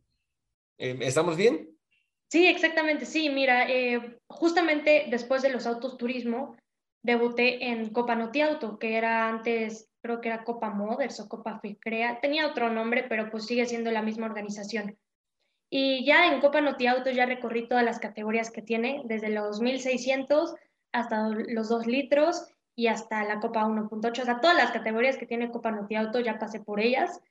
Eh, 0.78 0.98
¿Estamos 1.02 1.36
bien? 1.36 1.70
Sí, 2.30 2.48
exactamente, 2.48 3.06
sí, 3.06 3.30
mira, 3.30 3.70
eh, 3.70 4.18
justamente 4.28 5.08
después 5.10 5.42
de 5.42 5.50
los 5.50 5.68
autos 5.68 5.98
turismo, 5.98 6.56
debuté 7.04 7.70
en 7.70 7.90
Copa 7.90 8.16
Noti 8.16 8.42
Auto, 8.42 8.78
que 8.78 8.98
era 8.98 9.28
antes, 9.28 9.90
creo 10.02 10.22
que 10.22 10.30
era 10.30 10.44
Copa 10.44 10.70
Moders 10.70 11.20
o 11.20 11.28
Copa 11.28 11.60
Ficrea, 11.60 12.20
tenía 12.22 12.48
otro 12.48 12.70
nombre, 12.70 13.06
pero 13.08 13.30
pues 13.30 13.46
sigue 13.46 13.66
siendo 13.66 13.92
la 13.92 14.02
misma 14.02 14.28
organización. 14.28 14.98
Y 15.70 16.06
ya 16.06 16.32
en 16.32 16.42
Copa 16.42 16.62
Noti 16.62 16.88
Auto 16.88 17.10
ya 17.12 17.26
recorrí 17.26 17.68
todas 17.68 17.84
las 17.84 18.00
categorías 18.00 18.52
que 18.52 18.62
tiene, 18.62 19.02
desde 19.06 19.30
los 19.30 19.62
1600 19.62 20.56
hasta 20.92 21.30
los 21.30 21.70
2 21.70 21.88
litros 21.88 22.46
y 22.76 22.88
hasta 22.88 23.24
la 23.24 23.40
Copa 23.40 23.66
1.8, 23.66 24.22
o 24.22 24.26
sea, 24.26 24.40
todas 24.40 24.58
las 24.58 24.72
categorías 24.72 25.18
que 25.18 25.26
tiene 25.26 25.52
Copa 25.52 25.72
Noti 25.72 25.96
Auto 25.96 26.20
ya 26.20 26.40
pasé 26.40 26.60
por 26.60 26.80
ellas. 26.80 27.22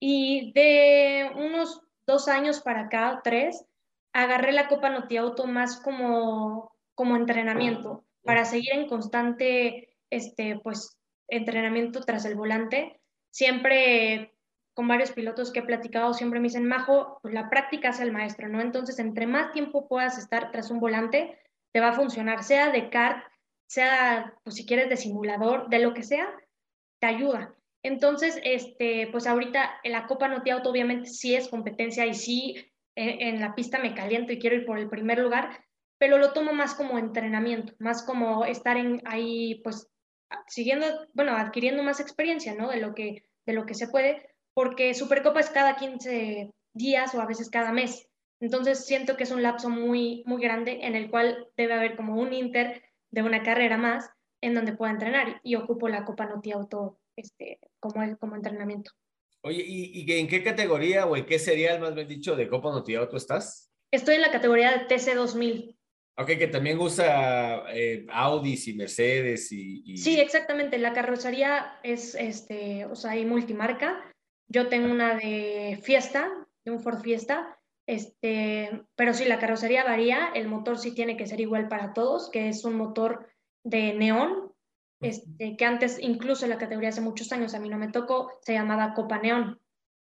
Y 0.00 0.52
de 0.52 1.30
unos 1.36 1.82
dos 2.06 2.28
años 2.28 2.60
para 2.60 2.82
acá, 2.82 3.20
tres, 3.22 3.64
agarré 4.12 4.52
la 4.52 4.68
Copa 4.68 4.90
Noti 4.90 5.16
Auto 5.16 5.46
más 5.46 5.80
como, 5.80 6.74
como 6.94 7.16
entrenamiento, 7.16 8.04
para 8.24 8.44
seguir 8.44 8.72
en 8.72 8.88
constante, 8.88 9.96
este, 10.10 10.58
pues, 10.62 10.98
entrenamiento 11.28 12.00
tras 12.00 12.24
el 12.24 12.34
volante. 12.34 13.00
Siempre 13.30 14.34
con 14.74 14.88
varios 14.88 15.12
pilotos 15.12 15.52
que 15.52 15.60
he 15.60 15.64
platicado, 15.64 16.14
siempre 16.14 16.40
me 16.40 16.48
dicen, 16.48 16.66
Majo, 16.66 17.18
pues 17.22 17.34
la 17.34 17.50
práctica 17.50 17.90
es 17.90 18.00
el 18.00 18.12
maestro, 18.12 18.48
¿no? 18.48 18.60
Entonces, 18.60 18.98
entre 18.98 19.26
más 19.26 19.52
tiempo 19.52 19.86
puedas 19.86 20.18
estar 20.18 20.50
tras 20.50 20.70
un 20.70 20.80
volante, 20.80 21.38
te 21.72 21.80
va 21.80 21.88
a 21.88 21.94
funcionar, 21.94 22.42
sea 22.42 22.70
de 22.70 22.88
kart, 22.88 23.24
sea, 23.66 24.34
pues 24.44 24.56
si 24.56 24.66
quieres, 24.66 24.88
de 24.88 24.96
simulador, 24.96 25.68
de 25.68 25.78
lo 25.78 25.94
que 25.94 26.02
sea, 26.02 26.28
te 27.00 27.06
ayuda. 27.06 27.54
Entonces, 27.82 28.40
este, 28.44 29.08
pues 29.10 29.26
ahorita 29.26 29.80
en 29.82 29.92
la 29.92 30.06
Copa 30.06 30.28
Noti 30.28 30.50
Auto 30.50 30.70
obviamente 30.70 31.08
sí 31.08 31.34
es 31.34 31.48
competencia 31.48 32.06
y 32.06 32.14
sí 32.14 32.72
en, 32.94 33.40
la 33.40 33.54
pista 33.54 33.78
me 33.78 33.94
caliento 33.94 34.32
y 34.32 34.38
quiero 34.38 34.56
ir 34.56 34.66
por 34.66 34.78
el 34.78 34.88
primer 34.88 35.18
lugar, 35.18 35.64
pero 36.02 36.18
lo 36.18 36.32
tomo 36.32 36.52
más 36.52 36.74
como 36.74 36.98
entrenamiento, 36.98 37.74
más 37.78 38.02
como 38.02 38.44
estar 38.44 38.76
en, 38.76 39.00
ahí, 39.04 39.60
pues, 39.62 39.88
siguiendo, 40.48 40.84
bueno, 41.14 41.36
adquiriendo 41.36 41.84
más 41.84 42.00
experiencia, 42.00 42.56
¿no? 42.56 42.70
De 42.70 42.78
lo 42.78 42.92
que, 42.92 43.22
de 43.46 43.52
lo 43.52 43.66
que 43.66 43.74
se 43.74 43.86
puede, 43.86 44.28
porque 44.52 44.94
Supercopa 44.94 45.38
es 45.38 45.50
cada 45.50 45.76
15 45.76 46.50
días 46.74 47.14
o 47.14 47.20
a 47.20 47.26
veces 47.26 47.50
cada 47.50 47.70
mes. 47.70 48.08
Entonces 48.40 48.84
siento 48.84 49.16
que 49.16 49.22
es 49.22 49.30
un 49.30 49.44
lapso 49.44 49.70
muy, 49.70 50.24
muy 50.26 50.42
grande 50.42 50.80
en 50.82 50.96
el 50.96 51.08
cual 51.08 51.46
debe 51.56 51.74
haber 51.74 51.94
como 51.94 52.20
un 52.20 52.32
inter 52.32 52.82
de 53.12 53.22
una 53.22 53.44
carrera 53.44 53.78
más 53.78 54.10
en 54.40 54.54
donde 54.54 54.76
pueda 54.76 54.90
entrenar 54.90 55.40
y 55.44 55.54
ocupo 55.54 55.88
la 55.88 56.04
Copa 56.04 56.26
Noti 56.26 56.50
Auto 56.50 56.98
este, 57.14 57.60
como, 57.78 58.04
como 58.18 58.34
entrenamiento. 58.34 58.90
Oye, 59.42 59.62
¿y, 59.64 60.12
en 60.18 60.26
qué 60.26 60.42
categoría 60.42 61.06
o 61.06 61.16
en 61.16 61.26
qué 61.26 61.38
serial, 61.38 61.78
más 61.78 61.94
bien 61.94 62.08
dicho, 62.08 62.34
de 62.34 62.48
Copa 62.48 62.72
Notiado 62.72 63.08
tú 63.08 63.18
estás? 63.18 63.70
Estoy 63.92 64.16
en 64.16 64.22
la 64.22 64.32
categoría 64.32 64.72
de 64.72 64.88
TC2000. 64.88 65.76
Ok, 66.16 66.26
que 66.26 66.46
también 66.46 66.78
usa 66.78 67.64
eh, 67.72 68.06
Audis 68.10 68.68
y 68.68 68.74
Mercedes 68.74 69.50
y, 69.50 69.96
Sí, 69.96 70.20
exactamente. 70.20 70.78
La 70.78 70.92
carrocería 70.92 71.78
es, 71.82 72.14
este, 72.14 72.84
o 72.84 72.94
sea, 72.94 73.12
hay 73.12 73.24
multimarca. 73.24 74.12
Yo 74.48 74.68
tengo 74.68 74.92
una 74.92 75.14
de 75.14 75.80
Fiesta, 75.82 76.30
de 76.64 76.70
un 76.70 76.80
Ford 76.80 77.00
Fiesta, 77.00 77.58
este, 77.86 78.84
pero 78.94 79.14
sí, 79.14 79.24
la 79.24 79.38
carrocería 79.38 79.84
varía. 79.84 80.30
El 80.34 80.48
motor 80.48 80.78
sí 80.78 80.94
tiene 80.94 81.16
que 81.16 81.26
ser 81.26 81.40
igual 81.40 81.68
para 81.68 81.94
todos, 81.94 82.30
que 82.30 82.48
es 82.48 82.64
un 82.64 82.74
motor 82.74 83.26
de 83.64 83.94
neón, 83.94 84.52
este, 85.00 85.56
que 85.56 85.64
antes, 85.64 85.98
incluso 86.00 86.44
en 86.44 86.50
la 86.50 86.58
categoría 86.58 86.90
hace 86.90 87.00
muchos 87.00 87.32
años, 87.32 87.54
a 87.54 87.58
mí 87.58 87.68
no 87.68 87.78
me 87.78 87.88
tocó, 87.88 88.38
se 88.42 88.52
llamaba 88.52 88.94
Copa 88.94 89.18
Neón. 89.18 89.60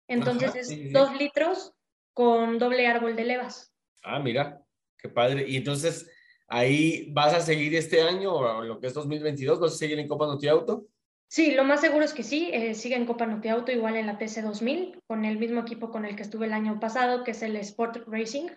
Entonces 0.07 0.55
es 0.55 0.91
dos 0.91 1.17
litros 1.17 1.73
con 2.13 2.57
doble 2.57 2.87
árbol 2.87 3.15
de 3.15 3.25
levas. 3.25 3.73
Ah, 4.03 4.19
mira, 4.19 4.65
qué 5.01 5.09
padre. 5.09 5.45
Y 5.47 5.57
entonces, 5.57 6.09
¿ahí 6.47 7.11
vas 7.11 7.33
a 7.33 7.41
seguir 7.41 7.75
este 7.75 8.01
año 8.01 8.33
o 8.33 8.63
lo 8.63 8.79
que 8.79 8.87
es 8.87 8.93
2022? 8.93 9.59
¿Vas 9.59 9.73
a 9.73 9.77
seguir 9.77 9.99
en 9.99 10.07
Copa 10.07 10.27
Noti 10.27 10.47
Auto? 10.47 10.85
Sí, 11.27 11.51
lo 11.51 11.63
más 11.63 11.81
seguro 11.81 12.03
es 12.03 12.13
que 12.13 12.23
sí, 12.23 12.49
eh, 12.51 12.73
sigue 12.73 12.95
en 12.95 13.05
Copa 13.05 13.27
Noti 13.27 13.49
Auto, 13.49 13.71
igual 13.71 13.95
en 13.95 14.07
la 14.07 14.17
TC2000, 14.17 14.99
con 15.05 15.25
el 15.25 15.37
mismo 15.37 15.61
equipo 15.61 15.91
con 15.91 16.05
el 16.05 16.15
que 16.15 16.23
estuve 16.23 16.47
el 16.47 16.53
año 16.53 16.79
pasado, 16.79 17.23
que 17.23 17.31
es 17.31 17.41
el 17.43 17.55
Sport 17.57 18.07
Racing. 18.07 18.47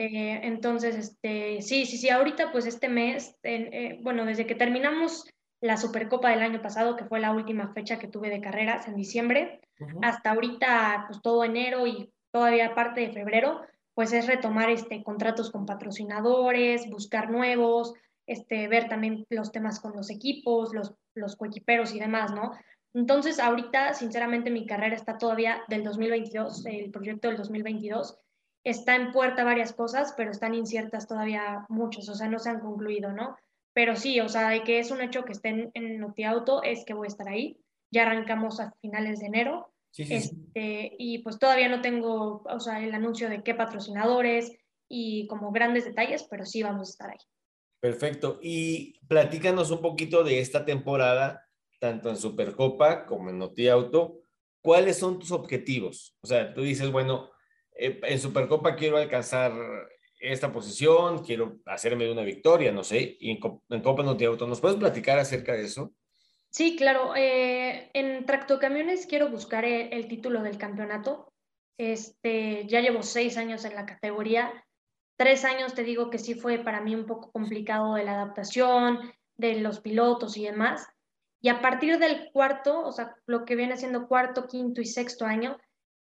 Este, 0.00 0.46
entonces, 0.46 0.96
este, 0.96 1.60
sí, 1.60 1.86
sí, 1.86 1.98
sí, 1.98 2.08
ahorita 2.08 2.52
pues 2.52 2.66
este 2.66 2.88
mes, 2.88 3.34
eh, 3.42 3.98
bueno, 4.02 4.24
desde 4.24 4.46
que 4.46 4.54
terminamos 4.54 5.26
la 5.60 5.76
Supercopa 5.76 6.30
del 6.30 6.42
año 6.42 6.62
pasado, 6.62 6.96
que 6.96 7.04
fue 7.04 7.20
la 7.20 7.32
última 7.32 7.72
fecha 7.74 7.98
que 7.98 8.08
tuve 8.08 8.30
de 8.30 8.40
carreras 8.40 8.88
en 8.88 8.94
diciembre, 8.94 9.60
hasta 10.00 10.30
ahorita, 10.30 11.04
pues 11.08 11.20
todo 11.20 11.44
enero 11.44 11.86
y 11.86 12.10
todavía 12.32 12.74
parte 12.74 13.00
de 13.00 13.12
febrero, 13.12 13.60
pues 14.00 14.14
es 14.14 14.26
retomar 14.26 14.70
este, 14.70 15.02
contratos 15.02 15.50
con 15.50 15.66
patrocinadores, 15.66 16.88
buscar 16.88 17.30
nuevos, 17.30 17.92
este, 18.26 18.66
ver 18.66 18.88
también 18.88 19.26
los 19.28 19.52
temas 19.52 19.78
con 19.78 19.94
los 19.94 20.08
equipos, 20.08 20.72
los, 20.72 20.94
los 21.14 21.36
coequiperos 21.36 21.94
y 21.94 22.00
demás, 22.00 22.32
¿no? 22.32 22.52
Entonces, 22.94 23.38
ahorita, 23.38 23.92
sinceramente, 23.92 24.50
mi 24.50 24.64
carrera 24.64 24.96
está 24.96 25.18
todavía 25.18 25.60
del 25.68 25.84
2022, 25.84 26.64
el 26.64 26.90
proyecto 26.90 27.28
del 27.28 27.36
2022. 27.36 28.16
Está 28.64 28.96
en 28.96 29.12
puerta 29.12 29.44
varias 29.44 29.74
cosas, 29.74 30.14
pero 30.16 30.30
están 30.30 30.54
inciertas 30.54 31.06
todavía 31.06 31.66
muchos, 31.68 32.08
o 32.08 32.14
sea, 32.14 32.26
no 32.26 32.38
se 32.38 32.48
han 32.48 32.60
concluido, 32.60 33.12
¿no? 33.12 33.36
Pero 33.74 33.96
sí, 33.96 34.18
o 34.20 34.30
sea, 34.30 34.48
de 34.48 34.62
que 34.62 34.78
es 34.78 34.90
un 34.90 35.02
hecho 35.02 35.26
que 35.26 35.32
estén 35.32 35.72
en 35.74 36.00
Notiauto, 36.00 36.62
es 36.62 36.86
que 36.86 36.94
voy 36.94 37.04
a 37.04 37.08
estar 37.08 37.28
ahí. 37.28 37.60
Ya 37.92 38.04
arrancamos 38.04 38.60
a 38.60 38.72
finales 38.80 39.20
de 39.20 39.26
enero. 39.26 39.69
Este, 39.96 40.94
Y 40.98 41.18
pues 41.18 41.38
todavía 41.38 41.68
no 41.68 41.80
tengo, 41.80 42.42
o 42.44 42.60
sea, 42.60 42.82
el 42.82 42.94
anuncio 42.94 43.28
de 43.28 43.42
qué 43.42 43.54
patrocinadores 43.54 44.52
y 44.88 45.26
como 45.26 45.52
grandes 45.52 45.84
detalles, 45.84 46.26
pero 46.30 46.44
sí 46.44 46.62
vamos 46.62 46.88
a 46.88 46.90
estar 46.90 47.10
ahí. 47.10 47.18
Perfecto. 47.80 48.38
Y 48.42 48.98
platícanos 49.08 49.70
un 49.70 49.80
poquito 49.80 50.22
de 50.22 50.40
esta 50.40 50.64
temporada, 50.64 51.46
tanto 51.78 52.10
en 52.10 52.16
Supercopa 52.16 53.06
como 53.06 53.30
en 53.30 53.38
Notiauto. 53.38 54.20
¿Cuáles 54.62 54.98
son 54.98 55.18
tus 55.18 55.32
objetivos? 55.32 56.16
O 56.20 56.26
sea, 56.26 56.52
tú 56.52 56.62
dices, 56.62 56.90
bueno, 56.92 57.30
eh, 57.74 57.98
en 58.02 58.18
Supercopa 58.18 58.76
quiero 58.76 58.98
alcanzar 58.98 59.52
esta 60.20 60.52
posición, 60.52 61.24
quiero 61.24 61.60
hacerme 61.64 62.10
una 62.10 62.22
victoria, 62.22 62.70
no 62.72 62.84
sé, 62.84 63.16
y 63.18 63.30
en, 63.30 63.40
Copa 63.40 64.02
Auto, 64.02 64.46
¿nos 64.46 64.60
puedes 64.60 64.76
platicar 64.76 65.18
acerca 65.18 65.54
de 65.54 65.64
eso? 65.64 65.94
Sí, 66.50 66.76
claro. 66.76 67.14
Eh, 67.16 67.90
en 67.94 68.26
Tractocamiones 68.26 69.06
quiero 69.06 69.30
buscar 69.30 69.64
el, 69.64 70.08
título 70.08 70.42
del 70.42 70.58
campeonato. 70.58 71.32
Este, 71.78 72.66
ya 72.66 72.80
llevo 72.80 73.02
seis 73.02 73.36
años 73.36 73.64
en 73.64 73.74
la 73.74 73.86
categoría. 73.86 74.52
Tres 75.16 75.44
años 75.44 75.74
te 75.74 75.84
digo 75.84 76.10
que 76.10 76.18
sí 76.18 76.34
fue 76.34 76.58
para 76.58 76.80
mí 76.80 76.94
un 76.94 77.06
poco 77.06 77.30
complicado 77.30 77.94
de 77.94 78.04
la 78.04 78.14
adaptación, 78.14 79.12
de 79.36 79.60
los 79.60 79.80
pilotos 79.80 80.36
y 80.36 80.44
demás. 80.44 80.86
Y 81.40 81.48
a 81.48 81.60
partir 81.60 81.98
del 81.98 82.30
cuarto, 82.32 82.84
o 82.84 82.92
sea, 82.92 83.14
lo 83.26 83.44
que 83.44 83.56
viene 83.56 83.76
siendo 83.76 84.08
cuarto, 84.08 84.46
quinto 84.46 84.80
y 84.80 84.86
sexto 84.86 85.24
año, 85.24 85.56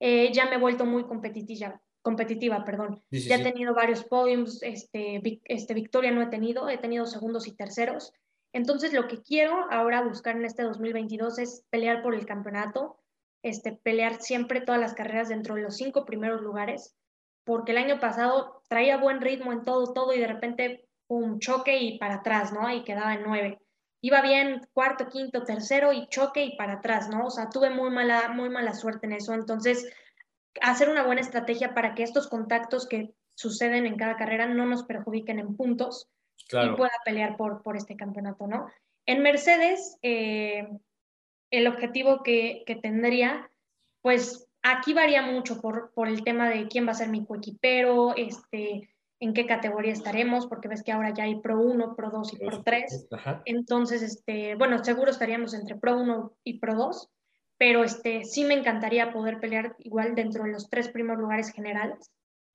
eh, 0.01 0.31
ya 0.33 0.47
me 0.47 0.57
he 0.57 0.59
vuelto 0.59 0.85
muy 0.85 1.05
competitiva, 1.05 1.81
competitiva, 2.03 2.65
perdón. 2.65 3.03
ya 3.11 3.37
he 3.37 3.43
tenido 3.43 3.75
varios 3.75 4.05
podiums, 4.05 4.63
este, 4.63 5.23
este, 5.45 5.75
victoria 5.75 6.11
no 6.11 6.21
he 6.21 6.27
tenido, 6.27 6.69
he 6.69 6.77
tenido 6.77 7.07
segundos 7.07 7.47
y 7.47 7.53
terceros. 7.53 8.13
Entonces, 8.53 8.93
lo 8.93 9.09
que 9.09 9.23
quiero 9.23 9.67
ahora 9.71 10.03
buscar 10.03 10.37
en 10.37 10.45
este 10.45 10.63
2022 10.63 11.39
es 11.39 11.65
pelear 11.71 12.03
por 12.03 12.15
el 12.15 12.27
campeonato, 12.27 12.99
este, 13.43 13.73
pelear 13.73 14.21
siempre 14.21 14.61
todas 14.61 14.81
las 14.81 14.95
carreras 14.95 15.29
dentro 15.29 15.55
de 15.55 15.63
los 15.63 15.77
cinco 15.77 16.05
primeros 16.05 16.43
lugares, 16.43 16.95
porque 17.45 17.73
el 17.73 17.79
año 17.79 17.99
pasado 17.99 18.63
traía 18.69 18.99
buen 18.99 19.21
ritmo 19.21 19.53
en 19.53 19.65
todo, 19.65 19.93
todo, 19.93 20.13
y 20.13 20.21
de 20.21 20.27
repente 20.27 20.89
un 21.09 21.41
choque 21.41 21.79
y 21.79 21.99
para 21.99 22.17
atrás, 22.17 22.53
¿no? 22.53 22.71
Y 22.71 22.85
quedaba 22.85 23.15
en 23.15 23.23
nueve. 23.25 23.59
Iba 24.01 24.21
bien 24.21 24.67
cuarto, 24.73 25.09
quinto, 25.09 25.45
tercero 25.45 25.93
y 25.93 26.09
choque 26.09 26.45
y 26.45 26.57
para 26.57 26.75
atrás, 26.75 27.09
¿no? 27.09 27.27
O 27.27 27.31
sea, 27.31 27.49
tuve 27.51 27.71
muy 27.71 27.91
mala, 27.91 28.29
muy 28.29 28.49
mala 28.49 28.75
suerte 28.75 29.07
en 29.07 29.13
eso. 29.13 29.33
Entonces, 29.33 29.89
hacer 30.61 30.89
una 30.89 31.05
buena 31.05 31.21
estrategia 31.21 31.75
para 31.75 31.95
que 31.95 32.03
estos 32.03 32.29
contactos 32.29 32.87
que 32.87 33.15
suceden 33.35 33.87
en 33.87 33.97
cada 33.97 34.17
carrera 34.17 34.47
no 34.47 34.67
nos 34.67 34.85
perjudiquen 34.85 35.39
en 35.39 35.57
puntos 35.57 36.11
y 36.51 36.77
pueda 36.77 36.93
pelear 37.05 37.37
por, 37.37 37.63
por 37.63 37.77
este 37.77 37.97
campeonato, 37.97 38.47
¿no? 38.47 38.67
En 39.07 39.23
Mercedes, 39.23 39.99
eh, 40.03 40.69
el 41.51 41.67
objetivo 41.67 42.23
que, 42.23 42.63
que, 42.67 42.77
tendría, 42.77 43.51
pues 44.01 44.49
aquí 44.63 44.95
varía 44.95 45.23
mucho 45.23 45.61
por, 45.61 45.93
por, 45.95 46.09
el 46.09 46.25
tema 46.25 46.49
de 46.49 46.69
quién 46.69 46.87
va 46.87 46.93
a 46.93 46.95
ser 46.95 47.09
mi 47.09 47.25
coequipero, 47.25 48.15
este, 48.17 48.89
en 49.21 49.35
qué 49.35 49.47
categoría 49.47 49.93
estaremos, 49.93 50.47
porque 50.47 50.69
ves 50.69 50.83
que 50.83 50.93
ahora 50.93 51.13
ya 51.15 51.25
hay 51.25 51.41
Pro 51.41 51.61
1, 51.61 51.97
Pro 51.97 52.11
2 52.11 52.35
y 52.35 52.37
Pro 52.37 52.63
3. 52.63 53.09
Entonces, 53.45 54.03
este, 54.03 54.55
bueno, 54.55 54.83
seguro 54.85 55.11
estaríamos 55.11 55.55
entre 55.55 55.77
Pro 55.77 55.97
1 55.97 56.33
y 56.45 56.59
Pro 56.59 56.75
2 56.75 57.11
pero 57.63 57.85
este, 57.85 58.25
sí 58.25 58.43
me 58.43 58.55
encantaría 58.55 59.13
poder 59.13 59.39
pelear 59.39 59.77
igual 59.79 60.17
dentro 60.17 60.43
de 60.43 60.51
los 60.51 60.69
tres 60.69 60.89
primeros 60.89 61.21
lugares 61.21 61.53
generales. 61.53 62.11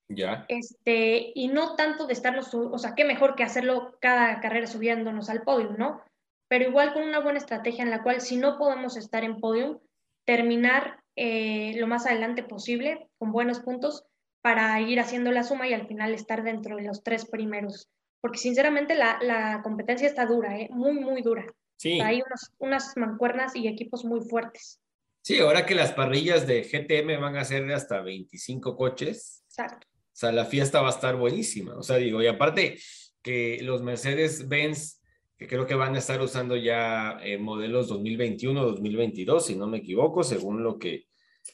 Ya. 0.10 0.45
Este, 0.47 1.32
y 1.36 1.49
no 1.49 1.76
tanto 1.76 2.08
de 2.08 2.14
estarnos, 2.14 2.53
o 2.53 2.78
sea, 2.78 2.95
qué 2.95 3.03
mejor 3.03 3.36
que 3.36 3.43
hacerlo 3.43 3.97
cada 3.99 4.39
carrera 4.39 4.68
subiéndonos 4.68 5.30
al 5.30 5.43
podio, 5.43 5.72
¿no? 5.78 6.01
Pero 6.47 6.70
igual 6.70 6.93
con 6.93 7.03
una 7.03 7.20
buena 7.20 7.39
estrategia 7.39 7.84
en 7.84 7.89
la 7.89 8.03
cual 8.03 8.22
si 8.22 8.38
no 8.38 8.58
podemos 8.58 8.95
estar 8.95 9.24
en 9.24 9.39
podio, 9.39 9.82
terminar 10.26 11.01
eh, 11.16 11.74
lo 11.78 11.88
más 11.88 12.05
adelante 12.05 12.43
posible 12.43 13.10
con 13.18 13.32
buenos 13.32 13.60
puntos 13.60 14.05
para 14.41 14.80
ir 14.80 14.99
haciendo 14.99 15.32
la 15.32 15.43
suma 15.43 15.68
y 15.68 15.74
al 15.74 15.88
final 15.88 16.14
estar 16.14 16.43
dentro 16.43 16.78
de 16.78 16.84
los 16.84 17.03
tres 17.03 17.26
primeros. 17.26 17.89
Porque 18.22 18.38
sinceramente 18.38 18.95
la, 18.95 19.20
la 19.22 19.62
competencia 19.62 20.08
está 20.08 20.26
dura, 20.26 20.58
¿eh? 20.58 20.70
muy, 20.72 20.93
muy 20.93 21.22
dura. 21.22 21.45
Sí. 21.78 21.99
Hay 21.99 22.22
unas, 22.26 22.53
unas 22.60 22.97
mancuernas 22.97 23.55
y 23.55 23.68
equipos 23.68 24.05
muy 24.05 24.22
fuertes. 24.22 24.80
Sí, 25.22 25.39
ahora 25.39 25.66
que 25.66 25.76
las 25.76 25.91
parrillas 25.91 26.47
de 26.47 26.64
GTM 26.64 27.20
van 27.22 27.36
a 27.36 27.43
ser 27.43 27.70
hasta 27.74 28.01
25 28.01 28.78
coches. 28.78 29.43
Exacto. 29.49 29.86
Sea, 30.18 30.32
la 30.32 30.45
fiesta 30.45 30.82
va 30.82 30.88
a 30.88 30.91
estar 30.91 31.15
buenísima. 31.15 31.76
O 31.76 31.84
sea, 31.84 31.97
digo, 31.97 32.22
y 32.22 32.28
aparte 32.28 32.80
que 33.22 33.59
los 33.61 33.82
Mercedes-Benz, 33.84 35.01
que 35.38 35.47
creo 35.47 35.68
que 35.68 35.76
van 35.76 35.95
a 35.95 35.99
estar 35.99 36.22
usando 36.22 36.55
ya 36.55 37.20
eh, 37.22 37.38
modelos 37.38 37.91
2021-2022, 37.91 39.41
si 39.41 39.55
no 39.55 39.68
me 39.68 39.78
equivoco, 39.78 40.24
según 40.24 40.63
lo 40.63 40.80
que 40.80 41.05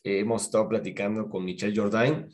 hemos 0.03 0.43
estado 0.43 0.69
platicando 0.69 1.29
con 1.29 1.43
Michelle 1.43 1.75
Jordain, 1.75 2.27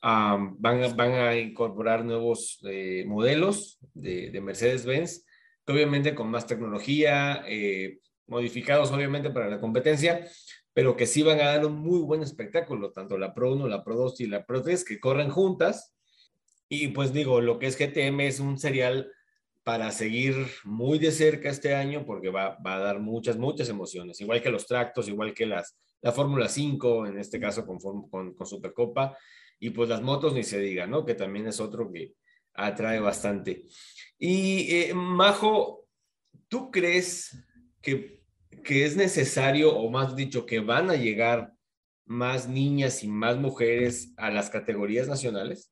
van, 0.00 1.14
a, 1.14 1.36
incorporar 1.36 2.04
nuevos 2.04 2.58
eh, 2.68 3.04
modelos 3.06 3.78
de, 3.94 4.30
de 4.30 4.40
Mercedes-Benz 4.40 5.24
obviamente 5.66 6.14
con 6.14 6.30
más 6.30 6.46
tecnología, 6.46 7.44
eh, 7.46 7.98
modificados 8.26 8.90
obviamente 8.92 9.30
para 9.30 9.48
la 9.48 9.60
competencia, 9.60 10.26
pero 10.74 10.96
que 10.96 11.06
sí 11.06 11.22
van 11.22 11.40
a 11.40 11.46
dar 11.46 11.64
un 11.64 11.78
muy 11.78 12.00
buen 12.00 12.22
espectáculo, 12.22 12.90
tanto 12.90 13.16
la 13.16 13.32
Pro 13.32 13.52
1, 13.52 13.68
la 13.68 13.84
Pro 13.84 13.96
2 13.96 14.20
y 14.20 14.26
la 14.26 14.44
Pro 14.44 14.60
3, 14.60 14.84
que 14.84 15.00
corren 15.00 15.30
juntas. 15.30 15.94
Y 16.68 16.88
pues 16.88 17.12
digo, 17.12 17.40
lo 17.40 17.58
que 17.58 17.66
es 17.66 17.78
GTM 17.78 18.20
es 18.20 18.40
un 18.40 18.58
serial 18.58 19.10
para 19.62 19.90
seguir 19.92 20.46
muy 20.64 20.98
de 20.98 21.10
cerca 21.10 21.48
este 21.48 21.74
año 21.74 22.04
porque 22.04 22.28
va, 22.28 22.58
va, 22.64 22.76
a 22.76 22.80
dar 22.80 23.00
muchas, 23.00 23.38
muchas 23.38 23.68
emociones, 23.70 24.20
igual 24.20 24.42
que 24.42 24.50
los 24.50 24.66
tractos, 24.66 25.08
igual 25.08 25.32
que 25.32 25.46
las, 25.46 25.76
la 26.02 26.12
Fórmula 26.12 26.48
5, 26.48 27.06
en 27.06 27.18
este 27.18 27.40
caso 27.40 27.64
con, 27.64 27.78
con, 27.78 28.34
con, 28.34 28.46
Supercopa, 28.46 29.16
y 29.58 29.70
pues 29.70 29.88
las 29.88 30.02
motos 30.02 30.34
ni 30.34 30.42
se 30.42 30.58
diga, 30.58 30.86
¿no? 30.86 31.04
Que 31.06 31.14
también 31.14 31.46
es 31.46 31.60
otro 31.60 31.90
que 31.90 32.12
atrae 32.52 33.00
bastante. 33.00 33.64
Y 34.18 34.70
eh, 34.70 34.94
Majo, 34.94 35.86
¿tú 36.48 36.70
crees 36.70 37.42
que, 37.80 38.23
que 38.64 38.84
es 38.84 38.96
necesario, 38.96 39.76
o 39.76 39.88
más 39.90 40.16
dicho, 40.16 40.44
que 40.46 40.58
van 40.58 40.90
a 40.90 40.96
llegar 40.96 41.54
más 42.06 42.48
niñas 42.48 43.04
y 43.04 43.08
más 43.08 43.36
mujeres 43.36 44.12
a 44.16 44.30
las 44.30 44.50
categorías 44.50 45.06
nacionales? 45.06 45.70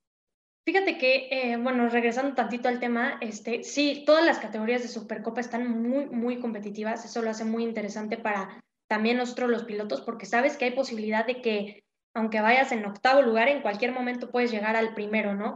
Fíjate 0.64 0.97
que, 0.97 1.28
eh, 1.30 1.57
bueno, 1.57 1.88
regresando 1.88 2.36
tantito 2.36 2.68
al 2.68 2.78
tema, 2.78 3.18
este, 3.20 3.64
sí, 3.64 4.05
todas 4.07 4.24
las 4.24 4.38
categorías 4.38 4.82
de 4.82 4.88
Supercopa 4.88 5.40
están 5.40 5.68
muy, 5.82 6.07
muy 6.07 6.38
competitivas. 6.38 7.05
Eso 7.05 7.20
lo 7.20 7.30
hace 7.30 7.45
muy 7.45 7.64
interesante 7.64 8.16
para 8.16 8.62
también 8.88 9.16
nosotros 9.16 9.51
los 9.51 9.64
pilotos, 9.64 10.03
porque 10.03 10.26
sabes 10.26 10.57
que 10.57 10.66
hay 10.66 10.70
posibilidad 10.70 11.26
de 11.26 11.40
que 11.40 11.84
aunque 12.14 12.40
vayas 12.40 12.72
en 12.72 12.84
octavo 12.84 13.22
lugar, 13.22 13.48
en 13.48 13.62
cualquier 13.62 13.92
momento 13.92 14.30
puedes 14.30 14.50
llegar 14.50 14.76
al 14.76 14.94
primero, 14.94 15.34
¿no? 15.34 15.54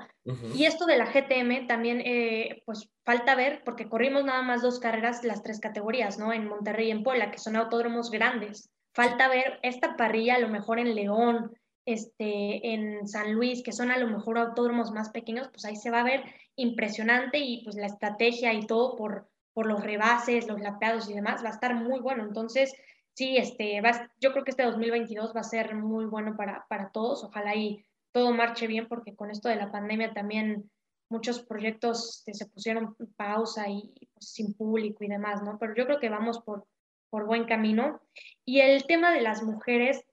Y 0.54 0.64
esto 0.64 0.86
de 0.86 0.96
la 0.96 1.06
GTM 1.06 1.66
también, 1.66 2.00
eh, 2.04 2.62
pues 2.64 2.90
falta 3.04 3.34
ver, 3.34 3.62
porque 3.64 3.88
corrimos 3.88 4.24
nada 4.24 4.42
más 4.42 4.62
dos 4.62 4.80
carreras, 4.80 5.22
las 5.22 5.42
tres 5.42 5.60
categorías, 5.60 6.18
¿no? 6.18 6.32
En 6.32 6.48
Monterrey 6.48 6.88
y 6.88 6.90
en 6.90 7.02
Puebla, 7.02 7.30
que 7.30 7.38
son 7.38 7.56
autódromos 7.56 8.10
grandes. 8.10 8.70
Falta 8.94 9.28
ver 9.28 9.58
esta 9.62 9.96
parrilla 9.96 10.36
a 10.36 10.38
lo 10.38 10.48
mejor 10.48 10.78
en 10.78 10.94
León, 10.94 11.52
este, 11.84 12.72
en 12.72 13.06
San 13.06 13.34
Luis, 13.34 13.62
que 13.62 13.72
son 13.72 13.90
a 13.90 13.98
lo 13.98 14.08
mejor 14.08 14.38
autódromos 14.38 14.90
más 14.90 15.10
pequeños, 15.10 15.48
pues 15.48 15.64
ahí 15.66 15.76
se 15.76 15.90
va 15.90 16.00
a 16.00 16.04
ver 16.04 16.24
impresionante 16.56 17.38
y 17.38 17.62
pues 17.64 17.76
la 17.76 17.86
estrategia 17.86 18.54
y 18.54 18.66
todo 18.66 18.96
por, 18.96 19.28
por 19.52 19.66
los 19.66 19.84
rebases, 19.84 20.48
los 20.48 20.60
lapeados 20.60 21.08
y 21.10 21.14
demás, 21.14 21.44
va 21.44 21.50
a 21.50 21.52
estar 21.52 21.74
muy 21.74 22.00
bueno. 22.00 22.24
Entonces, 22.24 22.74
sí, 23.16 23.36
este, 23.38 23.80
va, 23.80 24.10
yo 24.20 24.32
creo 24.32 24.44
que 24.44 24.50
este 24.50 24.62
2022 24.62 25.34
va 25.34 25.40
a 25.40 25.44
ser 25.44 25.74
muy 25.74 26.04
bueno 26.04 26.36
para, 26.36 26.66
para 26.68 26.90
todos. 26.90 27.24
Ojalá 27.24 27.54
y 27.56 27.84
todo 28.12 28.32
marche 28.32 28.66
bien 28.66 28.86
porque 28.88 29.16
con 29.16 29.30
esto 29.30 29.48
de 29.48 29.56
la 29.56 29.72
pandemia 29.72 30.12
también 30.12 30.70
muchos 31.08 31.42
proyectos 31.42 32.18
este, 32.18 32.34
se 32.34 32.46
pusieron 32.46 32.94
pausa 33.16 33.68
y 33.68 33.92
pues, 34.12 34.32
sin 34.32 34.54
público 34.54 35.02
y 35.02 35.08
demás, 35.08 35.42
¿no? 35.42 35.58
Pero 35.58 35.74
yo 35.74 35.86
creo 35.86 35.98
que 35.98 36.10
vamos 36.10 36.40
por, 36.40 36.66
por 37.08 37.26
buen 37.26 37.44
camino. 37.46 38.02
Y 38.44 38.60
el 38.60 38.84
tema 38.86 39.12
de 39.12 39.22
las 39.22 39.42
mujeres, 39.42 40.04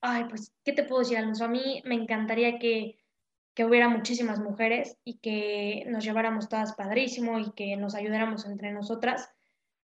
ay, 0.00 0.26
pues, 0.28 0.52
¿qué 0.64 0.72
te 0.72 0.84
puedo 0.84 1.00
decir, 1.00 1.18
Alonso? 1.18 1.44
A 1.44 1.48
mí 1.48 1.82
me 1.84 1.96
encantaría 1.96 2.60
que, 2.60 2.96
que 3.54 3.64
hubiera 3.64 3.88
muchísimas 3.88 4.38
mujeres 4.38 4.98
y 5.04 5.18
que 5.18 5.84
nos 5.88 6.04
lleváramos 6.04 6.48
todas 6.48 6.74
padrísimo 6.74 7.40
y 7.40 7.50
que 7.52 7.76
nos 7.76 7.96
ayudáramos 7.96 8.46
entre 8.46 8.70
nosotras 8.70 9.30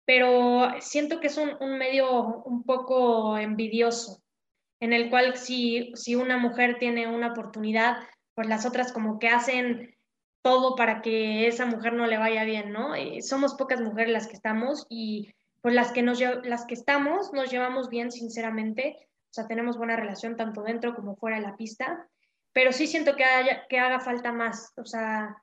pero 0.05 0.71
siento 0.79 1.19
que 1.19 1.27
es 1.27 1.37
un, 1.37 1.77
medio 1.77 2.43
un 2.43 2.63
poco 2.63 3.37
envidioso, 3.37 4.21
en 4.79 4.93
el 4.93 5.09
cual 5.09 5.37
si, 5.37 5.91
si 5.95 6.15
una 6.15 6.37
mujer 6.37 6.77
tiene 6.77 7.07
una 7.07 7.31
oportunidad, 7.31 7.97
pues 8.35 8.47
las 8.47 8.65
otras 8.65 8.91
como 8.91 9.19
que 9.19 9.29
hacen 9.29 9.95
todo 10.41 10.75
para 10.75 11.01
que 11.01 11.47
esa 11.47 11.65
mujer 11.65 11.93
no 11.93 12.05
le 12.05 12.17
vaya 12.17 12.43
bien, 12.43 12.73
¿no? 12.73 12.93
somos 13.21 13.55
pocas 13.55 13.79
mujeres 13.79 14.11
las 14.11 14.27
que 14.27 14.33
estamos 14.33 14.85
y 14.89 15.33
pues 15.61 15.73
las 15.73 15.93
que, 15.93 16.01
nos, 16.01 16.19
las 16.19 16.65
que 16.65 16.73
estamos 16.73 17.31
nos 17.31 17.49
llevamos 17.49 17.89
bien, 17.89 18.11
sinceramente, 18.11 18.97
o 18.99 19.33
sea, 19.33 19.47
tenemos 19.47 19.77
buena 19.77 19.95
relación 19.95 20.35
tanto 20.35 20.61
dentro 20.61 20.93
como 20.93 21.15
fuera 21.15 21.37
de 21.37 21.43
la 21.43 21.55
pista, 21.55 22.09
pero 22.51 22.73
sí 22.73 22.87
siento 22.87 23.15
que, 23.15 23.23
haya, 23.23 23.65
que 23.69 23.79
haga 23.79 24.01
falta 24.01 24.33
más, 24.33 24.73
o 24.75 24.83
sea, 24.83 25.37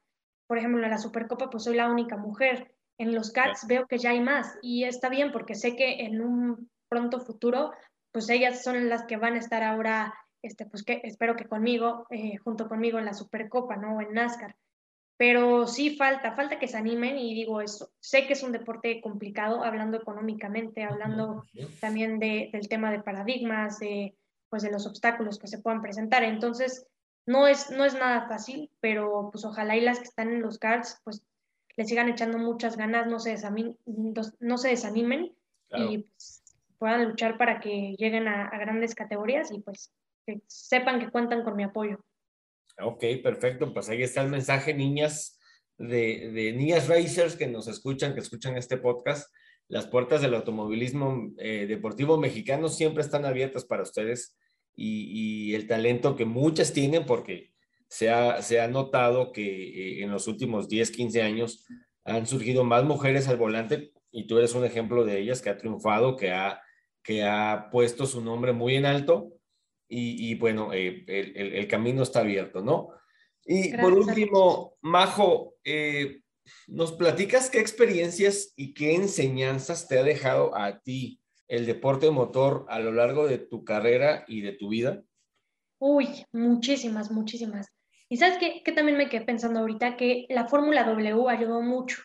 por 0.47 0.59
ejemplo, 0.59 0.85
en 0.85 0.91
la 0.91 0.99
Supercopa 0.99 1.49
pues 1.49 1.65
soy 1.65 1.77
la 1.77 1.91
única 1.91 2.19
mujer, 2.19 2.75
en 3.01 3.15
los 3.15 3.33
CATs 3.33 3.67
veo 3.67 3.87
que 3.87 3.97
ya 3.97 4.11
hay 4.11 4.21
más 4.21 4.59
y 4.61 4.85
está 4.85 5.09
bien 5.09 5.33
porque 5.33 5.55
sé 5.55 5.75
que 5.75 6.05
en 6.05 6.21
un 6.21 6.71
pronto 6.87 7.19
futuro, 7.19 7.73
pues 8.13 8.29
ellas 8.29 8.63
son 8.63 8.91
las 8.91 9.07
que 9.07 9.17
van 9.17 9.35
a 9.35 9.39
estar 9.39 9.63
ahora, 9.63 10.13
este, 10.43 10.67
pues 10.67 10.83
que 10.83 11.01
espero 11.05 11.35
que 11.35 11.47
conmigo, 11.47 12.07
eh, 12.11 12.37
junto 12.37 12.69
conmigo 12.69 12.99
en 12.99 13.07
la 13.07 13.15
Supercopa, 13.15 13.77
¿no? 13.77 13.97
O 13.97 14.01
en 14.03 14.13
NASCAR. 14.13 14.55
Pero 15.17 15.67
sí 15.67 15.97
falta, 15.97 16.33
falta 16.33 16.59
que 16.59 16.69
se 16.69 16.77
animen 16.77 17.17
y 17.17 17.35
digo 17.35 17.63
eso. 17.63 17.91
Sé 18.01 18.27
que 18.27 18.35
es 18.35 18.43
un 18.43 18.53
deporte 18.53 19.01
complicado, 19.01 19.65
hablando 19.65 19.97
económicamente, 19.97 20.85
hablando 20.85 21.45
también 21.81 22.19
de, 22.19 22.51
del 22.53 22.69
tema 22.69 22.91
de 22.91 23.03
paradigmas, 23.03 23.79
de, 23.79 24.15
pues 24.51 24.63
de 24.63 24.71
los 24.71 24.87
obstáculos 24.87 25.39
que 25.39 25.47
se 25.47 25.59
puedan 25.59 25.81
presentar. 25.81 26.23
Entonces, 26.23 26.87
no 27.27 27.47
es, 27.47 27.71
no 27.71 27.87
es 27.87 27.95
nada 27.95 28.29
fácil, 28.29 28.71
pero 28.81 29.31
pues 29.33 29.45
ojalá 29.47 29.77
y 29.77 29.81
las 29.81 29.99
que 29.99 30.05
están 30.05 30.33
en 30.33 30.43
los 30.43 30.59
cards, 30.59 31.01
pues 31.05 31.23
le 31.81 31.87
sigan 31.87 32.11
echando 32.11 32.37
muchas 32.37 32.77
ganas, 32.77 33.07
no 33.07 33.19
se, 33.19 33.31
desanimen, 33.31 33.75
no 34.39 34.59
se 34.59 34.69
desanimen 34.69 35.35
y 35.75 35.99
pues, 35.99 36.43
puedan 36.77 37.09
luchar 37.09 37.39
para 37.39 37.59
que 37.59 37.97
lleguen 37.97 38.29
a, 38.29 38.51
grandes 38.51 38.95
categorías 38.95 39.51
y 39.51 39.61
pues 39.61 39.91
que 40.27 40.43
sepan 40.47 41.01
que 41.01 41.09
cuentan 41.09 41.43
con 41.43 41.57
mi 41.57 41.63
apoyo. 41.63 42.05
Ok, 42.83 43.03
perfecto. 43.23 43.73
Pues 43.73 43.89
ahí 43.89 44.03
está 44.03 44.21
el 44.21 44.29
mensaje, 44.29 44.75
niñas, 44.75 45.41
de, 45.79 46.31
de 46.35 46.53
niñas 46.53 46.87
racers 46.87 47.35
que 47.35 47.47
nos 47.47 47.67
escuchan, 47.67 48.13
que 48.13 48.21
escuchan 48.21 48.59
este 48.59 48.77
podcast. 48.77 49.35
Las 49.67 49.87
puertas 49.87 50.21
del 50.21 50.35
automovilismo 50.35 51.33
eh, 51.39 51.65
deportivo 51.67 52.19
mexicano 52.19 52.69
siempre 52.69 53.03
están 53.03 53.25
abiertas 53.25 53.65
para 53.65 53.85
ustedes 53.85 54.37
y, 54.77 55.49
y 55.49 55.55
el 55.55 55.67
talento 55.67 56.15
que 56.15 56.27
muchas 56.27 56.75
tienen, 56.75 57.07
porque 57.07 57.50
se 57.91 58.09
ha, 58.09 58.69
notado 58.69 59.33
que 59.33 59.43
eh, 59.43 60.03
en 60.05 60.13
los 60.13 60.29
últimos 60.29 60.69
10, 60.69 60.93
15 60.93 61.23
años 61.23 61.67
han 62.05 62.25
surgido 62.27 62.63
más 62.63 62.85
mujeres 62.85 63.27
al 63.27 63.37
volante 63.37 63.93
y 64.13 64.29
tú 64.29 64.39
eres 64.39 64.55
un 64.55 64.65
ejemplo 64.65 65.05
de 65.05 65.19
ellas 65.19 65.43
que 65.43 65.51
ha 65.51 65.59
triunfado, 65.59 66.17
que 66.17 66.31
ha, 66.31 66.63
que 67.03 67.25
ha 67.25 67.69
puesto 67.73 68.07
su 68.07 68.23
nombre 68.23 68.53
muy 68.53 68.77
en 68.77 68.87
alto 68.87 69.33
y, 69.93 70.37
bueno, 70.37 70.73
eh, 70.73 71.05
el, 71.09 71.67
camino 71.67 72.05
está 72.05 72.21
abierto, 72.21 72.63
¿no? 72.63 72.91
Y 73.45 73.77
por 73.77 73.93
último, 73.93 74.77
Majo, 74.83 75.57
eh, 75.65 76.21
¿nos 76.69 76.93
platicas 76.93 77.51
qué 77.51 77.59
experiencias 77.59 78.53
y 78.55 78.73
qué 78.73 78.95
enseñanzas 78.95 79.89
te 79.89 79.99
ha 79.99 80.05
dejado 80.05 80.57
a 80.57 80.79
ti 80.79 81.21
el 81.49 81.67
deporte 81.67 82.09
motor 82.13 82.67
a 82.69 82.79
lo 82.79 82.93
largo 82.93 83.27
de 83.27 83.39
tu 83.39 83.65
carrera 83.65 84.25
y 84.29 84.43
de 84.43 84.53
tu 84.53 84.69
vida? 84.69 85.03
Uy, 85.81 86.25
muchísimas, 86.31 87.11
muchísimas. 87.11 87.67
Y 88.11 88.17
sabes 88.17 88.39
qué, 88.39 88.63
que 88.65 88.73
también 88.73 88.99
me 88.99 89.09
quedé 89.09 89.25
pensando 89.25 89.61
ahorita 89.61 89.97
que 89.97 90.27
la 90.29 90.49
Fórmula 90.49 90.83
W 90.83 91.29
ayudó 91.29 91.63
mucho 91.63 92.03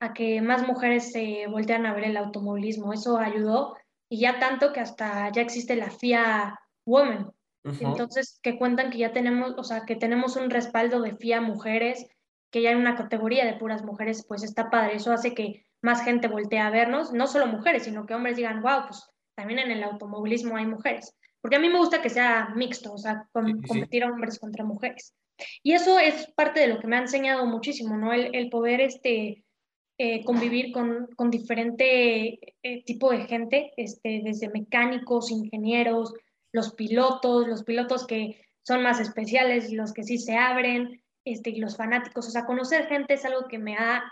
a 0.00 0.14
que 0.14 0.40
más 0.40 0.66
mujeres 0.66 1.12
se 1.12 1.46
voltean 1.46 1.84
a 1.84 1.94
ver 1.94 2.04
el 2.04 2.16
automovilismo. 2.16 2.92
Eso 2.92 3.18
ayudó 3.18 3.76
y 4.10 4.18
ya 4.18 4.40
tanto 4.40 4.72
que 4.72 4.80
hasta 4.80 5.30
ya 5.30 5.42
existe 5.42 5.76
la 5.76 5.90
FIA 5.90 6.58
Women. 6.86 7.30
Entonces, 7.64 8.40
que 8.42 8.58
cuentan 8.58 8.90
que 8.90 8.98
ya 8.98 9.12
tenemos, 9.12 9.54
o 9.56 9.62
sea, 9.62 9.84
que 9.84 9.94
tenemos 9.94 10.36
un 10.36 10.50
respaldo 10.50 11.00
de 11.00 11.16
FIA 11.16 11.40
mujeres, 11.42 12.06
que 12.50 12.62
ya 12.62 12.70
hay 12.70 12.76
una 12.76 12.96
categoría 12.96 13.44
de 13.44 13.54
puras 13.54 13.84
mujeres, 13.84 14.24
pues 14.26 14.42
está 14.42 14.70
padre. 14.70 14.96
Eso 14.96 15.12
hace 15.12 15.34
que 15.34 15.66
más 15.82 16.02
gente 16.02 16.28
voltee 16.28 16.58
a 16.58 16.70
vernos, 16.70 17.12
no 17.12 17.26
solo 17.26 17.46
mujeres, 17.46 17.84
sino 17.84 18.06
que 18.06 18.14
hombres 18.14 18.36
digan, 18.36 18.62
wow, 18.62 18.86
pues 18.88 19.06
también 19.36 19.60
en 19.60 19.70
el 19.70 19.84
automovilismo 19.84 20.56
hay 20.56 20.66
mujeres. 20.66 21.14
Porque 21.40 21.56
a 21.56 21.60
mí 21.60 21.68
me 21.68 21.78
gusta 21.78 22.02
que 22.02 22.10
sea 22.10 22.48
mixto, 22.56 22.92
o 22.94 22.98
sea, 22.98 23.28
competir 23.32 24.04
a 24.04 24.10
hombres 24.10 24.38
contra 24.38 24.64
mujeres. 24.64 25.14
Y 25.62 25.72
eso 25.72 25.98
es 25.98 26.30
parte 26.34 26.60
de 26.60 26.68
lo 26.68 26.80
que 26.80 26.86
me 26.86 26.96
ha 26.96 27.00
enseñado 27.00 27.46
muchísimo, 27.46 27.96
¿no? 27.96 28.12
El, 28.12 28.50
poder 28.50 28.80
este, 28.80 29.44
eh, 29.98 30.24
convivir 30.24 30.72
con, 30.72 31.08
con 31.16 31.30
diferente 31.30 32.38
eh, 32.62 32.84
tipo 32.84 33.10
de 33.10 33.26
gente, 33.26 33.72
este, 33.76 34.22
desde 34.24 34.48
mecánicos, 34.50 35.30
ingenieros, 35.30 36.14
los 36.52 36.74
pilotos, 36.74 37.46
los 37.48 37.64
pilotos 37.64 38.06
que 38.06 38.40
son 38.62 38.82
más 38.82 39.00
especiales, 39.00 39.72
los 39.72 39.92
que 39.92 40.04
sí 40.04 40.18
se 40.18 40.36
abren, 40.36 41.02
este, 41.24 41.50
y 41.50 41.56
los 41.56 41.76
fanáticos. 41.76 42.28
O 42.28 42.30
sea, 42.30 42.46
conocer 42.46 42.86
gente 42.86 43.14
es 43.14 43.24
algo 43.24 43.48
que 43.48 43.58
me 43.58 43.76
ha 43.76 44.02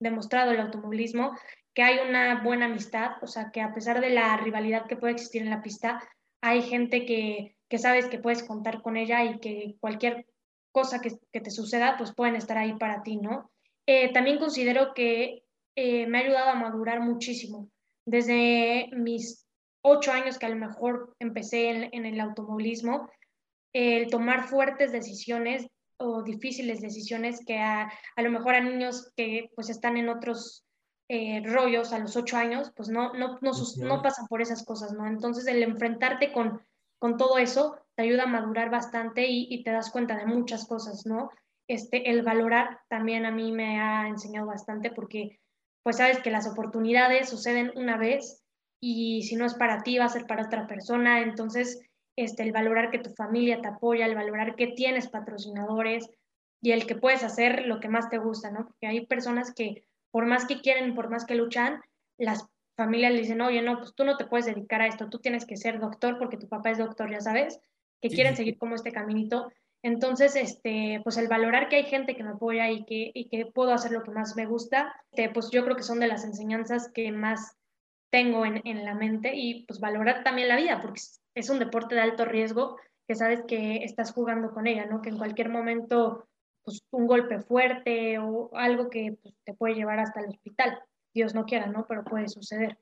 demostrado 0.00 0.50
el 0.50 0.60
automovilismo, 0.60 1.36
que 1.74 1.82
hay 1.82 1.98
una 2.06 2.42
buena 2.42 2.66
amistad, 2.66 3.12
o 3.22 3.26
sea, 3.26 3.50
que 3.50 3.60
a 3.60 3.72
pesar 3.72 4.00
de 4.00 4.10
la 4.10 4.36
rivalidad 4.36 4.86
que 4.86 4.96
puede 4.96 5.14
existir 5.14 5.42
en 5.42 5.50
la 5.50 5.62
pista, 5.62 6.02
hay 6.42 6.62
gente 6.62 7.06
que, 7.06 7.56
que 7.68 7.78
sabes 7.78 8.06
que 8.06 8.18
puedes 8.18 8.42
contar 8.42 8.82
con 8.82 8.96
ella 8.96 9.24
y 9.24 9.38
que 9.38 9.76
cualquier 9.80 10.26
cosa 10.72 11.00
que, 11.00 11.12
que 11.32 11.40
te 11.40 11.50
suceda, 11.50 11.96
pues 11.96 12.14
pueden 12.14 12.36
estar 12.36 12.58
ahí 12.58 12.74
para 12.74 13.02
ti, 13.02 13.16
¿no? 13.16 13.50
Eh, 13.86 14.12
también 14.12 14.38
considero 14.38 14.94
que 14.94 15.44
eh, 15.76 16.06
me 16.06 16.18
ha 16.18 16.20
ayudado 16.22 16.50
a 16.50 16.54
madurar 16.54 17.00
muchísimo. 17.00 17.68
Desde 18.06 18.88
mis 18.92 19.46
ocho 19.82 20.12
años 20.12 20.38
que 20.38 20.46
a 20.46 20.50
lo 20.50 20.56
mejor 20.56 21.14
empecé 21.18 21.70
en, 21.92 22.06
el 22.06 22.20
automovilismo, 22.20 23.10
el 23.72 24.08
tomar 24.10 24.48
fuertes 24.48 24.92
decisiones 24.92 25.66
o 25.98 26.22
difíciles 26.22 26.80
decisiones 26.80 27.44
que 27.44 27.58
a, 27.58 27.92
a, 28.16 28.22
lo 28.22 28.30
mejor 28.30 28.54
a 28.54 28.60
niños 28.60 29.12
que 29.16 29.50
pues 29.54 29.70
están 29.70 29.96
en 29.96 30.08
otros 30.08 30.64
eh, 31.08 31.42
rollos 31.44 31.92
a 31.92 31.98
los 31.98 32.16
ocho 32.16 32.36
años, 32.36 32.72
pues 32.76 32.88
no, 32.88 33.12
no, 33.14 33.38
no, 33.40 33.52
no, 33.78 34.02
pasan 34.02 34.26
por 34.28 34.40
esas 34.40 34.64
cosas, 34.64 34.92
¿no? 34.92 35.06
Entonces 35.06 35.46
el 35.46 35.62
enfrentarte 35.62 36.32
con, 36.32 36.62
con 36.98 37.16
todo 37.16 37.38
eso 37.38 37.76
te 37.94 38.02
ayuda 38.02 38.24
a 38.24 38.26
madurar 38.26 38.70
bastante 38.70 39.26
y, 39.28 39.62
te 39.62 39.70
das 39.70 39.90
cuenta 39.90 40.16
de 40.16 40.26
muchas 40.26 40.66
cosas, 40.66 41.06
¿no? 41.06 41.30
Este, 41.68 42.10
el 42.10 42.22
valorar 42.22 42.80
también 42.88 43.26
a 43.26 43.30
mí 43.30 43.52
me 43.52 43.80
ha 43.80 44.08
enseñado 44.08 44.46
bastante 44.46 44.90
porque 44.90 45.40
pues 45.82 45.96
sabes 45.96 46.20
que 46.20 46.30
las 46.30 46.48
oportunidades 46.48 47.28
suceden 47.28 47.72
una 47.76 47.96
vez 47.96 48.42
y 48.80 49.22
si 49.22 49.36
no 49.36 49.46
es 49.46 49.54
para 49.54 49.82
ti 49.82 49.98
va 49.98 50.06
a 50.06 50.10
ser 50.10 50.26
para 50.26 50.44
otra 50.44 50.66
persona, 50.66 51.20
entonces 51.20 51.80
este, 52.16 52.42
el 52.42 52.52
valorar 52.52 52.90
que 52.90 52.98
tu 52.98 53.10
familia 53.10 53.60
te 53.60 53.68
apoya, 53.68 54.06
el 54.06 54.14
valorar 54.14 54.54
que 54.54 54.68
tienes 54.68 55.08
patrocinadores 55.08 56.10
y 56.60 56.72
el 56.72 56.86
que 56.86 56.96
puedes 56.96 57.24
hacer 57.24 57.66
lo 57.66 57.80
que 57.80 57.88
más 57.88 58.10
te 58.10 58.18
gusta, 58.18 58.50
¿no? 58.50 58.66
Porque 58.66 58.86
hay 58.86 59.06
personas 59.06 59.52
que 59.54 59.84
por 60.10 60.26
más 60.26 60.46
que 60.46 60.60
quieren, 60.60 60.94
por 60.94 61.10
más 61.10 61.24
que 61.24 61.34
luchan, 61.34 61.80
las 62.18 62.46
familias 62.76 63.12
le 63.12 63.20
dicen, 63.20 63.40
oye, 63.40 63.62
no, 63.62 63.78
pues 63.78 63.94
tú 63.94 64.04
no 64.04 64.16
te 64.16 64.26
puedes 64.26 64.46
dedicar 64.46 64.82
a 64.82 64.86
esto, 64.86 65.08
tú 65.08 65.18
tienes 65.18 65.46
que 65.46 65.56
ser 65.56 65.80
doctor 65.80 66.18
porque 66.18 66.36
tu 66.36 66.48
papá 66.48 66.70
es 66.70 66.78
doctor, 66.78 67.10
ya 67.10 67.20
sabes, 67.20 67.60
que 68.02 68.10
quieren 68.10 68.36
seguir 68.36 68.58
como 68.58 68.74
este 68.74 68.92
caminito. 68.92 69.50
Entonces, 69.82 70.36
este, 70.36 71.00
pues 71.02 71.16
el 71.16 71.28
valorar 71.28 71.68
que 71.68 71.76
hay 71.76 71.84
gente 71.84 72.14
que 72.14 72.22
me 72.22 72.30
apoya 72.30 72.68
y 72.70 72.84
que, 72.84 73.10
y 73.14 73.28
que 73.28 73.46
puedo 73.46 73.72
hacer 73.72 73.92
lo 73.92 74.02
que 74.02 74.10
más 74.10 74.36
me 74.36 74.46
gusta, 74.46 74.94
este, 75.12 75.32
pues 75.32 75.50
yo 75.50 75.64
creo 75.64 75.76
que 75.76 75.82
son 75.82 76.00
de 76.00 76.08
las 76.08 76.24
enseñanzas 76.24 76.90
que 76.92 77.10
más 77.12 77.56
tengo 78.10 78.44
en, 78.44 78.60
en, 78.64 78.84
la 78.84 78.94
mente 78.94 79.34
y 79.34 79.64
pues 79.64 79.80
valorar 79.80 80.22
también 80.22 80.48
la 80.48 80.56
vida, 80.56 80.80
porque 80.82 81.00
es 81.34 81.48
un 81.48 81.58
deporte 81.58 81.94
de 81.94 82.02
alto 82.02 82.24
riesgo 82.24 82.76
que 83.08 83.14
sabes 83.14 83.42
que 83.48 83.84
estás 83.84 84.12
jugando 84.12 84.52
con 84.52 84.66
ella, 84.66 84.86
¿no? 84.86 85.00
Que 85.00 85.08
en 85.08 85.18
cualquier 85.18 85.48
momento, 85.48 86.28
pues 86.62 86.82
un 86.90 87.06
golpe 87.06 87.40
fuerte 87.40 88.18
o 88.18 88.50
algo 88.54 88.90
que 88.90 89.16
pues, 89.22 89.34
te 89.44 89.54
puede 89.54 89.74
llevar 89.74 89.98
hasta 89.98 90.20
el 90.20 90.28
hospital, 90.28 90.78
Dios 91.14 91.34
no 91.34 91.44
quiera, 91.44 91.66
¿no? 91.66 91.86
Pero 91.86 92.04
puede 92.04 92.28
suceder. 92.28 92.78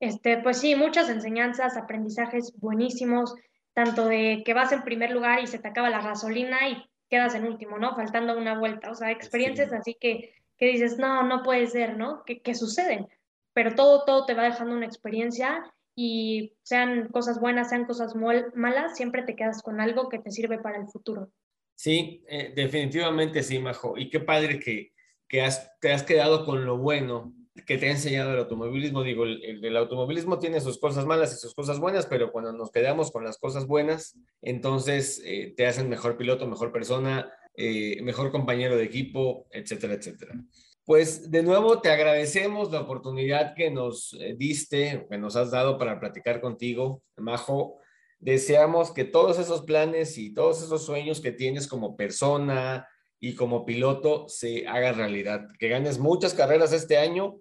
Este, 0.00 0.38
pues 0.38 0.58
sí, 0.58 0.76
muchas 0.76 1.10
enseñanzas, 1.10 1.76
aprendizajes 1.76 2.52
buenísimos, 2.58 3.34
tanto 3.78 4.06
de 4.06 4.42
que 4.44 4.54
vas 4.54 4.72
en 4.72 4.82
primer 4.82 5.12
lugar 5.12 5.40
y 5.40 5.46
se 5.46 5.60
te 5.60 5.68
acaba 5.68 5.88
la 5.88 6.02
gasolina 6.02 6.68
y 6.68 6.84
quedas 7.08 7.36
en 7.36 7.46
último, 7.46 7.78
¿no? 7.78 7.94
Faltando 7.94 8.36
una 8.36 8.58
vuelta. 8.58 8.90
O 8.90 8.94
sea, 8.96 9.12
experiencias 9.12 9.72
así 9.72 9.96
que, 10.00 10.34
que 10.56 10.66
dices, 10.66 10.98
no, 10.98 11.22
no 11.22 11.44
puede 11.44 11.68
ser, 11.68 11.96
¿no? 11.96 12.24
Que, 12.24 12.42
que 12.42 12.56
suceden. 12.56 13.06
Pero 13.52 13.76
todo, 13.76 14.04
todo 14.04 14.26
te 14.26 14.34
va 14.34 14.42
dejando 14.42 14.74
una 14.74 14.86
experiencia 14.86 15.62
y 15.94 16.56
sean 16.62 17.06
cosas 17.10 17.38
buenas, 17.38 17.68
sean 17.68 17.84
cosas 17.84 18.16
malas, 18.16 18.96
siempre 18.96 19.22
te 19.22 19.36
quedas 19.36 19.62
con 19.62 19.80
algo 19.80 20.08
que 20.08 20.18
te 20.18 20.32
sirve 20.32 20.58
para 20.58 20.78
el 20.78 20.88
futuro. 20.88 21.30
Sí, 21.76 22.24
eh, 22.26 22.52
definitivamente 22.56 23.44
sí, 23.44 23.60
Majo. 23.60 23.96
Y 23.96 24.10
qué 24.10 24.18
padre 24.18 24.58
que, 24.58 24.90
que 25.28 25.42
has, 25.42 25.70
te 25.78 25.92
has 25.92 26.02
quedado 26.02 26.44
con 26.44 26.64
lo 26.64 26.78
bueno 26.78 27.32
que 27.66 27.78
te 27.78 27.88
ha 27.88 27.92
enseñado 27.92 28.32
el 28.32 28.38
automovilismo. 28.38 29.02
Digo, 29.02 29.24
el, 29.24 29.76
automovilismo 29.76 30.38
tiene 30.38 30.60
sus 30.60 30.78
cosas 30.78 31.06
malas 31.06 31.32
y 31.34 31.36
sus 31.36 31.54
cosas 31.54 31.78
buenas, 31.78 32.06
pero 32.06 32.32
cuando 32.32 32.52
nos 32.52 32.70
quedamos 32.70 33.10
con 33.10 33.24
las 33.24 33.38
cosas 33.38 33.66
buenas, 33.66 34.16
entonces 34.42 35.22
eh, 35.24 35.54
te 35.56 35.66
hacen 35.66 35.88
mejor 35.88 36.16
piloto, 36.16 36.46
mejor 36.46 36.72
persona, 36.72 37.30
eh, 37.54 38.00
mejor 38.02 38.30
compañero 38.30 38.76
de 38.76 38.84
equipo, 38.84 39.46
etcétera, 39.50 39.94
etcétera. 39.94 40.34
Pues 40.84 41.30
de 41.30 41.42
nuevo 41.42 41.80
te 41.80 41.90
agradecemos 41.90 42.70
la 42.72 42.80
oportunidad 42.80 43.54
que 43.54 43.70
nos 43.70 44.14
eh, 44.14 44.34
diste, 44.38 45.06
que 45.10 45.18
nos 45.18 45.36
has 45.36 45.50
dado 45.50 45.76
para 45.76 46.00
platicar 46.00 46.40
contigo, 46.40 47.02
Majo. 47.16 47.78
Deseamos 48.20 48.92
que 48.92 49.04
todos 49.04 49.38
esos 49.38 49.62
planes 49.62 50.16
y 50.18 50.32
todos 50.32 50.62
esos 50.62 50.84
sueños 50.84 51.20
que 51.20 51.30
tienes 51.30 51.68
como 51.68 51.96
persona, 51.96 52.88
y 53.20 53.34
como 53.34 53.64
piloto 53.64 54.28
se 54.28 54.66
haga 54.68 54.92
realidad, 54.92 55.48
que 55.58 55.68
ganes 55.68 55.98
muchas 55.98 56.34
carreras 56.34 56.72
este 56.72 56.98
año 56.98 57.36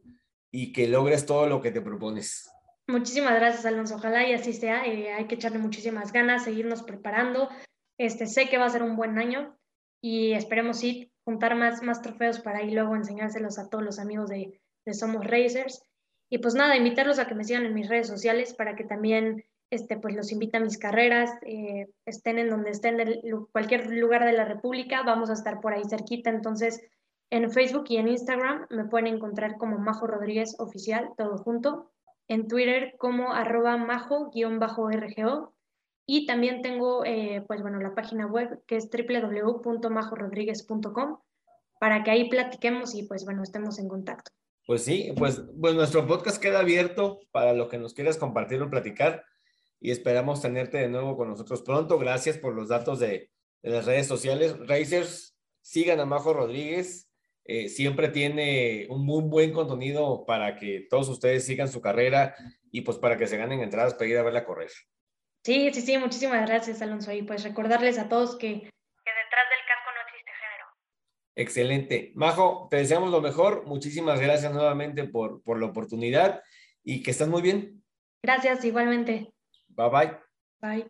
y 0.52 0.74
que 0.74 0.88
logres 0.88 1.26
todo 1.26 1.48
lo 1.48 1.62
que 1.62 1.72
te 1.72 1.82
propones. 1.82 2.50
Muchísimas 2.88 3.36
gracias, 3.36 3.66
Alonso. 3.66 3.96
Ojalá 3.96 4.28
y 4.28 4.34
así 4.34 4.54
sea. 4.54 4.86
Eh, 4.86 5.12
hay 5.12 5.26
que 5.28 5.36
echarle 5.36 5.60
muchísimas 5.60 6.14
ganas, 6.14 6.46
seguirnos 6.46 6.84
preparando. 6.84 7.50
Este, 7.98 8.28
sé 8.28 8.48
que 8.48 8.58
va 8.58 8.66
a 8.66 8.70
ser 8.70 8.82
un 8.82 8.96
buen 8.96 9.18
año 9.18 9.58
y 10.02 10.34
esperemos 10.34 10.80
sí 10.80 11.12
juntar 11.26 11.56
más, 11.56 11.84
más 11.84 12.02
trofeos 12.02 12.40
para 12.40 12.60
ahí 12.60 12.72
luego 12.72 12.96
enseñárselos 12.96 13.60
a 13.60 13.70
todos 13.70 13.84
los 13.84 14.00
amigos 14.00 14.30
de, 14.30 14.62
de 14.86 14.94
Somos 14.94 15.26
Racers. 15.26 15.82
Y 16.30 16.38
pues 16.38 16.56
nada, 16.56 16.78
invitarlos 16.78 17.20
a 17.20 17.28
que 17.28 17.36
me 17.36 17.44
sigan 17.44 17.66
en 17.66 17.74
mis 17.74 17.90
redes 17.90 18.08
sociales 18.08 18.54
para 18.54 18.76
que 18.76 18.86
también 18.86 19.44
este, 19.70 19.97
pues 19.97 20.15
los 20.15 20.32
invita 20.32 20.57
a 20.57 20.61
mis 20.61 20.78
carreras, 20.78 21.30
eh, 21.43 21.88
estén 22.05 22.39
en 22.39 22.49
donde 22.49 22.72
estén, 22.72 22.99
en 22.99 23.45
cualquier 23.51 23.91
lugar 23.91 24.26
de 24.26 24.34
la 24.34 24.45
República, 24.45 25.03
vamos 25.03 25.30
a 25.30 25.34
estar 25.34 25.59
por 25.59 25.74
ahí 25.74 25.84
cerquita. 25.89 26.30
Entonces, 26.30 26.82
en 27.30 27.51
Facebook 27.51 27.84
y 27.89 27.97
en 27.97 28.07
Instagram 28.07 28.65
me 28.70 28.86
pueden 28.86 29.07
encontrar 29.07 29.57
como 29.57 29.78
Majo 29.78 30.07
Rodríguez 30.07 30.55
Oficial, 30.59 31.09
todo 31.18 31.38
junto. 31.38 31.91
En 32.30 32.47
Twitter 32.47 32.95
como 32.97 33.34
arroba 33.34 33.76
majo-rgo. 33.78 35.53
Y 36.09 36.26
también 36.26 36.61
tengo, 36.61 37.03
eh, 37.03 37.43
pues 37.47 37.61
bueno, 37.61 37.82
la 37.82 37.93
página 37.93 38.28
web 38.28 38.63
que 38.65 38.78
es 38.78 38.89
www.majorodríguez.com 38.89 41.18
para 41.82 42.01
que 42.03 42.11
ahí 42.11 42.30
platiquemos 42.30 42.95
y 42.95 43.03
pues 43.03 43.26
bueno, 43.26 43.43
estemos 43.43 43.78
en 43.78 43.89
contacto. 43.89 44.32
Pues 44.65 44.86
sí, 44.86 45.11
pues, 45.18 45.43
pues 45.59 45.76
nuestro 45.76 46.07
podcast 46.07 46.41
queda 46.41 46.59
abierto 46.59 47.20
para 47.32 47.51
lo 47.53 47.68
que 47.68 47.78
nos 47.78 47.93
quieras 47.93 48.15
compartir 48.18 48.61
o 48.61 48.70
platicar 48.70 49.26
y 49.80 49.92
esperamos 49.92 50.42
tenerte 50.42 50.78
de 50.78 50.90
nuevo 50.90 51.16
con 51.18 51.30
nosotros 51.30 51.62
pronto. 51.62 51.98
Gracias 51.98 52.38
por 52.38 52.54
los 52.54 52.70
datos 52.70 53.00
de, 53.00 53.30
las 53.62 53.86
redes 53.86 54.08
sociales. 54.08 54.56
Racers, 54.68 55.38
sigan 55.62 56.00
a 56.00 56.06
Majo 56.06 56.34
Rodríguez. 56.34 57.10
Eh, 57.46 57.70
siempre 57.70 58.10
tiene 58.10 58.88
un 58.90 59.06
muy 59.06 59.24
buen 59.24 59.54
contenido 59.54 60.26
para 60.26 60.56
que 60.58 60.86
todos 60.90 61.08
ustedes 61.10 61.46
sigan 61.46 61.70
su 61.70 61.80
carrera 61.80 62.36
y 62.72 62.82
pues 62.82 62.98
para 62.98 63.18
que 63.18 63.28
se 63.28 63.38
ganen 63.38 63.62
entradas 63.62 63.94
para 63.94 64.08
ir 64.08 64.18
a 64.18 64.24
verla 64.24 64.46
correr. 64.46 64.70
Sí, 65.44 65.72
sí, 65.74 65.82
sí, 65.82 65.98
muchísimas 65.98 66.46
gracias, 66.46 66.82
Alonso. 66.82 67.12
Y 67.14 67.24
pues 67.24 67.44
recordarles 67.44 67.98
a 68.00 68.10
todos 68.10 68.36
que, 68.36 68.48
que 68.48 68.60
detrás 68.60 69.46
del 69.50 69.64
casco 69.66 69.92
no 69.96 70.02
existe 70.08 70.32
género. 70.42 70.66
Excelente. 71.36 72.12
Majo, 72.16 72.68
te 72.70 72.78
deseamos 72.78 73.12
lo 73.12 73.22
mejor. 73.22 73.66
Muchísimas 73.66 74.20
gracias 74.20 74.52
nuevamente 74.52 75.06
por, 75.06 75.42
por 75.44 75.60
la 75.60 75.68
oportunidad 75.68 76.42
y 76.84 77.02
que 77.02 77.12
estás 77.12 77.30
muy 77.30 77.42
bien. 77.42 77.82
Gracias, 78.22 78.66
igualmente. 78.66 79.32
Bye 79.78 79.90
bye. 79.92 80.18
Bye. 80.60 80.88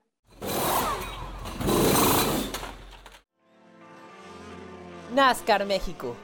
NASCAR 5.13 5.65
México. 5.65 6.15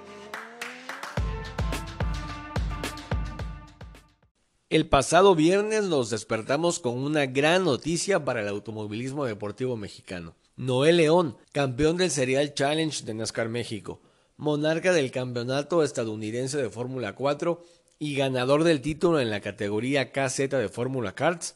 El 4.69 4.87
pasado 4.87 5.35
viernes 5.35 5.83
nos 5.83 6.09
despertamos 6.09 6.79
con 6.79 6.97
una 6.97 7.25
gran 7.25 7.65
noticia 7.65 8.23
para 8.23 8.41
el 8.41 8.47
automovilismo 8.47 9.25
deportivo 9.25 9.75
mexicano. 9.75 10.35
Noé 10.55 10.93
León, 10.93 11.35
campeón 11.51 11.97
del 11.97 12.11
Serial 12.11 12.53
Challenge 12.53 13.03
de 13.03 13.13
NASCAR 13.13 13.49
México, 13.49 14.01
monarca 14.37 14.93
del 14.93 15.11
campeonato 15.11 15.83
estadounidense 15.83 16.57
de 16.57 16.69
Fórmula 16.69 17.13
4 17.13 17.61
y 17.99 18.15
ganador 18.15 18.63
del 18.63 18.81
título 18.81 19.19
en 19.19 19.29
la 19.29 19.41
categoría 19.41 20.11
KZ 20.13 20.49
de 20.49 20.69
Fórmula 20.69 21.13
Karts, 21.13 21.55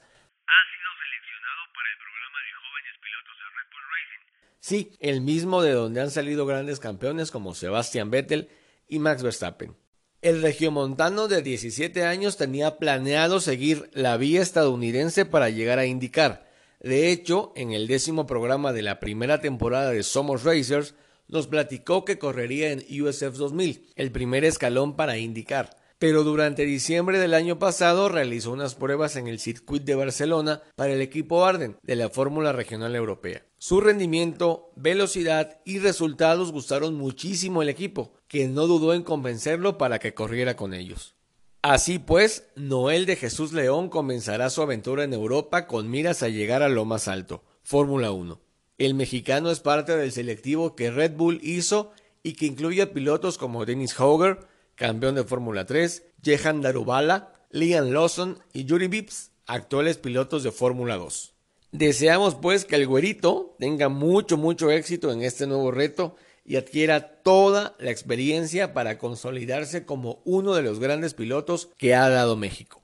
Sí, 4.67 4.91
el 4.99 5.21
mismo 5.21 5.61
de 5.61 5.71
donde 5.71 6.01
han 6.01 6.11
salido 6.11 6.45
grandes 6.45 6.81
campeones 6.81 7.31
como 7.31 7.55
Sebastian 7.55 8.11
Vettel 8.11 8.49
y 8.89 8.99
Max 8.99 9.23
Verstappen. 9.23 9.77
El 10.21 10.41
regiomontano 10.41 11.29
de 11.29 11.41
17 11.41 12.03
años 12.03 12.35
tenía 12.35 12.77
planeado 12.77 13.39
seguir 13.39 13.89
la 13.93 14.17
vía 14.17 14.41
estadounidense 14.41 15.23
para 15.23 15.49
llegar 15.49 15.79
a 15.79 15.85
indicar. 15.85 16.51
De 16.81 17.13
hecho, 17.13 17.53
en 17.55 17.71
el 17.71 17.87
décimo 17.87 18.27
programa 18.27 18.73
de 18.73 18.81
la 18.81 18.99
primera 18.99 19.39
temporada 19.39 19.91
de 19.91 20.03
Somos 20.03 20.43
Racers, 20.43 20.95
nos 21.29 21.47
platicó 21.47 22.03
que 22.03 22.19
correría 22.19 22.73
en 22.73 22.83
USF 23.01 23.37
2000, 23.37 23.93
el 23.95 24.11
primer 24.11 24.43
escalón 24.43 24.97
para 24.97 25.17
indicar. 25.17 25.77
pero 25.97 26.25
durante 26.25 26.65
diciembre 26.65 27.19
del 27.19 27.33
año 27.33 27.57
pasado 27.57 28.09
realizó 28.09 28.51
unas 28.51 28.75
pruebas 28.75 29.15
en 29.15 29.27
el 29.27 29.39
Circuit 29.39 29.83
de 29.83 29.95
Barcelona 29.95 30.61
para 30.75 30.91
el 30.91 30.99
equipo 30.99 31.45
Arden 31.45 31.77
de 31.83 31.95
la 31.95 32.09
Fórmula 32.09 32.51
Regional 32.51 32.95
Europea. 32.97 33.46
Su 33.59 33.81
rendimiento, 33.81 34.71
velocidad 34.75 35.59
y 35.65 35.79
resultados 35.79 36.51
gustaron 36.51 36.93
muchísimo 36.93 37.61
al 37.61 37.69
equipo, 37.69 38.13
que 38.27 38.47
no 38.47 38.67
dudó 38.67 38.93
en 38.93 39.01
convencerlo 39.01 39.79
para 39.79 39.97
que 39.97 40.13
corriera 40.13 40.55
con 40.55 40.75
ellos. 40.75 41.15
Así 41.63 41.97
pues, 41.97 42.49
Noel 42.55 43.07
de 43.07 43.15
Jesús 43.15 43.53
León 43.53 43.89
comenzará 43.89 44.51
su 44.51 44.61
aventura 44.61 45.03
en 45.03 45.13
Europa 45.13 45.65
con 45.65 45.89
miras 45.89 46.21
a 46.21 46.29
llegar 46.29 46.61
a 46.61 46.69
lo 46.69 46.85
más 46.85 47.07
alto, 47.07 47.43
Fórmula 47.63 48.11
1. 48.11 48.39
El 48.77 48.93
mexicano 48.93 49.49
es 49.49 49.59
parte 49.59 49.97
del 49.97 50.11
selectivo 50.11 50.75
que 50.75 50.91
Red 50.91 51.13
Bull 51.13 51.39
hizo 51.41 51.91
y 52.21 52.33
que 52.33 52.45
incluye 52.45 52.83
a 52.83 52.93
pilotos 52.93 53.39
como 53.39 53.65
Dennis 53.65 53.99
Hoger, 53.99 54.47
campeón 54.75 55.15
de 55.15 55.23
Fórmula 55.23 55.65
3, 55.65 56.03
Jehan 56.21 56.61
Darubala, 56.61 57.33
Liam 57.49 57.89
Lawson 57.89 58.37
y 58.53 58.65
Yuri 58.65 58.87
Vips, 58.87 59.31
actuales 59.47 59.97
pilotos 59.97 60.43
de 60.43 60.51
Fórmula 60.51 60.97
2. 60.97 61.36
Deseamos 61.71 62.35
pues 62.35 62.63
que 62.63 62.75
el 62.75 62.87
güerito 62.87 63.55
tenga 63.59 63.89
mucho, 63.89 64.37
mucho 64.37 64.71
éxito 64.71 65.11
en 65.11 65.21
este 65.21 65.47
nuevo 65.47 65.69
reto 65.69 66.15
y 66.45 66.55
adquiera 66.55 67.21
toda 67.21 67.75
la 67.79 67.91
experiencia 67.91 68.73
para 68.73 68.97
consolidarse 68.97 69.85
como 69.85 70.21
uno 70.23 70.55
de 70.55 70.61
los 70.61 70.79
grandes 70.79 71.13
pilotos 71.13 71.69
que 71.77 71.93
ha 71.93 72.07
dado 72.09 72.37
México. 72.37 72.81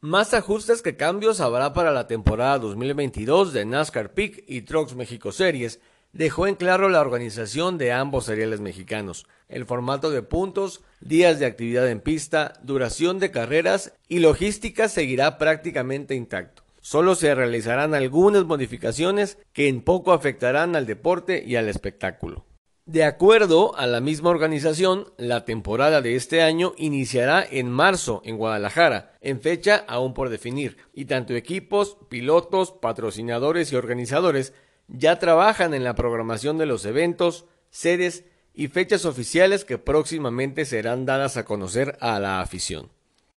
Más 0.00 0.34
ajustes 0.34 0.82
que 0.82 0.96
cambios 0.96 1.40
habrá 1.40 1.72
para 1.72 1.92
la 1.92 2.06
temporada 2.08 2.58
2022 2.58 3.52
de 3.52 3.64
NASCAR 3.64 4.12
Peak 4.12 4.44
y 4.46 4.62
Trucks 4.62 4.94
México 4.94 5.32
Series, 5.32 5.80
dejó 6.14 6.46
en 6.46 6.54
claro 6.54 6.88
la 6.88 7.00
organización 7.00 7.76
de 7.76 7.92
ambos 7.92 8.24
seriales 8.24 8.60
mexicanos, 8.60 9.26
el 9.48 9.66
formato 9.66 10.10
de 10.10 10.22
puntos, 10.22 10.82
días 11.00 11.38
de 11.38 11.46
actividad 11.46 11.88
en 11.88 12.00
pista, 12.00 12.54
duración 12.62 13.18
de 13.18 13.30
carreras 13.30 13.92
y 14.08 14.20
logística 14.20 14.88
seguirá 14.88 15.36
prácticamente 15.36 16.14
intacto. 16.14 16.62
Solo 16.80 17.14
se 17.14 17.34
realizarán 17.34 17.94
algunas 17.94 18.44
modificaciones 18.44 19.38
que 19.52 19.68
en 19.68 19.82
poco 19.82 20.12
afectarán 20.12 20.76
al 20.76 20.86
deporte 20.86 21.42
y 21.44 21.56
al 21.56 21.68
espectáculo. 21.68 22.46
De 22.86 23.02
acuerdo 23.02 23.74
a 23.78 23.86
la 23.86 24.00
misma 24.00 24.28
organización, 24.28 25.06
la 25.16 25.46
temporada 25.46 26.02
de 26.02 26.16
este 26.16 26.42
año 26.42 26.74
iniciará 26.76 27.42
en 27.42 27.70
marzo 27.70 28.20
en 28.26 28.36
Guadalajara, 28.36 29.14
en 29.22 29.40
fecha 29.40 29.86
aún 29.88 30.12
por 30.12 30.28
definir, 30.28 30.76
y 30.92 31.06
tanto 31.06 31.34
equipos, 31.34 31.96
pilotos, 32.10 32.72
patrocinadores 32.72 33.72
y 33.72 33.76
organizadores 33.76 34.52
ya 34.88 35.18
trabajan 35.18 35.74
en 35.74 35.84
la 35.84 35.94
programación 35.94 36.58
de 36.58 36.66
los 36.66 36.84
eventos, 36.84 37.46
sedes 37.70 38.24
y 38.52 38.68
fechas 38.68 39.04
oficiales 39.04 39.64
que 39.64 39.78
próximamente 39.78 40.64
serán 40.64 41.06
dadas 41.06 41.36
a 41.36 41.44
conocer 41.44 41.96
a 42.00 42.20
la 42.20 42.40
afición. 42.40 42.90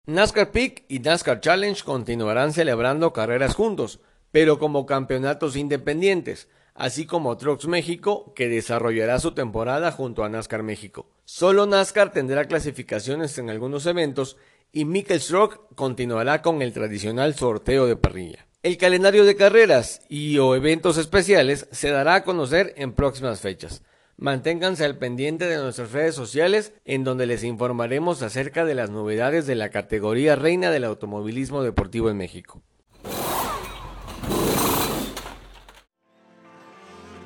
NASCAR 0.06 0.52
Peak 0.52 0.84
y 0.88 1.00
NASCAR 1.00 1.40
Challenge 1.40 1.82
continuarán 1.82 2.52
celebrando 2.52 3.12
carreras 3.12 3.54
juntos, 3.54 4.00
pero 4.30 4.58
como 4.58 4.86
campeonatos 4.86 5.56
independientes, 5.56 6.48
así 6.74 7.06
como 7.06 7.36
Trucks 7.36 7.66
México, 7.66 8.32
que 8.34 8.48
desarrollará 8.48 9.18
su 9.18 9.32
temporada 9.32 9.90
junto 9.90 10.22
a 10.22 10.28
NASCAR 10.28 10.62
México. 10.62 11.08
Solo 11.24 11.66
NASCAR 11.66 12.12
tendrá 12.12 12.44
clasificaciones 12.44 13.36
en 13.38 13.50
algunos 13.50 13.86
eventos 13.86 14.36
y 14.70 14.84
Michael 14.84 15.22
Truck 15.22 15.74
continuará 15.74 16.42
con 16.42 16.62
el 16.62 16.72
tradicional 16.72 17.34
sorteo 17.34 17.86
de 17.86 17.96
parrilla. 17.96 18.46
El 18.66 18.78
calendario 18.78 19.24
de 19.24 19.36
carreras 19.36 20.00
y 20.08 20.38
o 20.38 20.56
eventos 20.56 20.98
especiales 20.98 21.68
se 21.70 21.90
dará 21.90 22.16
a 22.16 22.24
conocer 22.24 22.74
en 22.76 22.94
próximas 22.94 23.40
fechas. 23.40 23.84
Manténganse 24.16 24.84
al 24.84 24.98
pendiente 24.98 25.46
de 25.46 25.58
nuestras 25.58 25.92
redes 25.92 26.16
sociales 26.16 26.72
en 26.84 27.04
donde 27.04 27.26
les 27.26 27.44
informaremos 27.44 28.22
acerca 28.22 28.64
de 28.64 28.74
las 28.74 28.90
novedades 28.90 29.46
de 29.46 29.54
la 29.54 29.70
categoría 29.70 30.34
reina 30.34 30.72
del 30.72 30.82
automovilismo 30.82 31.62
deportivo 31.62 32.10
en 32.10 32.16
México. 32.16 32.60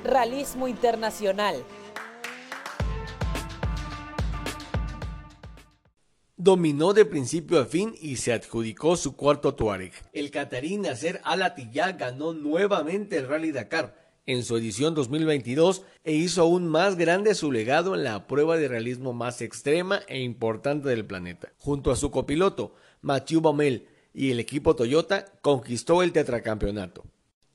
Realismo 0.03 0.67
Internacional. 0.67 1.55
Dominó 6.43 6.93
de 6.93 7.05
principio 7.05 7.59
a 7.59 7.65
fin 7.65 7.93
y 8.01 8.15
se 8.15 8.33
adjudicó 8.33 8.97
su 8.97 9.15
cuarto 9.15 9.53
Tuareg. 9.53 9.91
El 10.11 10.31
Catarí 10.31 10.75
Nasser 10.75 11.21
Al 11.23 11.53
ganó 11.99 12.33
nuevamente 12.33 13.17
el 13.17 13.27
Rally 13.27 13.51
Dakar 13.51 13.95
en 14.25 14.43
su 14.43 14.57
edición 14.57 14.95
2022 14.95 15.83
e 16.03 16.13
hizo 16.13 16.41
aún 16.41 16.67
más 16.67 16.97
grande 16.97 17.35
su 17.35 17.51
legado 17.51 17.93
en 17.93 18.03
la 18.03 18.25
prueba 18.25 18.57
de 18.57 18.67
realismo 18.67 19.13
más 19.13 19.39
extrema 19.43 19.99
e 20.07 20.21
importante 20.21 20.89
del 20.89 21.05
planeta. 21.05 21.53
Junto 21.59 21.91
a 21.91 21.95
su 21.95 22.09
copiloto, 22.09 22.73
Mathieu 23.01 23.39
Baumel, 23.39 23.87
y 24.11 24.31
el 24.31 24.39
equipo 24.39 24.75
Toyota 24.75 25.27
conquistó 25.43 26.01
el 26.01 26.11
tetracampeonato. 26.11 27.03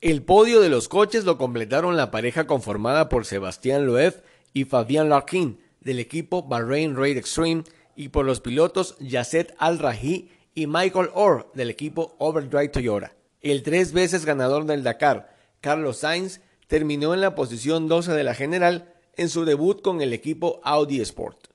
El 0.00 0.22
podio 0.22 0.60
de 0.60 0.68
los 0.68 0.86
coches 0.86 1.24
lo 1.24 1.38
completaron 1.38 1.96
la 1.96 2.12
pareja 2.12 2.46
conformada 2.46 3.08
por 3.08 3.24
Sebastián 3.24 3.84
Loeb 3.84 4.22
y 4.52 4.62
Fabián 4.62 5.08
Larkin 5.08 5.58
del 5.80 5.98
equipo 5.98 6.44
Bahrain 6.44 6.94
Raid 6.94 7.16
Extreme 7.16 7.64
y 7.96 8.10
por 8.10 8.24
los 8.24 8.40
pilotos 8.40 8.96
Yasset 8.98 9.54
Al-Rahi 9.58 10.30
y 10.54 10.66
Michael 10.66 11.10
Orr 11.14 11.50
del 11.54 11.70
equipo 11.70 12.14
Overdrive 12.18 12.68
Toyota. 12.68 13.12
El 13.40 13.62
tres 13.62 13.92
veces 13.92 14.24
ganador 14.24 14.64
del 14.66 14.82
Dakar, 14.82 15.34
Carlos 15.60 15.98
Sainz, 15.98 16.40
terminó 16.66 17.14
en 17.14 17.20
la 17.20 17.34
posición 17.34 17.88
12 17.88 18.12
de 18.12 18.24
la 18.24 18.34
general 18.34 18.94
en 19.16 19.28
su 19.28 19.44
debut 19.44 19.82
con 19.82 20.00
el 20.00 20.12
equipo 20.12 20.60
Audi 20.62 21.00
Sport. 21.00 21.48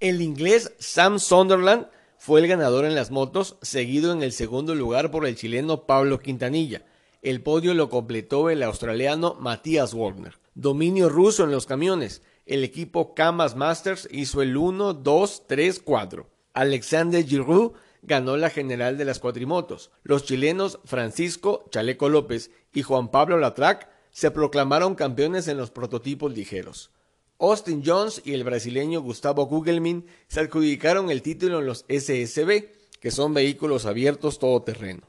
El 0.00 0.22
inglés 0.22 0.72
Sam 0.78 1.18
Sunderland 1.18 1.88
fue 2.18 2.40
el 2.40 2.48
ganador 2.48 2.84
en 2.84 2.94
las 2.94 3.10
motos, 3.10 3.56
seguido 3.62 4.12
en 4.12 4.22
el 4.22 4.32
segundo 4.32 4.74
lugar 4.74 5.10
por 5.10 5.26
el 5.26 5.36
chileno 5.36 5.86
Pablo 5.86 6.18
Quintanilla. 6.18 6.84
El 7.22 7.42
podio 7.42 7.74
lo 7.74 7.90
completó 7.90 8.50
el 8.50 8.62
australiano 8.62 9.36
Matthias 9.40 9.94
Wagner. 9.94 10.38
Dominio 10.54 11.08
ruso 11.08 11.44
en 11.44 11.50
los 11.50 11.66
camiones. 11.66 12.22
El 12.48 12.64
equipo 12.64 13.14
Kamas 13.14 13.56
Masters 13.56 14.08
hizo 14.10 14.40
el 14.40 14.56
1, 14.56 14.94
2, 14.94 15.42
3, 15.46 15.80
4. 15.84 16.30
Alexander 16.54 17.22
Giroux 17.22 17.74
ganó 18.00 18.38
la 18.38 18.48
general 18.48 18.96
de 18.96 19.04
las 19.04 19.18
cuatrimotos. 19.18 19.90
Los 20.02 20.24
chilenos 20.24 20.78
Francisco 20.86 21.66
Chaleco 21.70 22.08
López 22.08 22.50
y 22.72 22.80
Juan 22.80 23.10
Pablo 23.10 23.36
Latrac 23.36 23.90
se 24.12 24.30
proclamaron 24.30 24.94
campeones 24.94 25.46
en 25.46 25.58
los 25.58 25.70
prototipos 25.70 26.32
ligeros. 26.34 26.90
Austin 27.38 27.82
Jones 27.84 28.22
y 28.24 28.32
el 28.32 28.44
brasileño 28.44 29.02
Gustavo 29.02 29.44
Gugelmin 29.44 30.06
se 30.28 30.40
adjudicaron 30.40 31.10
el 31.10 31.20
título 31.20 31.58
en 31.58 31.66
los 31.66 31.84
SSB, 31.86 32.70
que 32.98 33.10
son 33.10 33.34
vehículos 33.34 33.84
abiertos 33.84 34.38
todoterreno. 34.38 35.02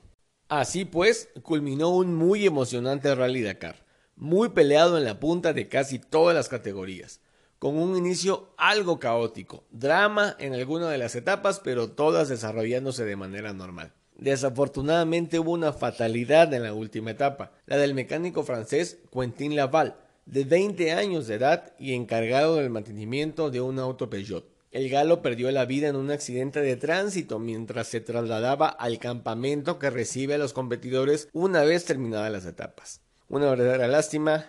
Así 0.50 0.84
pues, 0.84 1.30
culminó 1.42 1.88
un 1.88 2.16
muy 2.16 2.46
emocionante 2.46 3.16
Rally 3.16 3.44
Dakar, 3.44 3.86
muy 4.18 4.50
peleado 4.50 4.98
en 4.98 5.06
la 5.06 5.22
punta 5.22 5.54
de 5.54 5.70
casi 5.70 6.00
todas 6.00 6.36
las 6.36 6.50
categorías, 6.50 7.22
con 7.60 7.78
un 7.78 7.98
inicio 7.98 8.50
algo 8.58 9.00
caótico, 9.00 9.66
drama 9.70 10.36
en 10.40 10.54
alguna 10.54 10.90
de 10.90 10.98
las 10.98 11.16
etapas, 11.16 11.60
pero 11.60 11.92
todas 11.92 12.30
desarrollándose 12.30 13.06
de 13.06 13.18
manera 13.18 13.54
normal. 13.54 13.94
Desafortunadamente 14.18 15.40
hubo 15.40 15.52
una 15.52 15.72
fatalidad 15.72 16.54
en 16.54 16.64
la 16.64 16.74
última 16.74 17.12
etapa, 17.12 17.52
la 17.66 17.78
del 17.78 17.94
mecánico 17.94 18.44
francés 18.44 19.00
Quentin 19.14 19.56
Laval, 19.56 19.96
de 20.26 20.44
20 20.44 20.92
años 20.94 21.28
de 21.28 21.36
edad 21.36 21.74
y 21.80 21.94
encargado 21.94 22.56
del 22.56 22.70
mantenimiento 22.70 23.50
de 23.50 23.62
un 23.62 23.80
auto 23.80 24.10
Peugeot. 24.10 24.46
El 24.72 24.90
galo 24.90 25.22
perdió 25.22 25.50
la 25.52 25.66
vida 25.66 25.88
en 25.88 25.96
un 25.96 26.12
accidente 26.12 26.62
de 26.62 26.76
tránsito 26.76 27.40
mientras 27.40 27.88
se 27.88 28.02
trasladaba 28.02 28.68
al 28.68 29.00
campamento 29.00 29.80
que 29.80 29.90
recibe 29.90 30.36
a 30.36 30.38
los 30.38 30.54
competidores 30.54 31.28
una 31.34 31.64
vez 31.64 31.86
terminadas 31.86 32.32
las 32.32 32.46
etapas. 32.46 33.02
Una 33.30 33.50
verdadera 33.50 33.88
lástima. 33.88 34.46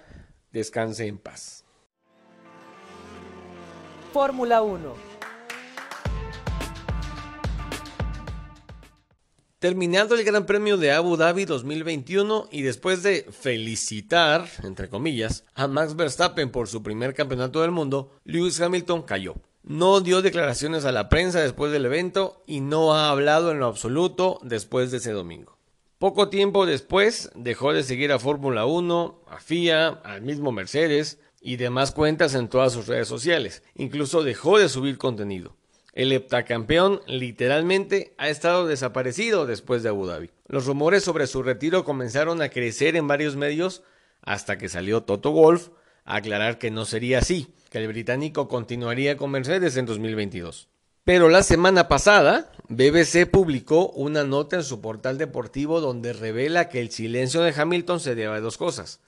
Descanse 0.53 1.07
en 1.07 1.17
paz. 1.17 1.60
Fórmula 4.13 4.63
1. 4.63 4.95
Terminando 9.59 10.15
el 10.15 10.25
Gran 10.25 10.47
Premio 10.47 10.77
de 10.77 10.93
Abu 10.93 11.17
Dhabi 11.17 11.45
2021 11.45 12.49
y 12.51 12.63
después 12.63 13.03
de 13.03 13.27
felicitar, 13.31 14.49
entre 14.63 14.89
comillas, 14.89 15.45
a 15.55 15.67
Max 15.69 15.95
Verstappen 15.97 16.51
por 16.51 16.69
su 16.69 16.83
primer 16.83 17.15
campeonato 17.15 17.61
del 17.61 17.71
mundo, 17.71 18.11
Lewis 18.25 18.61
Hamilton 18.61 19.03
cayó 19.03 19.35
no 19.63 20.01
dio 20.01 20.23
declaraciones 20.23 20.85
a 20.85 20.93
la 20.93 21.09
prensa 21.09 21.41
después 21.41 21.71
del 21.71 21.85
evento 21.85 22.43
y 22.47 22.61
no 22.61 22.95
ha 22.95 23.11
hablado 23.11 23.51
en 23.51 23.61
lo 23.61 23.67
absoluto 23.67 24.39
después 24.43 24.91
de 24.91 24.99
ese 24.99 25.13
domingo. 25.13 25.59
Poco 25.99 26.31
tiempo 26.31 26.65
después 26.65 27.31
dejó 27.35 27.75
de 27.75 27.83
seguir 27.83 28.11
a 28.11 28.19
Fórmula 28.19 28.65
1, 28.65 29.25
a 29.29 29.39
FIA, 29.39 29.89
al 29.89 30.23
mismo 30.23 30.51
Mercedes 30.51 31.19
y 31.41 31.57
demás 31.57 31.93
cuentas 31.93 32.35
en 32.35 32.49
todas 32.49 32.73
sus 32.73 32.87
redes 32.87 33.09
sociales. 33.09 33.63
Incluso 33.75 34.23
dejó 34.23 34.59
de 34.59 34.69
subir 34.69 34.99
contenido. 34.99 35.57
El 35.93 36.13
heptacampeón 36.13 37.01
literalmente 37.07 38.15
ha 38.17 38.29
estado 38.29 38.67
desaparecido 38.67 39.47
después 39.47 39.83
de 39.83 39.89
Abu 39.89 40.07
Dhabi. 40.07 40.31
Los 40.47 40.67
rumores 40.67 41.03
sobre 41.03 41.27
su 41.27 41.43
retiro 41.43 41.85
comenzaron 41.85 42.43
a 42.43 42.49
crecer 42.49 42.95
en 42.95 43.09
varios 43.09 43.37
medios 43.37 43.83
hasta 44.23 44.59
que 44.59 44.69
salió 44.69 45.03
Toto 45.03 45.33
Wolf 45.33 45.71
a 46.05 46.17
aclarar 46.17 46.59
que 46.59 46.71
no 46.71 46.85
sería 46.85 47.19
así, 47.19 47.53
que 47.71 47.79
el 47.79 47.89
británico 47.89 48.49
continuaría 48.49 49.17
con 49.17 49.31
Mercedes 49.31 49.77
en 49.77 49.87
2022. 49.87 50.69
Pero 51.05 51.29
la 51.29 51.43
semana 51.43 51.89
pasada, 51.89 52.53
BBC 52.69 53.27
publicó 53.29 53.89
una 53.91 54.23
nota 54.23 54.57
en 54.57 54.63
su 54.63 54.81
portal 54.81 55.19
deportivo 55.19 55.81
donde 55.81 56.13
revela 56.13 56.69
que 56.69 56.81
el 56.81 56.91
silencio 56.91 57.41
de 57.43 57.55
Hamilton 57.57 58.01
se 58.01 58.15
debe 58.15 58.37
a 58.37 58.41
dos 58.41 58.59
cosas. 58.59 59.01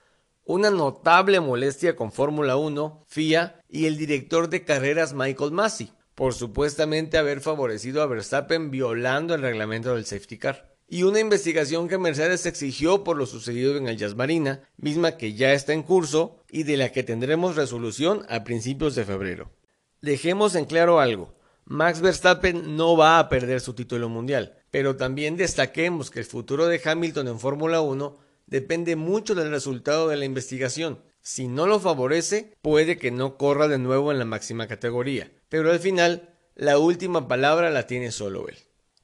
Una 0.44 0.70
notable 0.70 1.38
molestia 1.38 1.94
con 1.94 2.10
Fórmula 2.10 2.56
1, 2.56 3.04
FIA 3.06 3.60
y 3.68 3.86
el 3.86 3.96
director 3.96 4.48
de 4.48 4.64
carreras 4.64 5.14
Michael 5.14 5.52
Massey, 5.52 5.92
por 6.16 6.34
supuestamente 6.34 7.16
haber 7.16 7.40
favorecido 7.40 8.02
a 8.02 8.06
Verstappen 8.06 8.72
violando 8.72 9.36
el 9.36 9.42
reglamento 9.42 9.94
del 9.94 10.04
safety 10.04 10.38
car. 10.38 10.74
Y 10.88 11.04
una 11.04 11.20
investigación 11.20 11.86
que 11.86 11.96
Mercedes 11.96 12.44
exigió 12.44 13.04
por 13.04 13.16
lo 13.16 13.26
sucedido 13.26 13.76
en 13.76 13.86
el 13.86 13.96
Jazz 13.96 14.16
Marina, 14.16 14.68
misma 14.76 15.16
que 15.16 15.34
ya 15.34 15.52
está 15.52 15.74
en 15.74 15.84
curso 15.84 16.40
y 16.50 16.64
de 16.64 16.76
la 16.76 16.90
que 16.90 17.04
tendremos 17.04 17.54
resolución 17.54 18.26
a 18.28 18.42
principios 18.42 18.96
de 18.96 19.04
febrero. 19.04 19.52
Dejemos 20.00 20.56
en 20.56 20.64
claro 20.64 20.98
algo. 20.98 21.36
Max 21.66 22.00
Verstappen 22.00 22.76
no 22.76 22.96
va 22.96 23.20
a 23.20 23.28
perder 23.28 23.60
su 23.60 23.74
título 23.74 24.08
mundial, 24.08 24.56
pero 24.72 24.96
también 24.96 25.36
destaquemos 25.36 26.10
que 26.10 26.18
el 26.18 26.24
futuro 26.24 26.66
de 26.66 26.80
Hamilton 26.84 27.28
en 27.28 27.38
Fórmula 27.38 27.80
1 27.80 28.31
depende 28.52 28.96
mucho 28.96 29.34
del 29.34 29.50
resultado 29.50 30.08
de 30.08 30.18
la 30.18 30.26
investigación. 30.26 31.02
Si 31.22 31.48
no 31.48 31.66
lo 31.66 31.80
favorece, 31.80 32.52
puede 32.60 32.98
que 32.98 33.10
no 33.10 33.38
corra 33.38 33.66
de 33.66 33.78
nuevo 33.78 34.12
en 34.12 34.18
la 34.18 34.26
máxima 34.26 34.68
categoría, 34.68 35.32
pero 35.48 35.70
al 35.70 35.80
final, 35.80 36.36
la 36.54 36.76
última 36.78 37.28
palabra 37.28 37.70
la 37.70 37.86
tiene 37.86 38.12
solo 38.12 38.48
él. 38.48 38.58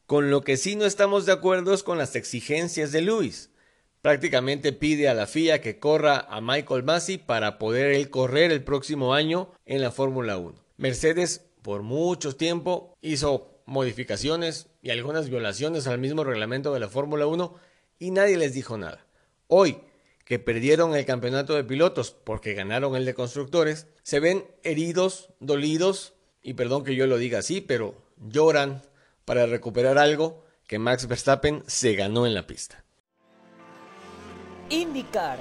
Con 0.04 0.30
lo 0.30 0.42
que 0.42 0.58
sí 0.58 0.76
no 0.76 0.84
estamos 0.84 1.24
de 1.24 1.32
acuerdo 1.32 1.72
es 1.72 1.82
con 1.82 1.96
las 1.96 2.14
exigencias 2.14 2.92
de 2.92 3.00
Lewis. 3.00 3.50
Prácticamente 4.02 4.74
pide 4.74 5.08
a 5.08 5.14
la 5.14 5.26
FIA 5.26 5.62
que 5.62 5.78
corra 5.78 6.18
a 6.28 6.42
Michael 6.42 6.82
Massey 6.82 7.16
para 7.16 7.58
poder 7.58 7.92
él 7.92 8.10
correr 8.10 8.52
el 8.52 8.62
próximo 8.62 9.14
año 9.14 9.50
en 9.64 9.80
la 9.80 9.90
Fórmula 9.90 10.36
1. 10.36 10.62
Mercedes 10.76 11.46
por 11.62 11.82
mucho 11.82 12.36
tiempo 12.36 12.94
hizo 13.00 13.62
modificaciones 13.64 14.68
y 14.82 14.90
algunas 14.90 15.30
violaciones 15.30 15.86
al 15.86 15.98
mismo 15.98 16.22
reglamento 16.22 16.74
de 16.74 16.80
la 16.80 16.88
Fórmula 16.88 17.26
1 17.26 17.54
y 17.98 18.10
nadie 18.10 18.36
les 18.36 18.52
dijo 18.52 18.76
nada. 18.76 19.07
Hoy, 19.48 19.80
que 20.26 20.38
perdieron 20.38 20.94
el 20.94 21.06
campeonato 21.06 21.54
de 21.54 21.64
pilotos 21.64 22.10
porque 22.12 22.52
ganaron 22.52 22.94
el 22.94 23.06
de 23.06 23.14
constructores, 23.14 23.86
se 24.02 24.20
ven 24.20 24.44
heridos, 24.62 25.30
dolidos, 25.40 26.12
y 26.42 26.52
perdón 26.52 26.84
que 26.84 26.94
yo 26.94 27.06
lo 27.06 27.16
diga 27.16 27.38
así, 27.38 27.62
pero 27.62 27.94
lloran 28.18 28.82
para 29.24 29.46
recuperar 29.46 29.96
algo 29.96 30.44
que 30.66 30.78
Max 30.78 31.08
Verstappen 31.08 31.62
se 31.66 31.94
ganó 31.94 32.26
en 32.26 32.34
la 32.34 32.46
pista. 32.46 32.84
IndyCar 34.68 35.38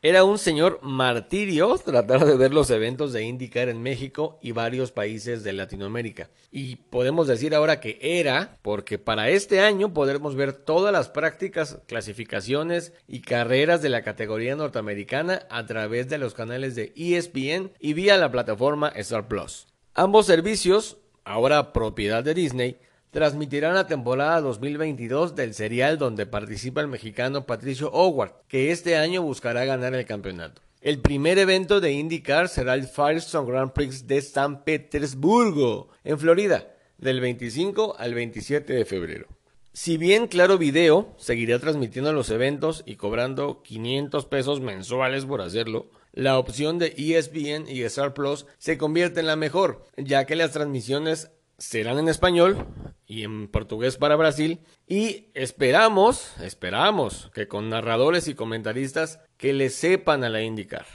Era 0.00 0.22
un 0.22 0.38
señor 0.38 0.78
martirio 0.80 1.76
tratar 1.84 2.24
de 2.24 2.36
ver 2.36 2.54
los 2.54 2.70
eventos 2.70 3.12
de 3.12 3.24
IndyCar 3.24 3.68
en 3.68 3.82
México 3.82 4.38
y 4.40 4.52
varios 4.52 4.92
países 4.92 5.42
de 5.42 5.52
Latinoamérica. 5.52 6.30
Y 6.52 6.76
podemos 6.76 7.26
decir 7.26 7.52
ahora 7.52 7.80
que 7.80 7.98
era, 8.00 8.58
porque 8.62 8.98
para 8.98 9.28
este 9.28 9.60
año 9.60 9.92
podremos 9.92 10.36
ver 10.36 10.52
todas 10.52 10.92
las 10.92 11.08
prácticas, 11.08 11.80
clasificaciones 11.88 12.92
y 13.08 13.22
carreras 13.22 13.82
de 13.82 13.88
la 13.88 14.02
categoría 14.02 14.54
norteamericana 14.54 15.42
a 15.50 15.66
través 15.66 16.08
de 16.08 16.18
los 16.18 16.32
canales 16.32 16.76
de 16.76 16.92
ESPN 16.94 17.72
y 17.80 17.94
vía 17.94 18.16
la 18.18 18.30
plataforma 18.30 18.92
Star 18.94 19.26
Plus. 19.26 19.66
Ambos 19.94 20.26
servicios, 20.26 20.98
ahora 21.24 21.72
propiedad 21.72 22.22
de 22.22 22.34
Disney, 22.34 22.78
transmitirán 23.10 23.74
la 23.74 23.86
temporada 23.86 24.40
2022 24.40 25.34
del 25.34 25.54
serial 25.54 25.98
donde 25.98 26.26
participa 26.26 26.80
el 26.80 26.88
mexicano 26.88 27.46
Patricio 27.46 27.90
Howard, 27.90 28.32
que 28.48 28.70
este 28.70 28.96
año 28.96 29.22
buscará 29.22 29.64
ganar 29.64 29.94
el 29.94 30.06
campeonato. 30.06 30.62
El 30.80 31.00
primer 31.00 31.38
evento 31.38 31.80
de 31.80 31.92
IndyCar 31.92 32.48
será 32.48 32.74
el 32.74 32.86
Firestone 32.86 33.50
Grand 33.50 33.72
Prix 33.72 34.06
de 34.06 34.22
San 34.22 34.62
Petersburgo, 34.62 35.88
en 36.04 36.18
Florida, 36.18 36.72
del 36.98 37.20
25 37.20 37.96
al 37.98 38.14
27 38.14 38.72
de 38.72 38.84
febrero. 38.84 39.26
Si 39.72 39.96
bien 39.96 40.26
Claro 40.26 40.58
Video 40.58 41.14
seguirá 41.18 41.58
transmitiendo 41.58 42.12
los 42.12 42.30
eventos 42.30 42.82
y 42.84 42.96
cobrando 42.96 43.62
500 43.62 44.26
pesos 44.26 44.60
mensuales 44.60 45.24
por 45.24 45.40
hacerlo, 45.40 45.90
la 46.12 46.38
opción 46.38 46.78
de 46.78 46.94
ESPN 46.96 47.68
y 47.68 47.82
Star 47.82 48.14
Plus 48.14 48.46
se 48.58 48.76
convierte 48.76 49.20
en 49.20 49.26
la 49.26 49.36
mejor, 49.36 49.84
ya 49.96 50.26
que 50.26 50.36
las 50.36 50.52
transmisiones 50.52 51.30
serán 51.58 51.98
en 51.98 52.08
español 52.08 52.66
y 53.06 53.24
en 53.24 53.48
portugués 53.48 53.96
para 53.96 54.16
Brasil 54.16 54.60
y 54.86 55.26
esperamos, 55.34 56.32
esperamos 56.40 57.30
que 57.34 57.48
con 57.48 57.68
narradores 57.68 58.28
y 58.28 58.34
comentaristas 58.34 59.20
que 59.36 59.52
le 59.52 59.68
sepan 59.68 60.24
a 60.24 60.28
la 60.28 60.42
indicar. 60.42 60.86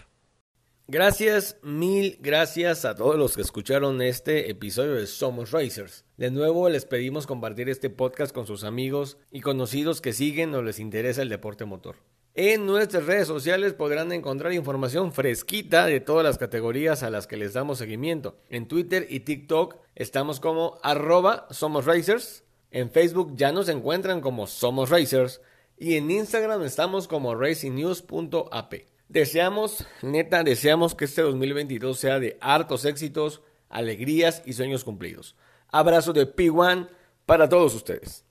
Gracias, 0.88 1.58
mil 1.64 2.18
gracias 2.20 2.84
a 2.84 2.96
todos 2.96 3.16
los 3.18 3.36
que 3.36 3.42
escucharon 3.42 4.02
este 4.02 4.50
episodio 4.50 4.96
de 4.96 5.08
Somos 5.08 5.52
Racers. 5.52 6.06
De 6.18 6.30
nuevo 6.30 6.68
les 6.70 6.86
pedimos 6.86 7.26
compartir 7.26 7.70
este 7.70 7.90
podcast 7.90 8.34
con 8.34 8.48
sus 8.48 8.64
amigos 8.64 9.18
y 9.32 9.42
conocidos 9.42 10.02
que 10.02 10.14
siguen 10.14 10.54
o 10.56 10.62
les 10.62 10.80
interesa 10.80 11.22
el 11.22 11.30
deporte 11.30 11.66
motor. 11.66 11.96
En 12.36 12.66
nuestras 12.66 13.06
redes 13.06 13.28
sociales 13.28 13.74
podrán 13.74 14.12
encontrar 14.12 14.54
información 14.54 15.14
fresquita 15.14 15.86
de 15.86 16.00
todas 16.00 16.26
las 16.26 16.40
categorías 16.40 17.04
a 17.04 17.12
las 17.12 17.28
que 17.28 17.38
les 17.38 17.54
damos 17.54 17.78
seguimiento. 17.78 18.40
En 18.50 18.68
Twitter 18.68 19.06
y 19.08 19.20
TikTok 19.20 19.76
estamos 19.94 20.40
como 20.40 20.80
arroba 20.82 21.46
Somos 21.52 21.86
Racers. 21.86 22.44
En 22.72 22.90
Facebook 22.90 23.34
ya 23.36 23.52
nos 23.52 23.70
encuentran 23.70 24.20
como 24.20 24.48
Somos 24.48 24.90
Racers. 24.90 25.42
Y 25.78 25.96
en 25.96 26.10
Instagram 26.10 26.64
estamos 26.64 27.08
como 27.08 27.36
racingnews.ap. 27.36 28.74
Deseamos, 29.10 29.86
neta, 30.02 30.44
deseamos 30.44 30.96
que 30.96 31.06
este 31.06 31.22
2022 31.22 32.00
sea 32.00 32.20
de 32.20 32.40
hartos 32.42 32.86
éxitos, 32.86 33.44
alegrías 33.70 34.42
y 34.44 34.54
sueños 34.54 34.84
cumplidos. 34.84 35.36
Abrazo 35.68 36.14
de 36.14 36.26
P1 36.36 36.90
para 37.28 37.48
todos 37.48 37.76
ustedes. 37.76 38.23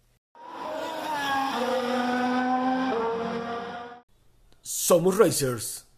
Somos 4.62 5.16
Racers. 5.18 5.91